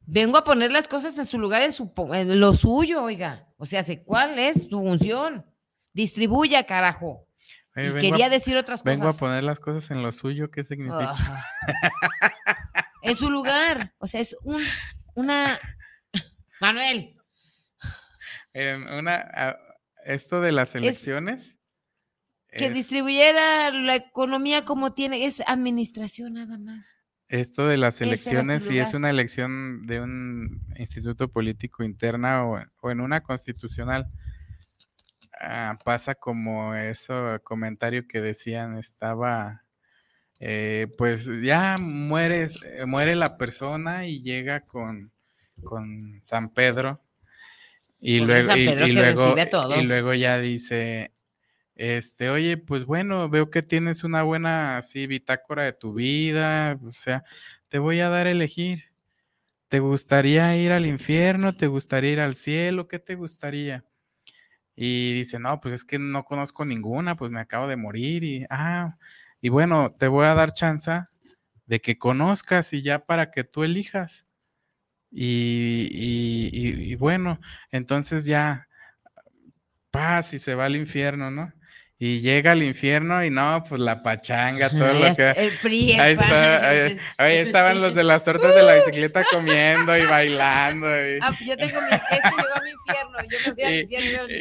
Vengo 0.00 0.36
a 0.36 0.42
poner 0.44 0.72
las 0.72 0.88
cosas 0.88 1.16
en 1.18 1.26
su 1.26 1.38
lugar, 1.38 1.62
en, 1.62 1.72
su, 1.72 1.92
en 2.12 2.40
lo 2.40 2.52
suyo, 2.54 3.04
oiga. 3.04 3.46
O 3.58 3.66
sea, 3.66 3.84
¿cuál 4.04 4.40
es 4.40 4.64
su 4.64 4.80
función? 4.82 5.46
Distribuya, 5.92 6.64
carajo. 6.64 7.28
y 7.76 7.92
quería 7.98 8.28
decir 8.28 8.56
otras 8.56 8.82
cosas. 8.82 8.98
Vengo 8.98 9.08
a 9.08 9.12
poner 9.12 9.44
las 9.44 9.60
cosas 9.60 9.88
en 9.92 10.02
lo 10.02 10.10
suyo, 10.10 10.50
¿qué 10.50 10.64
significa? 10.64 11.14
en 13.08 13.16
su 13.16 13.30
lugar. 13.30 13.94
O 13.98 14.06
sea, 14.06 14.20
es 14.20 14.36
un, 14.42 14.62
una. 15.14 15.58
Manuel. 16.60 17.16
una, 18.54 19.56
esto 20.04 20.40
de 20.40 20.52
las 20.52 20.74
elecciones. 20.74 21.56
que 22.50 22.70
distribuyera 22.70 23.70
la 23.70 23.96
economía 23.96 24.64
como 24.64 24.92
tiene, 24.92 25.24
es 25.24 25.42
administración 25.46 26.34
nada 26.34 26.58
más. 26.58 27.00
Esto 27.28 27.66
de 27.66 27.76
las 27.76 28.00
elecciones, 28.00 28.64
si 28.64 28.78
es 28.78 28.94
una 28.94 29.10
elección 29.10 29.86
de 29.86 30.00
un 30.00 30.66
instituto 30.76 31.30
político 31.30 31.84
interna 31.84 32.46
o, 32.46 32.58
o 32.80 32.90
en 32.90 33.00
una 33.00 33.22
constitucional, 33.22 34.10
Ah, 35.40 35.78
pasa 35.84 36.16
como 36.16 36.74
eso 36.74 37.40
comentario 37.44 38.08
que 38.08 38.20
decían, 38.20 38.76
estaba, 38.76 39.64
eh, 40.40 40.86
pues 40.96 41.28
ya 41.42 41.76
mueres, 41.80 42.60
eh, 42.62 42.86
muere 42.86 43.16
la 43.16 43.36
persona 43.36 44.06
y 44.06 44.20
llega 44.20 44.60
con, 44.60 45.10
con 45.62 46.18
San 46.22 46.50
Pedro. 46.50 47.00
Y 48.00 48.20
luego, 48.20 48.56
y, 48.56 48.92
luego, 48.92 49.34
y 49.76 49.84
luego 49.84 50.14
ya 50.14 50.38
dice, 50.38 51.12
este, 51.74 52.30
oye, 52.30 52.56
pues 52.56 52.84
bueno, 52.84 53.28
veo 53.28 53.50
que 53.50 53.62
tienes 53.62 54.04
una 54.04 54.22
buena 54.22 54.78
así 54.78 55.08
bitácora 55.08 55.64
de 55.64 55.72
tu 55.72 55.94
vida, 55.94 56.78
o 56.84 56.92
sea, 56.92 57.24
te 57.68 57.80
voy 57.80 58.00
a 58.00 58.08
dar 58.08 58.28
a 58.28 58.30
elegir. 58.30 58.84
¿Te 59.68 59.80
gustaría 59.80 60.56
ir 60.56 60.72
al 60.72 60.86
infierno? 60.86 61.52
¿Te 61.52 61.66
gustaría 61.66 62.12
ir 62.12 62.20
al 62.20 62.34
cielo? 62.36 62.88
¿Qué 62.88 62.98
te 62.98 63.16
gustaría? 63.16 63.84
Y 64.74 65.12
dice, 65.12 65.38
no, 65.38 65.60
pues 65.60 65.74
es 65.74 65.84
que 65.84 65.98
no 65.98 66.24
conozco 66.24 66.64
ninguna, 66.64 67.16
pues 67.16 67.30
me 67.30 67.40
acabo 67.40 67.66
de 67.66 67.76
morir 67.76 68.24
y, 68.24 68.46
ah, 68.48 68.96
y 69.40 69.48
bueno, 69.48 69.94
te 69.98 70.08
voy 70.08 70.26
a 70.26 70.34
dar 70.34 70.52
chance 70.52 71.04
de 71.66 71.80
que 71.80 71.98
conozcas 71.98 72.72
y 72.72 72.82
ya 72.82 73.04
para 73.04 73.30
que 73.30 73.44
tú 73.44 73.62
elijas. 73.62 74.24
Y, 75.10 75.88
y, 75.90 76.92
y, 76.92 76.94
bueno, 76.96 77.40
entonces 77.70 78.24
ya, 78.24 78.68
paz 79.90 80.34
y 80.34 80.38
se 80.38 80.54
va 80.54 80.66
al 80.66 80.76
infierno, 80.76 81.30
¿no? 81.30 81.52
Y 82.00 82.20
llega 82.20 82.52
al 82.52 82.62
infierno 82.62 83.24
y 83.24 83.30
no, 83.30 83.64
pues 83.68 83.80
la 83.80 84.02
pachanga, 84.02 84.70
todo 84.70 84.94
lo 84.94 85.16
que... 85.16 85.30
El 85.30 86.00
ahí, 86.00 86.98
ahí, 87.16 87.36
estaban 87.38 87.80
los 87.80 87.94
de 87.94 88.04
las 88.04 88.22
tortas 88.22 88.54
de 88.54 88.62
la 88.62 88.76
bicicleta 88.76 89.24
comiendo 89.32 89.96
y 89.96 90.04
bailando. 90.04 90.86
Y... 90.86 91.18
Ah, 91.20 91.36
yo 91.44 91.56
tengo 91.56 91.80
mi... 91.80 91.88
Esto 91.88 92.36
llegó 92.36 92.54
a 92.54 92.62
mi 92.62 92.70
infierno, 92.70 93.18
yo 93.28 93.38
me 93.46 93.54
fui 93.54 93.64
al 93.64 93.74
infierno. 93.80 94.34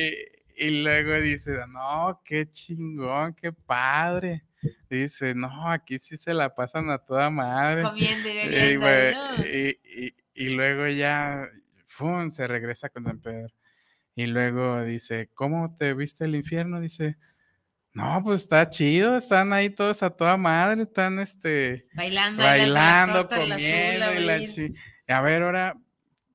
Y, 0.60 0.84
luego 0.84 1.22
dice, 1.22 1.58
no, 1.70 2.22
qué 2.24 2.48
chingón, 2.50 3.34
qué 3.34 3.52
padre. 3.52 4.43
Dice, 4.89 5.36
no, 5.36 5.72
aquí 5.72 5.99
sí 5.99 6.18
se 6.18 6.34
la 6.34 6.55
pasan 6.55 6.89
a 6.89 6.97
toda 6.97 7.30
madre. 7.30 7.84
Comiendo 7.84 8.30
y 8.30 8.78
bebiendo. 8.78 9.45
Y, 9.45 10.16
y, 10.34 10.49
luego 10.49 10.88
ya, 10.88 11.47
¡fum!, 11.86 12.30
se 12.32 12.47
regresa 12.47 12.89
con 12.89 13.05
San 13.05 13.20
Pedro. 13.20 13.53
Y 14.16 14.26
luego 14.26 14.84
dice, 14.84 15.30
¿cómo 15.34 15.76
te 15.78 15.93
viste 15.93 16.26
el 16.26 16.36
infierno? 16.36 16.80
Dice, 16.80 17.18
no, 17.93 18.22
pues 18.24 18.43
está 18.43 18.70
chido, 18.70 19.18
están 19.18 19.53
ahí 19.53 19.70
todos 19.70 20.03
a 20.03 20.10
toda 20.10 20.38
madre, 20.38 20.84
están 20.84 21.20
este 21.20 21.88
bailando, 21.93 22.43
bailando, 22.43 23.28
comiendo 23.28 24.14
y 24.14 24.24
la 24.24 24.45
chi... 24.45 24.74
A 25.08 25.22
ver, 25.22 25.41
ahora 25.41 25.76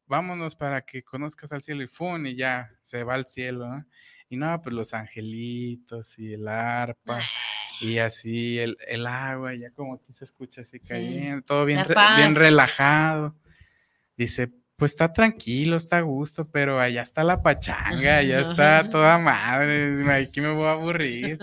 vámonos 0.06 0.56
para 0.56 0.82
que 0.82 1.02
conozcas 1.02 1.52
al 1.52 1.62
cielo 1.62 1.82
y 1.82 1.86
fun 1.86 2.26
y 2.26 2.34
ya 2.34 2.70
se 2.82 3.04
va 3.04 3.14
al 3.14 3.26
cielo, 3.26 3.68
¿no? 3.68 3.86
Y 4.32 4.38
no, 4.38 4.62
pues 4.62 4.74
los 4.74 4.94
angelitos 4.94 6.18
y 6.18 6.32
el 6.32 6.48
arpa 6.48 7.20
y 7.82 7.98
así 7.98 8.58
el, 8.58 8.78
el 8.88 9.06
agua, 9.06 9.54
ya 9.54 9.70
como 9.72 9.96
aquí 9.96 10.14
se 10.14 10.24
escucha 10.24 10.62
así 10.62 10.80
cayendo, 10.80 11.42
todo 11.42 11.66
bien, 11.66 11.84
bien 12.16 12.34
relajado. 12.34 13.36
Dice, 14.16 14.50
pues 14.76 14.92
está 14.92 15.12
tranquilo, 15.12 15.76
está 15.76 15.98
a 15.98 16.00
gusto, 16.00 16.50
pero 16.50 16.80
allá 16.80 17.02
está 17.02 17.24
la 17.24 17.42
pachanga, 17.42 18.16
allá 18.16 18.40
está 18.40 18.88
toda 18.88 19.18
madre, 19.18 20.10
aquí 20.14 20.40
me 20.40 20.54
voy 20.54 20.66
a 20.66 20.72
aburrir. 20.72 21.38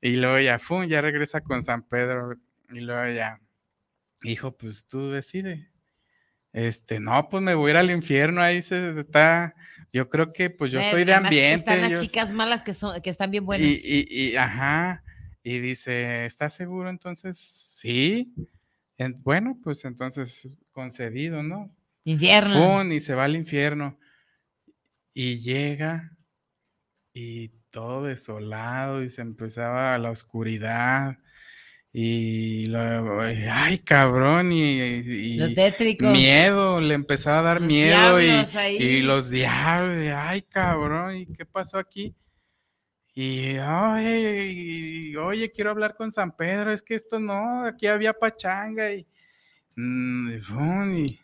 Y 0.00 0.16
luego 0.16 0.40
ya, 0.40 0.58
fum, 0.58 0.86
ya 0.86 1.02
regresa 1.02 1.42
con 1.42 1.62
San 1.62 1.82
Pedro. 1.82 2.38
Y 2.70 2.80
luego 2.80 3.14
ya, 3.14 3.40
hijo, 4.22 4.56
pues 4.56 4.86
tú 4.86 5.10
decide. 5.10 5.70
Este, 6.52 7.00
no, 7.00 7.28
pues 7.28 7.42
me 7.42 7.54
voy 7.54 7.70
a 7.70 7.72
ir 7.72 7.76
al 7.78 7.90
infierno, 7.90 8.42
ahí 8.42 8.60
se 8.60 9.00
está, 9.00 9.54
yo 9.92 10.10
creo 10.10 10.32
que 10.32 10.50
pues 10.50 10.70
yo 10.70 10.80
soy 10.82 11.04
de 11.04 11.14
ambiente. 11.14 11.54
Están 11.54 11.80
las 11.80 12.00
chicas 12.00 12.32
malas 12.32 12.62
que 12.62 12.74
son, 12.74 13.00
que 13.00 13.10
están 13.10 13.30
bien 13.30 13.46
buenas. 13.46 13.66
Y, 13.66 13.80
y, 13.82 14.06
y, 14.08 14.36
ajá, 14.36 15.02
y 15.42 15.58
dice, 15.58 16.26
¿estás 16.26 16.54
seguro 16.54 16.90
entonces? 16.90 17.38
Sí. 17.38 18.32
bueno, 19.18 19.58
pues 19.62 19.84
entonces 19.84 20.48
concedido, 20.72 21.42
¿no? 21.42 21.74
Infierno. 22.04 22.92
y 22.92 23.00
se 23.00 23.14
va 23.14 23.24
al 23.24 23.36
infierno. 23.36 23.98
Y 25.14 25.38
llega 25.38 26.16
y 27.12 27.48
todo 27.70 28.04
desolado 28.04 29.02
y 29.02 29.10
se 29.10 29.22
empezaba 29.22 29.98
la 29.98 30.10
oscuridad. 30.10 31.18
Y 31.94 32.66
lo, 32.66 33.20
ay, 33.20 33.78
cabrón, 33.80 34.50
y, 34.50 35.38
miedo, 36.00 36.80
le 36.80 36.94
empezaba 36.94 37.40
a 37.40 37.42
dar 37.42 37.60
miedo 37.60 38.20
y, 38.22 38.30
y, 38.78 39.02
los 39.02 39.28
diablos, 39.28 40.14
ay, 40.16 40.40
cabrón, 40.42 41.16
¿y 41.16 41.26
qué 41.26 41.44
pasó 41.44 41.76
aquí? 41.76 42.14
Y, 43.14 43.56
ay, 43.60 45.14
oye, 45.16 45.50
quiero 45.50 45.70
hablar 45.70 45.94
con 45.94 46.10
San 46.10 46.34
Pedro, 46.34 46.72
es 46.72 46.80
que 46.80 46.94
esto 46.94 47.20
no, 47.20 47.66
aquí 47.66 47.86
había 47.86 48.14
pachanga 48.14 48.90
y, 48.90 49.06
mm, 49.76 50.30
y 50.96 51.20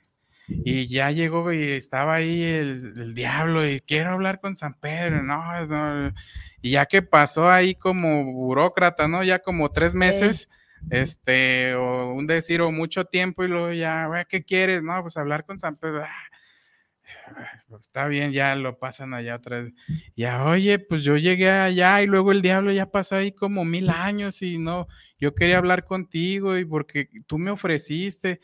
y 0.48 0.86
ya 0.86 1.10
llegó 1.10 1.52
y 1.52 1.62
estaba 1.62 2.14
ahí 2.14 2.42
el, 2.42 3.14
diablo 3.14 3.66
y 3.68 3.80
quiero 3.80 4.12
hablar 4.12 4.40
con 4.40 4.56
San 4.56 4.74
Pedro, 4.74 5.22
no, 5.22 5.66
no, 5.66 6.14
y 6.62 6.72
ya 6.72 6.86
que 6.86 7.02
pasó 7.02 7.50
ahí 7.50 7.74
como 7.74 8.32
burócrata, 8.32 9.08
¿no? 9.08 9.22
Ya 9.22 9.40
como 9.40 9.70
tres 9.70 9.94
meses, 9.94 10.48
este, 10.90 11.74
o 11.74 12.12
un 12.12 12.26
decir, 12.26 12.60
o 12.60 12.72
mucho 12.72 13.04
tiempo 13.04 13.44
y 13.44 13.48
luego 13.48 13.72
ya, 13.72 14.26
¿qué 14.28 14.44
quieres? 14.44 14.82
No, 14.82 15.00
pues 15.02 15.16
hablar 15.16 15.44
con 15.44 15.58
San 15.58 15.76
Pedro. 15.76 16.04
Ah, 16.04 16.38
Está 17.80 18.06
bien, 18.06 18.32
ya 18.32 18.54
lo 18.56 18.78
pasan 18.78 19.14
allá 19.14 19.36
otra 19.36 19.62
vez. 19.62 19.72
Ya, 20.16 20.44
oye, 20.44 20.78
pues 20.78 21.04
yo 21.04 21.16
llegué 21.16 21.50
allá 21.50 22.02
y 22.02 22.06
luego 22.06 22.32
el 22.32 22.42
diablo 22.42 22.72
ya 22.72 22.90
pasó 22.90 23.16
ahí 23.16 23.32
como 23.32 23.64
mil 23.64 23.90
años 23.90 24.42
y 24.42 24.58
no, 24.58 24.88
yo 25.18 25.34
quería 25.34 25.58
hablar 25.58 25.84
contigo 25.84 26.56
y 26.56 26.64
porque 26.64 27.08
tú 27.26 27.38
me 27.38 27.50
ofreciste. 27.50 28.40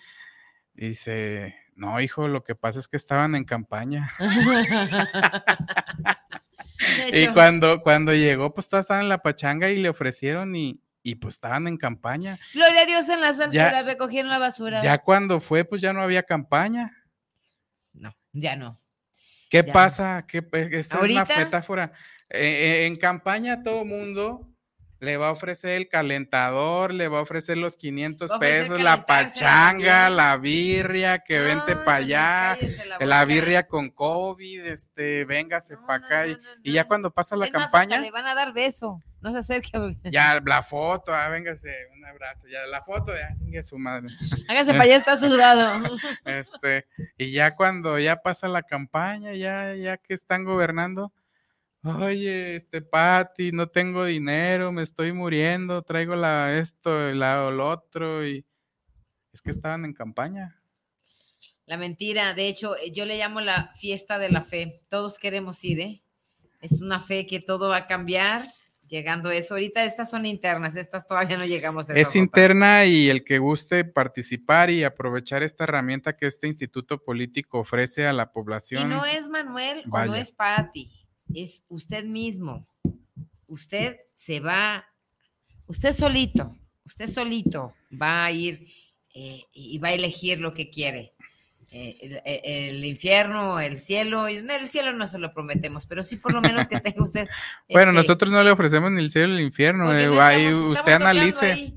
dice, 0.75 1.57
no, 1.75 2.01
hijo, 2.01 2.29
lo 2.29 2.45
que 2.45 2.55
pasa 2.55 2.79
es 2.79 2.89
que 2.89 2.97
estaban 2.97 3.35
en 3.35 3.45
campaña. 3.45 4.13
y 7.13 7.27
cuando, 7.29 7.83
cuando 7.83 8.15
llegó, 8.15 8.55
pues 8.55 8.73
estaba 8.73 9.01
en 9.01 9.09
la 9.09 9.19
pachanga 9.19 9.71
y 9.71 9.81
le 9.81 9.89
ofrecieron 9.89 10.55
y, 10.57 10.81
y 11.05 11.17
pues 11.17 11.35
estaban 11.35 11.69
en 11.69 11.77
campaña. 11.77 12.39
Gloria 12.55 12.81
a 12.81 12.87
Dios 12.87 13.09
en 13.11 13.21
las 13.21 13.39
alturas, 13.39 13.87
recogieron 13.87 14.31
la 14.31 14.39
basura. 14.39 14.83
Ya 14.83 14.99
cuando 14.99 15.39
fue, 15.39 15.65
pues 15.65 15.83
ya 15.83 15.93
no 15.93 16.01
había 16.01 16.23
campaña. 16.23 16.91
No, 17.93 18.13
ya 18.33 18.57
no. 18.57 18.73
¿Qué 19.51 19.63
pasa? 19.63 20.25
¿Qué, 20.27 20.43
esa 20.73 20.99
es 21.05 21.11
una 21.11 21.27
metáfora. 21.27 21.93
Eh, 22.31 22.41
eh, 22.41 22.87
en 22.87 22.97
campaña 22.97 23.63
todo 23.63 23.85
mundo 23.85 24.49
le 24.99 25.19
va 25.19 25.29
a 25.29 25.33
ofrecer 25.33 25.73
el 25.73 25.89
calentador, 25.89 26.93
le 26.95 27.09
va 27.09 27.19
a 27.19 27.23
ofrecer 27.23 27.59
los 27.59 27.77
500 27.77 28.39
pesos, 28.41 28.81
la 28.81 29.05
pachanga, 29.05 30.09
la 30.09 30.39
birria, 30.39 31.19
que 31.19 31.39
vente 31.39 31.77
para 31.77 31.99
allá, 31.99 32.59
la, 32.99 33.25
birria 33.27 33.67
con 33.67 33.91
COVID, 33.91 34.65
este, 34.65 35.27
véngase 35.27 35.77
para 35.87 36.07
acá. 36.07 36.27
y, 36.63 36.73
ya 36.73 36.85
cuando 36.89 37.11
pasa 37.11 37.37
la 37.37 37.51
campaña. 37.51 37.99
le 37.99 38.11
van 38.11 38.27
a 38.27 38.35
dar 38.35 38.55
beso, 38.55 39.03
no 39.25 39.33
se 39.33 39.39
acerque. 39.39 39.71
Ya, 40.11 40.39
la 40.45 40.63
foto, 40.63 41.15
ah, 41.15 41.31
véngase, 41.31 41.73
un 41.97 42.05
abrazo, 42.05 42.47
ya, 42.47 42.67
la 42.67 42.83
foto 42.83 43.11
de, 43.11 43.23
ah, 43.23 43.63
su 43.63 43.79
madre. 43.79 44.09
Hágase 44.49 44.73
para 44.73 44.85
allá, 44.85 44.97
está 44.97 45.17
sudado. 45.17 45.83
este, 46.27 46.87
y 47.17 47.33
ya 47.33 47.57
cuando 47.57 47.99
ya 47.99 48.21
pasa 48.21 48.49
la 48.49 48.63
campaña, 48.63 49.33
ya, 49.33 49.75
ya 49.75 49.97
que 49.97 50.13
están 50.13 50.45
gobernando, 50.45 51.11
oye, 51.83 52.57
este 52.57 52.83
Pati, 52.83 53.51
no 53.51 53.71
tengo 53.71 54.05
dinero, 54.05 54.73
me 54.73 54.83
estoy 54.83 55.15
muriendo, 55.15 55.81
traigo 55.81 56.17
la 56.17 56.59
esto, 56.59 56.91
la, 57.13 57.51
lo 57.51 57.71
otro, 57.71 58.27
y 58.27 58.45
es 59.33 59.41
que 59.41 59.53
estaban 59.53 59.87
en 59.87 59.95
campaña. 59.95 60.61
La 61.65 61.79
mentira, 61.79 62.35
de 62.35 62.47
hecho, 62.47 62.77
eh, 62.77 62.93
yo 62.93 63.07
le 63.07 63.17
llamo 63.17 63.41
la 63.41 63.73
fiesta 63.75 64.19
de 64.19 64.31
la 64.31 64.43
fe. 64.43 64.71
Todos 64.91 65.19
queremos 65.19 65.65
ir, 65.65 65.81
¿eh? 65.81 66.03
Es 66.61 66.83
una 66.83 67.01
fe 67.01 67.27
que 67.27 67.41
todo 67.41 67.71
va 67.71 67.79
a 67.79 67.87
cambiar 67.87 68.45
llegando 68.95 69.29
a 69.29 69.35
eso. 69.35 69.55
Ahorita 69.55 69.85
estas 69.85 70.11
son 70.11 70.25
internas, 70.27 70.77
estas 70.77 71.07
todavía 71.07 71.37
no 71.37 71.45
llegamos 71.45 71.91
a 71.91 71.95
Es 71.95 72.17
interna 72.17 72.85
y 72.85 73.11
el 73.11 73.25
que 73.25 73.39
guste 73.39 73.85
participar 73.85 74.71
y 74.71 74.85
aprovechar 74.85 75.43
esta 75.43 75.65
herramienta 75.65 76.17
que 76.17 76.27
este 76.27 76.47
instituto 76.47 77.03
político 77.03 77.59
ofrece 77.59 78.07
a 78.07 78.13
la 78.13 78.33
población. 78.33 78.83
Y 78.83 78.85
no 78.87 79.05
es 79.05 79.29
Manuel 79.29 79.83
o 79.91 80.05
no 80.05 80.15
es 80.15 80.33
Patti 80.33 80.91
es 81.33 81.65
usted 81.69 82.05
mismo. 82.05 82.67
Usted 83.47 83.99
se 84.15 84.41
va, 84.41 84.85
usted 85.67 85.95
solito, 85.95 86.57
usted 86.85 87.09
solito 87.09 87.75
va 88.01 88.25
a 88.25 88.33
ir 88.33 88.67
eh, 89.15 89.43
y 89.53 89.79
va 89.79 89.89
a 89.89 89.93
elegir 89.93 90.41
lo 90.41 90.53
que 90.53 90.71
quiere. 90.71 91.15
Eh, 91.73 92.69
el, 92.69 92.85
infierno, 92.85 93.59
el 93.61 93.79
cielo, 93.79 94.29
y 94.29 94.37
el 94.37 94.69
cielo 94.69 94.93
no 94.93 95.07
se 95.07 95.19
lo 95.19 95.33
prometemos, 95.33 95.87
pero 95.87 96.03
sí 96.03 96.17
por 96.17 96.33
lo 96.33 96.41
menos 96.41 96.69
que 96.69 96.81
tenga 96.81 97.03
usted. 97.03 97.29
bueno, 97.69 97.91
este 97.91 98.03
nosotros 98.03 98.31
no 98.31 98.43
le 98.43 98.51
ofrecemos 98.51 98.91
ni 98.93 99.03
el 99.03 99.11
cielo 99.11 99.35
ni 99.35 99.41
el 99.41 99.47
infierno, 99.47 99.93
eh, 99.93 100.55
usted 100.55 100.93
analice. 100.93 101.75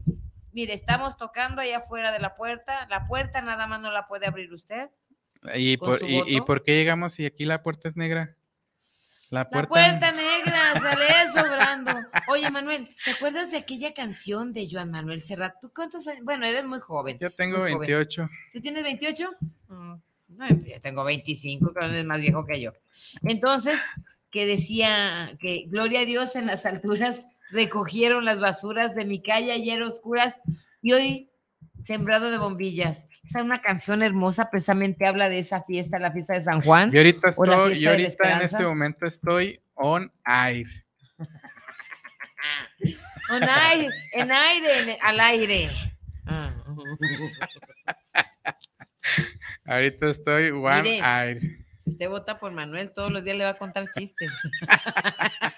Mire, 0.54 0.74
estamos 0.74 1.18
tocando 1.18 1.62
allá 1.62 1.78
afuera 1.78 2.12
de 2.12 2.20
la 2.20 2.36
puerta, 2.36 2.88
la 2.90 3.06
puerta 3.06 3.42
nada 3.42 3.68
más 3.68 3.82
no 3.82 3.92
la 3.92 4.08
puede 4.08 4.28
abrir 4.28 4.52
usted. 4.54 4.90
¿Y, 5.56 5.78
por, 5.78 6.00
y 6.04 6.42
por 6.42 6.64
qué 6.64 6.74
llegamos 6.76 7.14
si 7.14 7.26
aquí 7.26 7.46
la 7.46 7.62
puerta 7.62 7.88
es 7.88 7.96
negra? 7.96 8.37
La 9.30 9.50
puerta... 9.50 10.12
negra, 10.12 10.74
sale 10.82 11.06
sobrando. 11.34 11.92
Oye, 12.30 12.50
Manuel, 12.50 12.88
¿te 13.04 13.12
acuerdas 13.12 13.52
de 13.52 13.58
aquella 13.58 13.94
canción 13.94 14.54
de 14.54 14.68
Joan 14.72 14.92
Manuel 14.92 15.22
Serrat? 15.22 15.56
¿Tú 15.60 15.72
cuántos 15.74 16.08
años? 16.08 16.24
Bueno, 16.24 16.46
eres 16.46 16.66
muy 16.66 16.80
joven. 16.80 17.18
Yo 17.20 17.30
tengo 17.32 17.62
28. 17.62 18.30
¿Tú 18.54 18.62
tienes 18.62 18.84
28? 18.84 19.30
Mm, 19.68 19.94
yo 20.66 20.82
tengo 20.82 21.04
25, 21.04 21.74
que 21.74 22.00
es 22.00 22.06
más 22.06 22.22
viejo 22.22 22.46
que 22.46 22.62
yo. 22.62 22.72
Entonces, 23.24 23.80
que 24.30 24.46
decía 24.46 25.36
que 25.40 25.66
gloria 25.68 26.02
a 26.02 26.06
Dios 26.06 26.36
en 26.36 26.48
las 26.48 26.66
alturas 26.66 27.26
recogieron 27.50 28.26
las 28.26 28.40
basuras 28.40 28.96
de 28.96 29.06
mi 29.06 29.22
calle 29.22 29.52
ayer 29.52 29.82
oscuras 29.82 30.42
y 30.82 30.94
hoy 30.94 31.30
Sembrado 31.82 32.32
de 32.32 32.38
bombillas. 32.38 33.08
Esa 33.24 33.40
es 33.40 33.46
una 33.46 33.62
canción 33.62 34.04
hermosa, 34.04 34.50
precisamente 34.50 35.06
habla 35.06 35.30
de 35.30 35.40
esa 35.40 35.64
fiesta, 35.64 36.00
la 36.00 36.12
fiesta 36.12 36.34
de 36.34 36.42
San 36.42 36.62
Juan. 36.62 36.92
Y 36.94 36.98
ahorita 36.98 37.30
estoy, 37.30 37.80
yo 37.80 37.92
ahorita 37.92 38.34
en 38.34 38.42
este 38.42 38.64
momento 38.64 39.06
estoy 39.06 39.62
on 39.76 40.12
air. 40.26 40.68
on 43.30 43.44
air, 43.44 43.92
en 44.14 44.32
aire, 44.32 44.98
al 45.02 45.20
aire. 45.20 45.70
ahorita 49.66 50.10
estoy 50.10 50.52
one 50.52 51.00
air. 51.00 51.68
Si 51.88 51.92
usted 51.92 52.10
vota 52.10 52.38
por 52.38 52.52
Manuel, 52.52 52.92
todos 52.92 53.10
los 53.12 53.24
días 53.24 53.38
le 53.38 53.46
va 53.46 53.52
a 53.52 53.58
contar 53.58 53.88
chistes. 53.88 54.30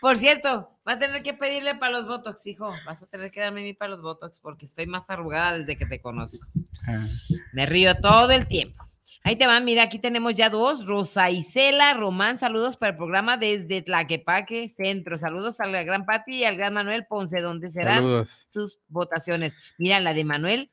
Por 0.00 0.16
cierto, 0.16 0.78
vas 0.84 0.96
a 0.96 0.98
tener 0.98 1.22
que 1.22 1.34
pedirle 1.34 1.74
para 1.76 1.92
los 1.92 2.06
Botox, 2.06 2.46
hijo. 2.46 2.72
Vas 2.86 3.02
a 3.02 3.06
tener 3.06 3.30
que 3.30 3.40
darme 3.40 3.60
a 3.60 3.64
mí 3.64 3.72
para 3.74 3.90
los 3.90 4.02
Botox 4.02 4.40
porque 4.40 4.66
estoy 4.66 4.86
más 4.86 5.10
arrugada 5.10 5.58
desde 5.58 5.76
que 5.76 5.86
te 5.86 6.00
conozco. 6.00 6.46
Ah. 6.86 7.04
Me 7.52 7.66
río 7.66 7.94
todo 8.00 8.30
el 8.30 8.46
tiempo. 8.46 8.84
Ahí 9.24 9.36
te 9.36 9.46
van, 9.46 9.64
mira, 9.64 9.82
aquí 9.82 9.98
tenemos 9.98 10.36
ya 10.36 10.48
dos. 10.48 10.86
Rosa 10.86 11.30
Isela 11.30 11.92
Román, 11.92 12.38
saludos 12.38 12.76
para 12.76 12.92
el 12.92 12.96
programa 12.96 13.36
desde 13.36 13.82
Tlaquepaque 13.82 14.68
Centro. 14.68 15.18
Saludos 15.18 15.60
al 15.60 15.72
gran 15.84 16.06
Pati 16.06 16.36
y 16.36 16.44
al 16.44 16.56
gran 16.56 16.72
Manuel 16.72 17.04
Ponce, 17.06 17.40
donde 17.40 17.68
serán 17.68 18.26
sus 18.46 18.80
votaciones. 18.88 19.56
Mira, 19.76 20.00
la 20.00 20.14
de 20.14 20.24
Manuel, 20.24 20.70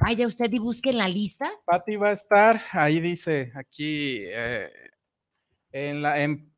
vaya 0.00 0.26
usted 0.26 0.50
y 0.52 0.58
busque 0.58 0.90
en 0.90 0.98
la 0.98 1.08
lista. 1.08 1.50
Pati 1.66 1.96
va 1.96 2.08
a 2.08 2.12
estar, 2.12 2.62
ahí 2.72 3.00
dice, 3.00 3.52
aquí, 3.54 4.20
eh, 4.22 4.70
en 5.72 6.00
la 6.00 6.20
en 6.20 6.50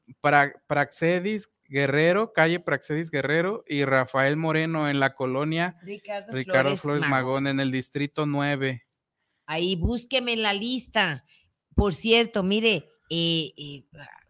Praxedis 0.66 1.48
Guerrero, 1.70 2.32
calle 2.32 2.58
Praxedis 2.58 3.10
Guerrero 3.10 3.62
y 3.64 3.84
Rafael 3.84 4.36
Moreno 4.36 4.90
en 4.90 4.98
la 4.98 5.14
colonia 5.14 5.76
Ricardo, 5.82 6.76
Flores, 6.76 7.08
Magón. 7.08 7.46
en 7.46 7.60
el 7.60 7.70
distrito 7.70 8.26
9. 8.26 8.84
Ahí 9.46 9.76
búsqueme 9.76 10.32
en 10.32 10.42
la 10.42 10.52
lista. 10.52 11.24
Por 11.76 11.94
cierto, 11.94 12.42
mire. 12.42 12.88
Eh, 13.08 13.52
eh, 13.56 13.84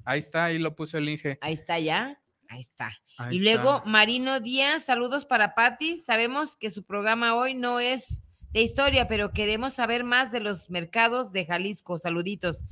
ahí 0.05 0.19
está, 0.19 0.45
ahí 0.45 0.59
lo 0.59 0.77
puso 0.77 0.99
el 0.99 1.09
Inge. 1.09 1.39
Ahí 1.41 1.55
está 1.55 1.79
ya. 1.79 2.21
Ahí 2.49 2.61
está. 2.61 2.93
y 3.31 3.39
luego 3.39 3.83
Marino 3.87 4.41
Díaz, 4.41 4.85
saludos 4.85 5.25
para 5.25 5.55
Patti. 5.55 5.97
Sabemos 5.97 6.57
que 6.57 6.71
su 6.71 6.85
programa 6.85 7.37
hoy 7.37 7.55
no 7.55 7.81
es 7.81 8.23
de 8.53 8.61
historia, 8.61 9.07
pero 9.07 9.33
queremos 9.33 9.73
saber 9.73 10.05
más 10.05 10.31
de 10.31 10.41
los 10.41 10.69
mercados 10.69 11.33
de 11.33 11.47
Jalisco. 11.47 11.99
Saluditos. 11.99 12.65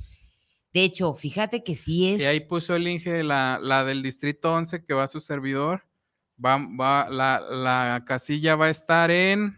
De 0.73 0.83
hecho, 0.83 1.13
fíjate 1.13 1.63
que 1.63 1.75
sí 1.75 2.13
es. 2.13 2.21
Y 2.21 2.25
ahí 2.25 2.41
puso 2.41 2.75
el 2.75 2.87
Inge, 2.87 3.23
la, 3.23 3.59
la 3.61 3.83
del 3.83 4.03
distrito 4.03 4.53
11 4.53 4.85
que 4.85 4.93
va 4.93 5.03
a 5.03 5.07
su 5.07 5.19
servidor. 5.19 5.85
Va, 6.43 6.57
va, 6.57 7.09
la, 7.09 7.39
la, 7.39 8.03
casilla 8.05 8.55
va 8.55 8.67
a 8.67 8.69
estar 8.69 9.11
en 9.11 9.57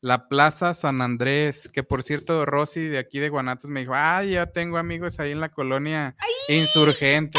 la 0.00 0.28
Plaza 0.28 0.74
San 0.74 1.00
Andrés, 1.00 1.68
que 1.72 1.82
por 1.82 2.02
cierto, 2.02 2.44
Rosy 2.44 2.82
de 2.82 2.98
aquí 2.98 3.18
de 3.18 3.30
Guanatos 3.30 3.70
me 3.70 3.80
dijo, 3.80 3.94
ah, 3.94 4.22
ya 4.22 4.46
tengo 4.46 4.76
amigos 4.76 5.18
ahí 5.18 5.32
en 5.32 5.40
la 5.40 5.50
colonia 5.50 6.14
insurgente. 6.48 7.38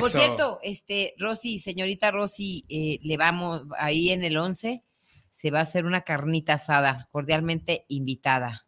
Por 0.00 0.10
cierto, 0.10 0.58
este, 0.62 1.14
Rosy, 1.18 1.58
señorita 1.58 2.10
Rosy, 2.10 2.64
eh, 2.68 2.98
le 3.02 3.16
vamos 3.16 3.62
ahí 3.78 4.10
en 4.10 4.24
el 4.24 4.36
11, 4.36 4.82
se 5.30 5.50
va 5.50 5.60
a 5.60 5.62
hacer 5.62 5.86
una 5.86 6.02
carnita 6.02 6.54
asada, 6.54 7.08
cordialmente 7.10 7.86
invitada. 7.88 8.67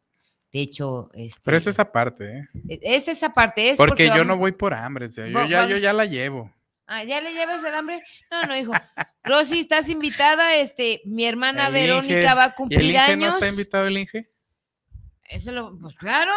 De 0.52 0.60
hecho, 0.60 1.10
este, 1.14 1.40
pero 1.44 1.56
es 1.56 1.66
esa 1.66 1.92
parte, 1.92 2.38
¿eh? 2.38 2.48
E, 2.68 2.80
es 2.82 3.06
esa 3.06 3.32
parte, 3.32 3.70
es 3.70 3.76
porque, 3.76 4.10
yo 4.14 4.24
no 4.24 4.36
voy 4.36 4.52
por 4.52 4.74
hambre, 4.74 5.06
o 5.06 5.10
sea, 5.10 5.26
yo, 5.26 5.46
ya, 5.46 5.66
yo 5.68 5.76
ya 5.76 5.92
la 5.92 6.06
llevo. 6.06 6.52
Ah, 6.92 7.04
¿ya 7.04 7.20
le 7.20 7.32
llevas 7.32 7.62
el 7.62 7.72
hambre? 7.72 8.02
No, 8.32 8.42
no, 8.48 8.56
hijo. 8.56 8.72
Rosy, 9.22 9.60
estás 9.60 9.88
invitada, 9.88 10.56
este, 10.56 11.02
mi 11.04 11.24
hermana 11.24 11.70
Verónica 11.70 12.34
va 12.34 12.46
a 12.46 12.54
cumplir 12.56 12.80
¿Y 12.80 12.84
el 12.84 12.90
Inge 12.90 13.12
años. 13.12 13.28
¿No 13.28 13.34
está 13.34 13.48
invitado 13.48 13.86
el 13.86 13.96
Inge? 13.96 14.28
Eso 15.28 15.52
lo, 15.52 15.78
pues 15.78 15.96
claro. 15.96 16.32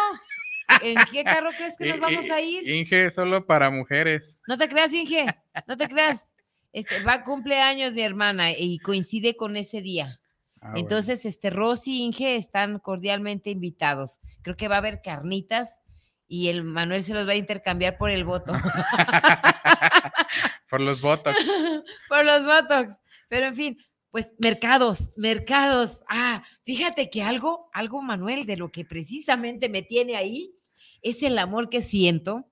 ¿En 0.80 0.96
qué 1.10 1.24
carro 1.24 1.50
crees 1.50 1.76
que 1.76 1.86
nos 1.86 1.98
vamos 1.98 2.30
a 2.30 2.40
ir? 2.40 2.68
Inge 2.68 3.10
solo 3.10 3.44
para 3.44 3.68
mujeres. 3.70 4.36
No 4.46 4.56
te 4.56 4.68
creas, 4.68 4.92
Inge, 4.92 5.26
no 5.66 5.76
te 5.76 5.88
creas. 5.88 6.30
Este, 6.72 7.02
va 7.02 7.14
a 7.14 7.24
cumpleaños 7.24 7.92
mi 7.92 8.02
hermana 8.02 8.52
y 8.52 8.78
coincide 8.78 9.36
con 9.36 9.56
ese 9.56 9.80
día. 9.80 10.20
Ah, 10.64 10.72
Entonces, 10.76 11.26
este 11.26 11.50
Rosy 11.50 11.98
y 11.98 12.04
Inge 12.04 12.36
están 12.36 12.78
cordialmente 12.78 13.50
invitados. 13.50 14.20
Creo 14.40 14.56
que 14.56 14.66
va 14.66 14.76
a 14.76 14.78
haber 14.78 15.02
carnitas 15.02 15.82
y 16.26 16.48
el 16.48 16.64
Manuel 16.64 17.04
se 17.04 17.12
los 17.12 17.28
va 17.28 17.32
a 17.32 17.36
intercambiar 17.36 17.98
por 17.98 18.08
el 18.08 18.24
voto. 18.24 18.54
por 20.70 20.80
los 20.80 21.02
Botox. 21.02 21.36
por 22.08 22.24
los 22.24 22.46
Botox. 22.46 22.98
Pero 23.28 23.46
en 23.46 23.54
fin, 23.54 23.78
pues 24.10 24.32
mercados, 24.38 25.10
mercados. 25.18 26.00
Ah, 26.08 26.42
fíjate 26.62 27.10
que 27.10 27.22
algo, 27.22 27.68
algo, 27.74 28.00
Manuel, 28.00 28.46
de 28.46 28.56
lo 28.56 28.72
que 28.72 28.86
precisamente 28.86 29.68
me 29.68 29.82
tiene 29.82 30.16
ahí, 30.16 30.54
es 31.02 31.22
el 31.22 31.38
amor 31.38 31.68
que 31.68 31.82
siento, 31.82 32.50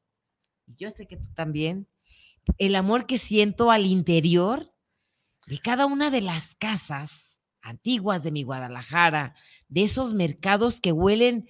y 0.67 0.77
yo 0.77 0.91
sé 0.91 1.07
que 1.07 1.17
tú 1.17 1.33
también, 1.33 1.89
el 2.59 2.77
amor 2.77 3.07
que 3.07 3.17
siento 3.17 3.71
al 3.71 3.87
interior 3.87 4.75
de 5.47 5.59
cada 5.59 5.87
una 5.87 6.11
de 6.11 6.21
las 6.21 6.55
casas 6.57 7.32
antiguas 7.63 8.23
de 8.23 8.33
mi 8.33 8.43
Guadalajara, 8.43 9.35
de 9.69 9.85
esos 9.85 10.15
mercados 10.15 10.81
que 10.81 10.93
huelen 10.93 11.49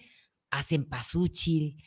a 0.50 0.62
cempasúchil, 0.62 1.82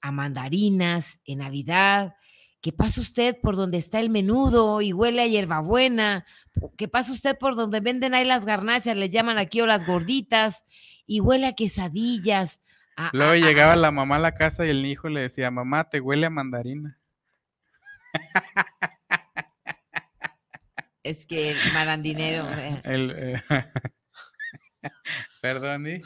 a 0.00 0.12
mandarinas 0.12 1.20
en 1.24 1.38
Navidad, 1.38 2.14
que 2.60 2.72
pasa 2.72 3.00
usted 3.00 3.36
por 3.40 3.56
donde 3.56 3.78
está 3.78 4.00
el 4.00 4.10
menudo 4.10 4.80
y 4.80 4.92
huele 4.92 5.22
a 5.22 5.26
hierbabuena, 5.26 6.24
que 6.76 6.88
pasa 6.88 7.12
usted 7.12 7.36
por 7.38 7.56
donde 7.56 7.80
venden 7.80 8.14
ahí 8.14 8.24
las 8.24 8.44
garnachas, 8.44 8.96
les 8.96 9.12
llaman 9.12 9.38
aquí 9.38 9.60
o 9.60 9.66
las 9.66 9.86
gorditas, 9.86 10.64
y 11.06 11.20
huele 11.20 11.46
a 11.46 11.54
quesadillas. 11.54 12.60
Luego 13.12 13.34
llegaba 13.34 13.76
la 13.76 13.90
mamá 13.90 14.16
a 14.16 14.20
la 14.20 14.34
casa 14.34 14.66
y 14.66 14.70
el 14.70 14.84
hijo 14.84 15.08
le 15.08 15.20
decía, 15.20 15.50
mamá, 15.50 15.88
te 15.88 16.00
huele 16.00 16.26
a 16.26 16.30
mandarina. 16.30 16.98
Es 21.02 21.26
que 21.26 21.52
el 21.52 21.72
marandinero. 21.72 22.46
El, 22.84 23.10
eh, 23.16 23.42
Perdón, 25.40 25.86
¿y? 25.86 26.00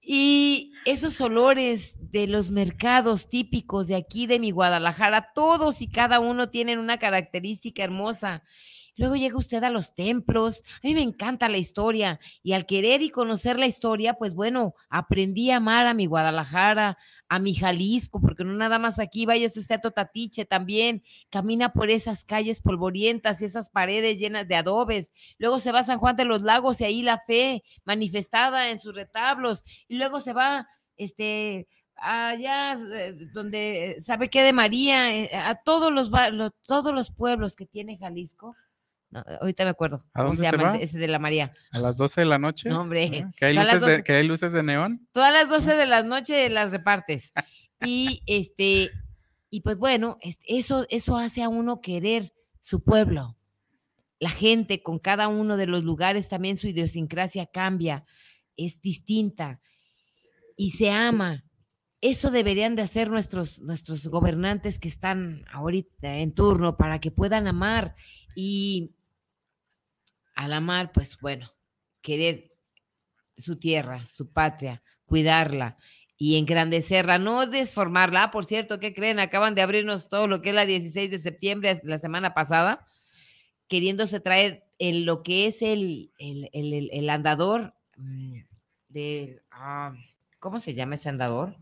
Y 0.00 0.72
esos 0.86 1.20
olores 1.20 1.96
de 2.10 2.26
los 2.26 2.50
mercados 2.50 3.28
típicos 3.28 3.88
de 3.88 3.96
aquí, 3.96 4.26
de 4.26 4.38
mi 4.38 4.52
Guadalajara, 4.52 5.32
todos 5.34 5.82
y 5.82 5.90
cada 5.90 6.18
uno 6.18 6.48
tienen 6.48 6.78
una 6.78 6.98
característica 6.98 7.84
hermosa. 7.84 8.42
Luego 8.98 9.14
llega 9.14 9.38
usted 9.38 9.62
a 9.62 9.70
los 9.70 9.94
templos. 9.94 10.62
A 10.82 10.86
mí 10.86 10.92
me 10.92 11.02
encanta 11.02 11.48
la 11.48 11.56
historia 11.56 12.18
y 12.42 12.52
al 12.52 12.66
querer 12.66 13.00
y 13.00 13.10
conocer 13.10 13.56
la 13.56 13.66
historia, 13.66 14.14
pues 14.14 14.34
bueno, 14.34 14.74
aprendí 14.90 15.52
a 15.52 15.58
amar 15.58 15.86
a 15.86 15.94
mi 15.94 16.06
Guadalajara, 16.06 16.98
a 17.28 17.38
mi 17.38 17.54
Jalisco, 17.54 18.20
porque 18.20 18.44
no 18.44 18.54
nada 18.54 18.80
más 18.80 18.98
aquí, 18.98 19.24
vaya 19.24 19.46
usted 19.46 19.76
a 19.76 19.80
Totatiche 19.80 20.46
también, 20.46 21.04
camina 21.30 21.72
por 21.72 21.90
esas 21.90 22.24
calles 22.24 22.60
polvorientas 22.60 23.40
y 23.40 23.44
esas 23.44 23.70
paredes 23.70 24.18
llenas 24.18 24.48
de 24.48 24.56
adobes. 24.56 25.12
Luego 25.38 25.60
se 25.60 25.70
va 25.70 25.78
a 25.78 25.84
San 25.84 25.98
Juan 25.98 26.16
de 26.16 26.24
los 26.24 26.42
Lagos 26.42 26.80
y 26.80 26.84
ahí 26.84 27.02
la 27.02 27.20
fe 27.20 27.62
manifestada 27.84 28.70
en 28.70 28.80
sus 28.80 28.96
retablos. 28.96 29.62
Y 29.86 29.96
luego 29.96 30.18
se 30.18 30.32
va, 30.32 30.66
este, 30.96 31.68
allá 31.94 32.72
eh, 32.72 33.14
donde 33.32 33.96
sabe 34.02 34.28
qué 34.28 34.42
de 34.42 34.52
María, 34.52 35.14
eh, 35.14 35.30
a 35.36 35.54
todos 35.54 35.92
los, 35.92 36.10
todos 36.66 36.92
los 36.92 37.12
pueblos 37.12 37.54
que 37.54 37.64
tiene 37.64 37.96
Jalisco 37.96 38.56
ahorita 39.12 39.64
me 39.64 39.70
acuerdo. 39.70 40.04
¿A 40.14 40.22
dónde 40.22 40.36
se, 40.36 40.56
llama? 40.56 40.76
Ese 40.76 40.98
de 40.98 41.08
la 41.08 41.18
María. 41.18 41.52
¿A 41.72 41.78
las 41.78 41.96
12 41.96 42.22
de 42.22 42.26
la 42.26 42.38
noche? 42.38 42.68
No, 42.68 42.82
hombre. 42.82 43.26
¿Que 43.36 43.46
hay, 43.46 43.54
luces 44.26 44.52
de, 44.52 44.62
neón? 44.62 45.08
Todas 45.12 45.32
las 45.32 45.48
12 45.48 45.74
de 45.74 45.86
la 45.86 46.02
noche 46.02 46.48
las 46.50 46.72
repartes. 46.72 47.32
y 47.84 48.22
este, 48.26 48.90
y 49.50 49.62
pues 49.62 49.78
bueno, 49.78 50.18
eso, 50.46 50.86
eso 50.90 51.16
hace 51.16 51.42
a 51.42 51.48
uno 51.48 51.80
querer 51.80 52.32
su 52.60 52.82
pueblo. 52.82 53.36
La 54.20 54.30
gente 54.30 54.82
con 54.82 54.98
cada 54.98 55.28
uno 55.28 55.56
de 55.56 55.66
los 55.66 55.84
lugares 55.84 56.28
también 56.28 56.56
su 56.56 56.68
idiosincrasia 56.68 57.46
cambia, 57.46 58.04
es 58.56 58.80
distinta 58.82 59.60
y 60.56 60.70
se 60.70 60.90
ama. 60.90 61.44
Eso 62.00 62.30
deberían 62.30 62.76
de 62.76 62.82
hacer 62.82 63.10
nuestros, 63.10 63.60
nuestros 63.60 64.08
gobernantes 64.08 64.78
que 64.78 64.88
están 64.88 65.44
ahorita 65.50 66.18
en 66.18 66.32
turno 66.32 66.76
para 66.76 67.00
que 67.00 67.10
puedan 67.10 67.48
amar 67.48 67.94
y 68.36 68.92
al 70.38 70.52
amar, 70.52 70.92
pues 70.92 71.18
bueno, 71.18 71.50
querer 72.00 72.52
su 73.36 73.58
tierra, 73.58 73.98
su 74.06 74.32
patria, 74.32 74.82
cuidarla 75.04 75.76
y 76.16 76.38
engrandecerla, 76.38 77.18
no 77.18 77.46
desformarla. 77.46 78.30
Por 78.30 78.44
cierto, 78.44 78.78
¿qué 78.78 78.94
creen? 78.94 79.18
Acaban 79.18 79.56
de 79.56 79.62
abrirnos 79.62 80.08
todo 80.08 80.28
lo 80.28 80.40
que 80.40 80.50
es 80.50 80.54
la 80.54 80.64
16 80.64 81.10
de 81.10 81.18
septiembre, 81.18 81.80
la 81.82 81.98
semana 81.98 82.34
pasada, 82.34 82.86
queriéndose 83.66 84.20
traer 84.20 84.64
en 84.78 85.06
lo 85.06 85.24
que 85.24 85.48
es 85.48 85.60
el, 85.60 86.12
el, 86.18 87.10
andador 87.10 87.74
mm, 87.96 88.38
de, 88.90 89.42
ah, 89.50 89.92
¿cómo 90.38 90.60
se 90.60 90.74
llama 90.74 90.94
ese 90.94 91.08
andador? 91.08 91.56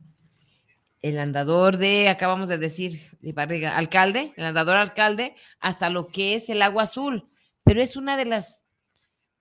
El 1.00 1.18
andador 1.18 1.78
de, 1.78 2.10
acabamos 2.10 2.50
de 2.50 2.58
decir, 2.58 3.00
de 3.22 3.32
barriga, 3.32 3.74
alcalde, 3.74 4.34
el 4.36 4.44
andador 4.44 4.76
alcalde, 4.76 5.34
hasta 5.60 5.88
lo 5.88 6.08
que 6.08 6.34
es 6.34 6.50
el 6.50 6.60
agua 6.60 6.82
azul. 6.82 7.30
Pero 7.64 7.82
es 7.82 7.96
una 7.96 8.18
de 8.18 8.26
las 8.26 8.65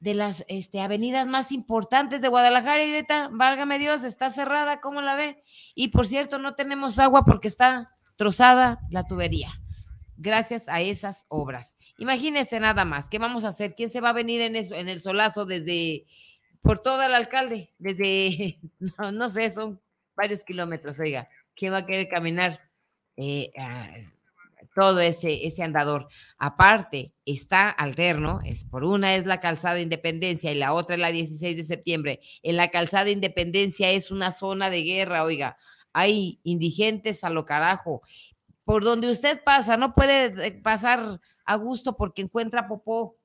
de 0.06 0.14
las 0.14 0.45
este, 0.49 0.82
avenidas 0.82 1.26
más 1.26 1.51
importantes 1.51 2.22
de 2.22 2.28
Guadalajara 2.28 2.86
y 2.86 2.93
ahorita, 2.93 3.30
válgame 3.32 3.80
Dios, 3.80 4.03
está 4.03 4.30
cerrada, 4.30 4.80
¿cómo 4.80 5.01
la 5.01 5.16
ve? 5.16 5.43
Y 5.74 5.88
por 5.88 6.06
cierto, 6.06 6.38
no 6.38 6.53
tenemos 6.53 6.99
agua 6.99 7.24
porque 7.26 7.47
está 7.47 7.89
trozada 8.16 8.78
la 8.91 9.08
tubería, 9.08 9.60
gracias 10.16 10.70
a 10.70 10.80
esas 10.80 11.26
obras. 11.28 11.76
Imagínense 11.97 12.60
nada 12.60 12.86
más, 12.86 13.10
¿qué 13.10 13.18
vamos 13.18 13.45
a 13.45 13.47
hacer? 13.47 13.74
¿Quién 13.74 13.89
se 13.89 13.99
va 13.99 14.10
a 14.10 14.14
venir 14.14 14.41
en, 14.41 14.56
eso, 14.56 14.76
en 14.76 14.89
el 14.89 15.01
solazo 15.01 15.43
desde, 15.45 16.06
por 16.62 16.78
todo 16.78 17.01
el 17.01 17.16
alcalde? 17.16 17.74
Desde, 17.80 18.58
no, 19.12 19.28
sé, 19.28 19.51
son 19.51 19.82
varios 20.16 20.43
kilómetros, 20.43 20.99
oiga, 20.99 21.28
¿quién 21.56 21.74
va 21.74 21.78
a 21.78 21.86
querer 21.88 22.10
caminar? 22.10 22.62
Eh, 23.18 23.51
todo 24.76 24.99
ese, 24.99 25.47
ese 25.47 25.63
andador. 25.63 26.07
Aparte, 26.38 27.13
está 27.26 27.69
alterno, 27.69 28.41
es, 28.43 28.65
por 28.65 28.84
una 28.84 29.15
es 29.15 29.26
la 29.26 29.39
calzada 29.39 29.80
Independencia 29.80 30.51
y 30.51 30.55
la 30.55 30.73
otra 30.73 30.95
es 30.95 31.01
la 31.01 31.11
16 31.11 31.55
de 31.55 31.63
septiembre. 31.63 32.19
En 32.43 32.57
la 32.57 32.67
calzada 32.67 33.09
Independencia 33.09 33.89
es 33.89 34.11
una 34.11 34.34
zona 34.34 34.69
de 34.69 34.84
guerra, 34.84 35.23
oiga, 35.23 35.57
hay 35.93 36.41
indigentes 36.43 37.23
a 37.23 37.30
lo 37.30 37.45
carajo. 37.45 38.01
Por 38.65 38.84
donde 38.84 39.09
usted 39.09 39.41
pasa, 39.43 39.78
no 39.78 39.93
puede 39.93 40.26
eh, 40.45 40.51
pasar 40.51 41.21
a 41.45 41.55
gusto 41.55 41.95
porque 41.95 42.21
encuentra 42.21 42.67
popó 42.67 43.17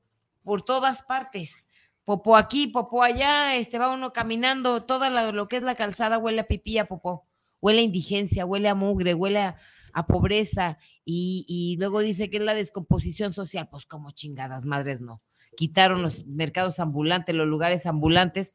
por 0.44 0.62
todas 0.62 1.02
partes. 1.02 1.66
Popó 2.04 2.36
aquí, 2.36 2.68
popó 2.68 3.02
allá, 3.02 3.56
este 3.56 3.78
va 3.78 3.92
uno 3.92 4.12
caminando, 4.12 4.84
toda 4.84 5.32
lo 5.32 5.48
que 5.48 5.56
es 5.56 5.62
la 5.62 5.74
calzada 5.74 6.18
huele 6.18 6.42
a 6.42 6.46
pipí, 6.46 6.78
a 6.78 6.86
popó, 6.86 7.26
huele 7.60 7.80
a 7.80 7.84
indigencia, 7.84 8.46
huele 8.46 8.68
a 8.68 8.74
mugre, 8.74 9.14
huele 9.14 9.40
a, 9.40 9.56
a 9.92 10.06
pobreza 10.06 10.78
y, 11.04 11.76
luego 11.78 12.00
dice 12.00 12.30
que 12.30 12.38
es 12.38 12.42
la 12.42 12.54
descomposición 12.54 13.32
social, 13.32 13.68
pues 13.70 13.86
como 13.86 14.12
chingadas 14.12 14.64
madres 14.64 15.00
no. 15.00 15.22
Quitaron 15.56 16.02
los 16.02 16.26
mercados 16.26 16.78
ambulantes, 16.78 17.34
los 17.34 17.46
lugares 17.46 17.86
ambulantes. 17.86 18.54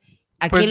pues 0.50 0.70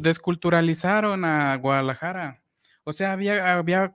desculturalizaron 0.00 1.24
a 1.24 1.56
Guadalajara. 1.56 2.42
O 2.84 2.92
sea, 2.92 3.12
había, 3.12 3.58
había, 3.58 3.94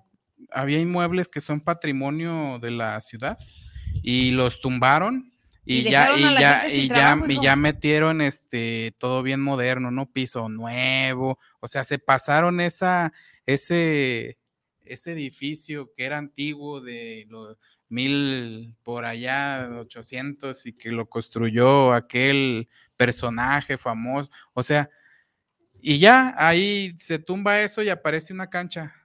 había 0.51 0.79
inmuebles 0.79 1.29
que 1.29 1.41
son 1.41 1.61
patrimonio 1.61 2.59
de 2.59 2.71
la 2.71 2.99
ciudad 3.01 3.37
y 4.01 4.31
los 4.31 4.61
tumbaron 4.61 5.33
y, 5.65 5.83
ya, 5.83 6.17
y 6.17 6.21
ya, 6.21 6.67
y 6.69 6.87
ya, 6.89 7.19
y 7.27 7.41
ya 7.41 7.55
metieron 7.55 8.21
este 8.21 8.93
todo 8.97 9.23
bien 9.23 9.41
moderno, 9.41 9.91
¿no? 9.91 10.11
Piso 10.11 10.49
nuevo. 10.49 11.39
O 11.61 11.67
sea, 11.67 11.85
se 11.85 11.99
pasaron 11.99 12.59
esa, 12.59 13.13
ese, 13.45 14.37
ese 14.85 15.11
edificio 15.13 15.91
que 15.95 16.05
era 16.05 16.17
antiguo 16.17 16.81
de 16.81 17.25
los 17.29 17.57
mil 17.89 18.75
por 18.83 19.05
allá, 19.05 19.69
800, 19.79 20.65
y 20.65 20.73
que 20.73 20.89
lo 20.91 21.07
construyó 21.07 21.93
aquel 21.93 22.67
personaje 22.97 23.77
famoso, 23.77 24.31
o 24.53 24.63
sea, 24.63 24.89
y 25.85 25.99
ya 25.99 26.33
ahí 26.37 26.95
se 26.97 27.19
tumba 27.19 27.59
eso 27.61 27.81
y 27.81 27.89
aparece 27.89 28.33
una 28.33 28.49
cancha. 28.49 28.95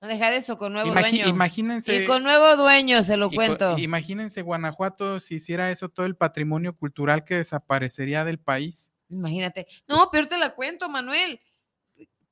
No 0.00 0.08
dejar 0.08 0.32
eso 0.34 0.58
con 0.58 0.72
nuevo 0.72 0.92
dueño. 0.92 1.28
Imagínense. 1.28 2.02
Y 2.02 2.04
con 2.04 2.22
nuevo 2.22 2.56
dueño, 2.56 3.02
se 3.02 3.16
lo 3.16 3.30
cuento. 3.30 3.78
imagínense 3.78 4.42
Guanajuato 4.42 5.20
si 5.20 5.36
hiciera 5.36 5.70
eso 5.70 5.88
todo 5.88 6.04
el 6.04 6.16
patrimonio 6.16 6.74
cultural 6.74 7.24
que 7.24 7.36
desaparecería 7.36 8.24
del 8.24 8.38
país. 8.38 8.90
Imagínate. 9.08 9.66
No, 9.86 10.08
pero 10.10 10.26
te 10.26 10.36
la 10.36 10.54
cuento, 10.54 10.88
Manuel. 10.88 11.40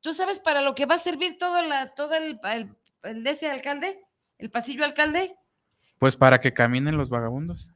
¿Tú 0.04 0.12
sabes 0.12 0.38
para 0.38 0.60
lo 0.60 0.74
que 0.74 0.84
va 0.84 0.96
a 0.96 0.98
servir 0.98 1.38
todo, 1.38 1.62
la, 1.62 1.94
todo 1.94 2.14
el, 2.14 2.38
el, 3.04 3.24
de 3.24 3.30
ese 3.30 3.50
alcalde? 3.50 3.98
¿El 4.36 4.50
pasillo 4.50 4.84
alcalde? 4.84 5.34
Pues 5.98 6.14
para 6.14 6.40
que 6.40 6.52
caminen 6.52 6.98
los 6.98 7.08
vagabundos. 7.08 7.70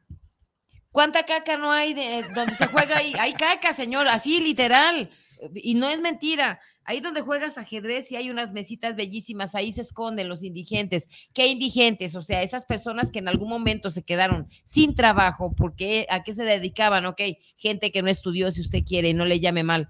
¿Cuánta 0.91 1.23
caca 1.23 1.57
no 1.57 1.73
hay 1.73 1.95
de 1.95 2.27
donde 2.35 2.55
se 2.55 2.67
juega 2.67 2.99
ahí? 2.99 3.15
Hay 3.19 3.33
caca, 3.33 3.73
señor, 3.73 4.09
así 4.09 4.41
literal. 4.41 5.11
Y 5.55 5.75
no 5.77 5.89
es 5.89 6.03
mentira. 6.03 6.61
Ahí 6.85 7.01
donde 7.01 7.23
juegas 7.23 7.57
ajedrez 7.57 8.13
y 8.13 8.17
hay 8.17 8.29
unas 8.31 8.53
mesitas 8.53 8.95
bellísimas, 8.95 9.55
ahí 9.55 9.73
se 9.73 9.81
esconden 9.81 10.29
los 10.29 10.45
indigentes. 10.45 11.31
¿Qué 11.33 11.47
indigentes? 11.47 12.15
O 12.15 12.21
sea, 12.21 12.43
esas 12.43 12.67
personas 12.67 13.11
que 13.11 13.21
en 13.21 13.29
algún 13.29 13.49
momento 13.49 13.91
se 13.91 14.03
quedaron 14.03 14.51
sin 14.67 14.95
trabajo, 14.95 15.55
porque 15.57 16.07
¿a 16.11 16.23
qué 16.25 16.35
se 16.35 16.45
dedicaban? 16.45 17.07
Ok, 17.07 17.23
gente 17.57 17.91
que 17.91 18.03
no 18.03 18.11
estudió, 18.11 18.53
si 18.53 18.61
usted 18.61 18.85
quiere, 18.85 19.15
no 19.15 19.25
le 19.25 19.41
llame 19.41 19.63
mal 19.63 19.89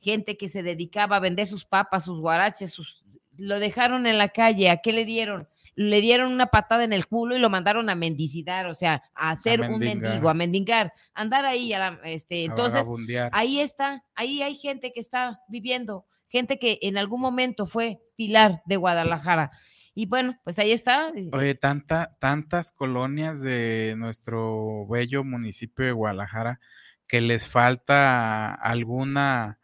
gente 0.00 0.36
que 0.36 0.48
se 0.48 0.62
dedicaba 0.62 1.16
a 1.16 1.20
vender 1.20 1.46
sus 1.46 1.64
papas, 1.64 2.04
sus 2.04 2.20
guaraches, 2.20 2.72
sus, 2.72 3.04
lo 3.36 3.58
dejaron 3.58 4.06
en 4.06 4.18
la 4.18 4.28
calle, 4.28 4.70
¿a 4.70 4.78
qué 4.78 4.92
le 4.92 5.04
dieron? 5.04 5.48
Le 5.74 6.00
dieron 6.00 6.32
una 6.32 6.46
patada 6.46 6.82
en 6.82 6.92
el 6.92 7.06
culo 7.06 7.36
y 7.36 7.38
lo 7.38 7.50
mandaron 7.50 7.88
a 7.88 7.94
mendicidar, 7.94 8.66
o 8.66 8.74
sea, 8.74 9.02
a 9.14 9.30
hacer 9.30 9.60
un 9.60 9.78
mendigo, 9.78 10.28
a 10.28 10.34
mendigar, 10.34 10.92
andar 11.14 11.46
ahí, 11.46 11.72
a 11.72 12.00
este, 12.04 12.44
entonces, 12.44 12.84
ahí 13.30 13.60
está, 13.60 14.04
ahí 14.16 14.42
hay 14.42 14.56
gente 14.56 14.92
que 14.92 15.00
está 15.00 15.40
viviendo, 15.48 16.04
gente 16.26 16.58
que 16.58 16.78
en 16.82 16.98
algún 16.98 17.20
momento 17.20 17.66
fue 17.66 18.00
pilar 18.16 18.62
de 18.66 18.76
Guadalajara. 18.76 19.52
Y 19.94 20.06
bueno, 20.06 20.38
pues 20.44 20.58
ahí 20.60 20.70
está. 20.70 21.12
Oye, 21.32 21.56
tanta, 21.56 22.16
tantas 22.20 22.70
colonias 22.70 23.40
de 23.40 23.94
nuestro 23.96 24.86
bello 24.86 25.24
municipio 25.24 25.84
de 25.84 25.92
Guadalajara 25.92 26.60
que 27.08 27.20
les 27.20 27.48
falta 27.48 28.54
alguna 28.54 29.57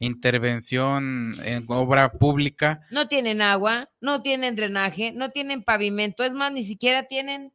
intervención 0.00 1.34
en 1.44 1.64
obra 1.68 2.10
pública. 2.10 2.80
No 2.90 3.06
tienen 3.06 3.42
agua, 3.42 3.90
no 4.00 4.22
tienen 4.22 4.56
drenaje, 4.56 5.12
no 5.12 5.30
tienen 5.30 5.62
pavimento, 5.62 6.24
es 6.24 6.32
más, 6.32 6.52
ni 6.52 6.64
siquiera 6.64 7.04
tienen 7.04 7.52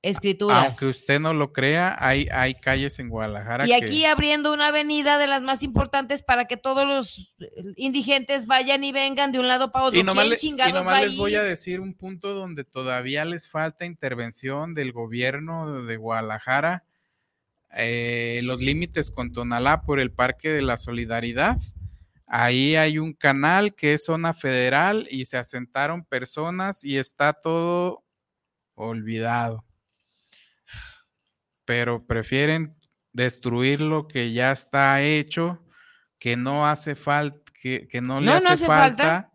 escrituras. 0.00 0.66
Aunque 0.66 0.86
usted 0.86 1.20
no 1.20 1.34
lo 1.34 1.52
crea, 1.52 1.96
hay, 1.98 2.28
hay 2.32 2.54
calles 2.54 2.98
en 2.98 3.08
Guadalajara. 3.08 3.66
Y 3.66 3.72
aquí 3.72 4.04
abriendo 4.04 4.52
una 4.52 4.68
avenida 4.68 5.18
de 5.18 5.26
las 5.26 5.42
más 5.42 5.62
importantes 5.62 6.22
para 6.22 6.46
que 6.46 6.56
todos 6.56 6.86
los 6.86 7.36
indigentes 7.76 8.46
vayan 8.46 8.82
y 8.84 8.92
vengan 8.92 9.32
de 9.32 9.38
un 9.38 9.48
lado 9.48 9.70
para 9.70 9.86
otro. 9.86 10.00
Y 10.00 10.02
nomás, 10.02 10.42
y 10.42 10.52
nomás 10.52 11.02
les 11.02 11.16
voy 11.16 11.34
a 11.34 11.42
decir 11.42 11.80
un 11.80 11.94
punto 11.94 12.32
donde 12.32 12.64
todavía 12.64 13.24
les 13.24 13.48
falta 13.48 13.84
intervención 13.84 14.74
del 14.74 14.92
gobierno 14.92 15.84
de 15.84 15.96
Guadalajara. 15.96 16.84
Eh, 17.76 18.40
los 18.44 18.60
límites 18.60 19.10
con 19.10 19.32
Tonalá 19.32 19.82
por 19.82 20.00
el 20.00 20.10
Parque 20.10 20.48
de 20.50 20.62
la 20.62 20.76
Solidaridad. 20.76 21.58
Ahí 22.26 22.76
hay 22.76 22.98
un 22.98 23.12
canal 23.12 23.74
que 23.74 23.94
es 23.94 24.04
zona 24.04 24.34
federal 24.34 25.06
y 25.10 25.24
se 25.24 25.36
asentaron 25.36 26.04
personas 26.04 26.84
y 26.84 26.98
está 26.98 27.32
todo 27.32 28.04
olvidado 28.74 29.64
pero 31.68 32.06
prefieren 32.06 32.74
destruir 33.12 33.82
lo 33.82 34.08
que 34.08 34.32
ya 34.32 34.52
está 34.52 35.02
hecho, 35.02 35.62
que 36.18 36.34
no 36.34 36.66
hace 36.66 36.94
falta, 36.94 37.52
que, 37.52 38.00
no 38.00 38.22
le 38.22 38.30
hace, 38.30 38.64
falta, 38.64 39.30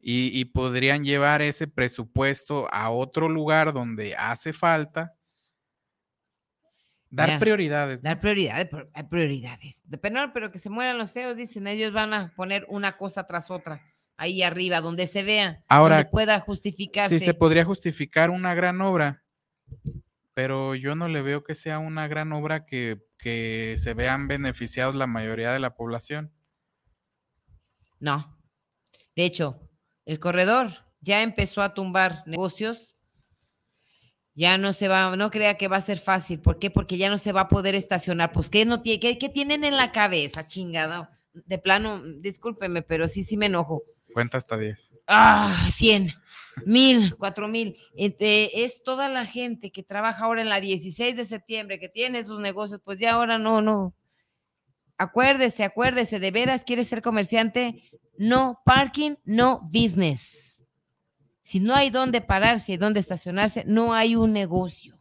Y, 0.00 0.44
podrían 0.44 1.04
llevar 1.04 1.42
ese 1.42 1.66
presupuesto 1.66 2.72
a 2.72 2.90
otro 2.90 3.28
lugar 3.28 3.72
donde 3.72 4.14
hace 4.14 4.52
falta. 4.52 5.15
Dar 7.10 7.38
prioridades. 7.38 8.02
Dar 8.02 8.18
prioridades, 8.18 8.68
hay 8.92 9.02
prioridades. 9.04 9.82
Depende, 9.86 10.20
pero 10.34 10.50
que 10.50 10.58
se 10.58 10.70
mueran 10.70 10.98
los 10.98 11.12
feos, 11.12 11.36
dicen, 11.36 11.66
ellos 11.66 11.92
van 11.92 12.12
a 12.12 12.32
poner 12.34 12.66
una 12.68 12.96
cosa 12.96 13.26
tras 13.26 13.50
otra 13.50 13.80
ahí 14.18 14.42
arriba, 14.42 14.80
donde 14.80 15.06
se 15.06 15.22
vea, 15.22 15.62
Ahora, 15.68 15.96
donde 15.96 16.10
pueda 16.10 16.40
justificarse. 16.40 17.18
Sí, 17.18 17.24
se 17.24 17.34
podría 17.34 17.64
justificar 17.64 18.30
una 18.30 18.54
gran 18.54 18.80
obra 18.80 19.22
pero 20.36 20.74
yo 20.74 20.94
no 20.94 21.08
le 21.08 21.22
veo 21.22 21.44
que 21.44 21.54
sea 21.54 21.78
una 21.78 22.08
gran 22.08 22.30
obra 22.34 22.66
que, 22.66 23.00
se 23.78 23.94
vean 23.94 24.28
beneficiados 24.28 24.94
la 24.94 25.06
mayoría 25.06 25.50
de 25.50 25.58
la 25.58 25.74
población. 25.74 26.30
No. 27.98 28.38
De 29.16 29.24
hecho, 29.24 29.66
el 30.04 30.18
corredor 30.18 30.68
ya 31.00 31.22
empezó 31.22 31.62
a 31.62 31.72
tumbar 31.72 32.22
negocios. 32.26 32.95
Ya 34.36 34.58
no 34.58 34.72
se 34.72 34.86
va, 34.86 35.16
no 35.16 35.30
crea 35.32 35.56
que 35.56 35.66
va 35.66 35.78
a 35.78 35.80
ser 35.80 35.98
fácil. 35.98 36.40
¿Por 36.40 36.60
qué? 36.60 36.70
Porque 36.70 36.98
ya 36.98 37.10
no 37.10 37.18
se 37.18 37.32
va 37.32 37.40
a 37.42 37.48
poder 37.48 37.74
estacionar. 37.74 38.30
Pues, 38.30 38.48
¿qué, 38.48 38.64
no 38.64 38.82
tiene, 38.82 39.00
qué, 39.00 39.18
qué 39.18 39.28
tienen 39.28 39.64
en 39.64 39.76
la 39.76 39.90
cabeza, 39.90 40.46
chingada? 40.46 41.08
De 41.32 41.58
plano, 41.58 42.02
discúlpeme, 42.20 42.82
pero 42.82 43.08
sí, 43.08 43.24
sí 43.24 43.36
me 43.36 43.46
enojo. 43.46 43.82
Cuenta 44.12 44.38
hasta 44.38 44.56
10. 44.56 44.92
Ah, 45.08 45.66
100 45.70 46.10
mil, 46.64 47.14
cuatro 47.16 47.48
mil. 47.48 47.76
es 47.96 48.82
toda 48.82 49.08
la 49.08 49.26
gente 49.26 49.70
que 49.70 49.82
trabaja 49.82 50.24
ahora 50.24 50.40
en 50.40 50.48
la 50.48 50.60
16 50.60 51.16
de 51.16 51.24
septiembre, 51.24 51.78
que 51.78 51.88
tiene 51.88 52.24
sus 52.24 52.40
negocios, 52.40 52.80
pues 52.82 52.98
ya 52.98 53.12
ahora 53.12 53.38
no, 53.38 53.60
no. 53.60 53.92
Acuérdese, 54.96 55.64
acuérdese, 55.64 56.18
de 56.18 56.30
veras 56.30 56.64
quiere 56.64 56.84
ser 56.84 57.02
comerciante, 57.02 57.90
no 58.16 58.60
parking, 58.64 59.16
no 59.24 59.60
business. 59.70 60.45
Si 61.46 61.60
no 61.60 61.76
hay 61.76 61.90
dónde 61.90 62.20
pararse 62.20 62.72
y 62.72 62.76
dónde 62.76 62.98
estacionarse, 62.98 63.62
no 63.68 63.94
hay 63.94 64.16
un 64.16 64.32
negocio. 64.32 64.98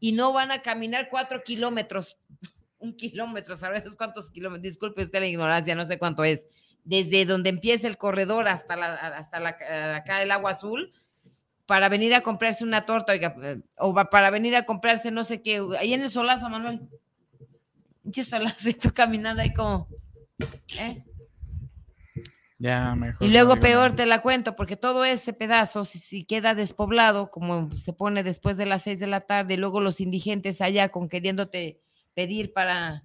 Y 0.00 0.12
no 0.12 0.32
van 0.32 0.50
a 0.50 0.62
caminar 0.62 1.10
cuatro 1.10 1.42
kilómetros, 1.44 2.16
un 2.78 2.96
kilómetro, 2.96 3.54
¿sabes 3.54 3.94
cuántos 3.94 4.30
kilómetros? 4.30 4.62
Disculpe 4.62 5.02
usted 5.02 5.20
la 5.20 5.26
ignorancia, 5.26 5.74
no 5.74 5.84
sé 5.84 5.98
cuánto 5.98 6.24
es 6.24 6.48
desde 6.82 7.26
donde 7.26 7.50
empieza 7.50 7.86
el 7.88 7.98
corredor 7.98 8.48
hasta, 8.48 8.74
la, 8.74 8.94
hasta 8.94 9.96
acá 9.96 10.22
el 10.22 10.30
agua 10.30 10.52
azul, 10.52 10.94
para 11.66 11.90
venir 11.90 12.14
a 12.14 12.22
comprarse 12.22 12.64
una 12.64 12.86
torta, 12.86 13.14
eh, 13.14 13.60
o 13.76 13.94
para 14.08 14.30
venir 14.30 14.56
a 14.56 14.64
comprarse 14.64 15.10
no 15.10 15.24
sé 15.24 15.42
qué, 15.42 15.62
ahí 15.78 15.92
en 15.92 16.00
el 16.00 16.08
solazo, 16.08 16.48
Manuel. 16.48 16.88
Pinche 18.02 18.24
solazo, 18.24 18.66
estoy 18.70 18.92
caminando 18.92 19.42
ahí 19.42 19.52
como, 19.52 19.88
¿eh? 20.80 21.04
Ya, 22.58 22.94
mejor. 22.96 23.26
Y 23.26 23.30
luego 23.30 23.60
peor 23.60 23.92
te 23.92 24.04
la 24.04 24.20
cuento, 24.20 24.56
porque 24.56 24.76
todo 24.76 25.04
ese 25.04 25.32
pedazo, 25.32 25.84
si, 25.84 26.24
queda 26.24 26.54
despoblado, 26.54 27.30
como 27.30 27.70
se 27.72 27.92
pone 27.92 28.24
después 28.24 28.56
de 28.56 28.66
las 28.66 28.82
seis 28.82 28.98
de 28.98 29.06
la 29.06 29.20
tarde, 29.20 29.54
y 29.54 29.56
luego 29.56 29.80
los 29.80 30.00
indigentes 30.00 30.60
allá 30.60 30.88
con 30.88 31.08
queriéndote 31.08 31.80
pedir 32.14 32.52
para, 32.52 33.04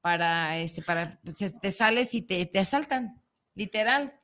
para, 0.00 0.56
este, 0.56 0.82
para, 0.82 1.20
pues, 1.22 1.54
te 1.60 1.70
sales 1.70 2.14
y 2.14 2.22
te, 2.22 2.46
te 2.46 2.58
asaltan, 2.58 3.20
literal. 3.54 4.14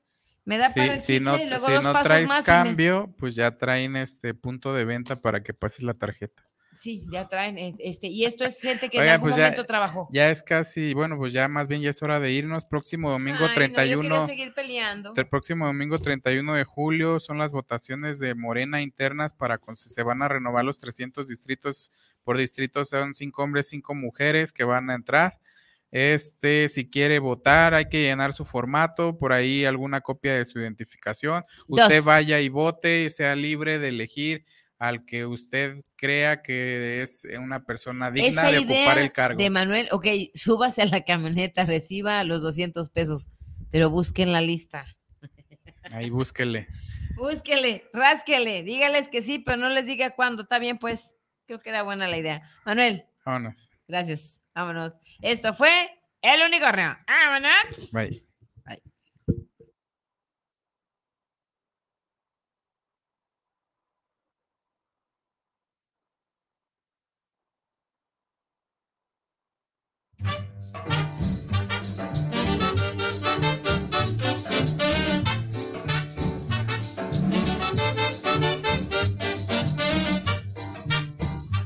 Me 0.45 0.59
da 0.59 0.73
para 0.75 0.95
el 0.95 1.01
si 1.01 1.21
no, 1.21 1.37
y 1.37 1.47
luego 1.47 1.67
si 1.67 1.85
no 1.85 1.93
traes 2.03 2.31
cambio, 2.45 3.15
pues 3.19 3.35
ya 3.35 3.57
traen 3.59 3.95
este 3.95 4.35
punto 4.35 4.73
de 4.73 4.85
venta 4.85 5.17
para 5.17 5.43
que 5.43 5.55
pases 5.55 5.85
la 5.85 5.95
tarjeta. 5.95 6.43
Sí, 6.77 7.05
ya 7.11 7.29
traen, 7.29 7.59
este, 7.79 8.09
y 8.09 8.25
esto 8.25 8.45
es 8.45 8.61
gente 8.61 8.89
que 8.89 8.99
en 8.99 9.09
algún 9.09 9.31
pues 9.31 9.41
momento 9.41 9.65
trabajó. 9.65 10.09
Ya 10.11 10.31
es 10.31 10.43
casi, 10.43 10.95
bueno, 10.95 11.17
pues 11.17 11.33
ya 11.33 11.49
más 11.49 11.69
bien 11.69 11.83
ya 11.83 11.91
es 11.91 12.03
hora 12.03 12.19
de 12.19 12.33
irnos. 12.33 12.65
Próximo 12.65 13.11
domingo 13.11 13.47
31. 13.55 14.09
No, 14.09 14.27
seguir 14.27 14.55
peleando. 14.55 15.13
El 15.15 15.29
próximo 15.29 15.67
domingo 15.67 15.99
31 15.99 16.55
de 16.55 16.65
julio 16.65 17.21
son 17.21 17.39
las 17.39 17.53
votaciones 17.53 18.19
de 18.19 18.35
Morena 18.35 18.81
internas 18.81 19.35
para 19.35 19.59
se 19.75 20.03
van 20.03 20.23
a 20.23 20.29
renovar 20.29 20.65
los 20.65 20.79
300 20.79 21.29
distritos 21.29 21.91
por 22.25 22.39
distrito, 22.39 22.85
son 22.85 23.15
cinco 23.15 23.43
hombres, 23.43 23.69
cinco 23.69 23.95
mujeres 23.95 24.53
que 24.53 24.65
van 24.65 24.91
a 24.91 24.95
entrar. 24.95 25.39
Este, 25.91 26.71
si 26.71 26.89
quiere 26.89 27.19
votar, 27.19 27.75
hay 27.75 27.89
que 27.89 28.03
llenar 28.03 28.33
su 28.33 28.47
formato, 28.47 29.19
por 29.19 29.33
ahí 29.33 29.67
alguna 29.67 30.01
copia 30.01 30.35
de 30.35 30.45
su 30.47 30.59
identificación. 30.59 31.45
Usted 31.69 32.03
vaya 32.03 32.41
y 32.41 32.49
vote, 32.49 33.11
sea 33.11 33.37
libre 33.37 33.79
de 33.79 33.89
elegir 33.89 34.47
al 34.83 35.05
que 35.05 35.27
usted 35.27 35.85
crea 35.95 36.43
que 36.43 37.03
es 37.03 37.25
una 37.39 37.65
persona 37.65 38.11
digna 38.11 38.51
de 38.51 38.59
ocupar 38.59 38.99
el 38.99 39.13
cargo. 39.13 39.39
De 39.39 39.49
Manuel, 39.49 39.87
ok, 39.93 40.07
súbase 40.35 40.83
a 40.83 40.87
la 40.87 41.03
camioneta, 41.03 41.65
reciba 41.65 42.25
los 42.25 42.43
200 42.43 42.91
pesos, 42.91 43.29
pero 43.71 43.91
busquen 43.91 44.33
la 44.33 44.41
lista. 44.41 44.85
Ahí 45.93 46.11
búsquele. 46.11 46.67
Búsquele, 47.15 47.85
rásquele, 47.93 48.65
dígales 48.65 49.07
que 49.07 49.23
sí, 49.23 49.39
pero 49.39 49.57
no 49.57 49.69
les 49.69 49.87
diga 49.87 50.17
cuándo. 50.17 50.43
Está 50.43 50.59
bien, 50.59 50.79
pues, 50.79 51.15
creo 51.47 51.61
que 51.61 51.71
era 51.71 51.85
buena 51.85 52.09
la 52.09 52.19
idea. 52.19 52.43
Manuel. 52.67 53.05
Vámonos. 53.25 53.71
Gracias. 53.87 54.43
Vámonos. 54.53 54.95
Esto 55.21 55.55
fue 55.55 55.71
El 56.23 56.43
Unicornio. 56.43 56.99
Vámonos. 57.07 57.89
Bye. 57.93 58.27
Thank 70.75 70.89
you. 75.37 75.42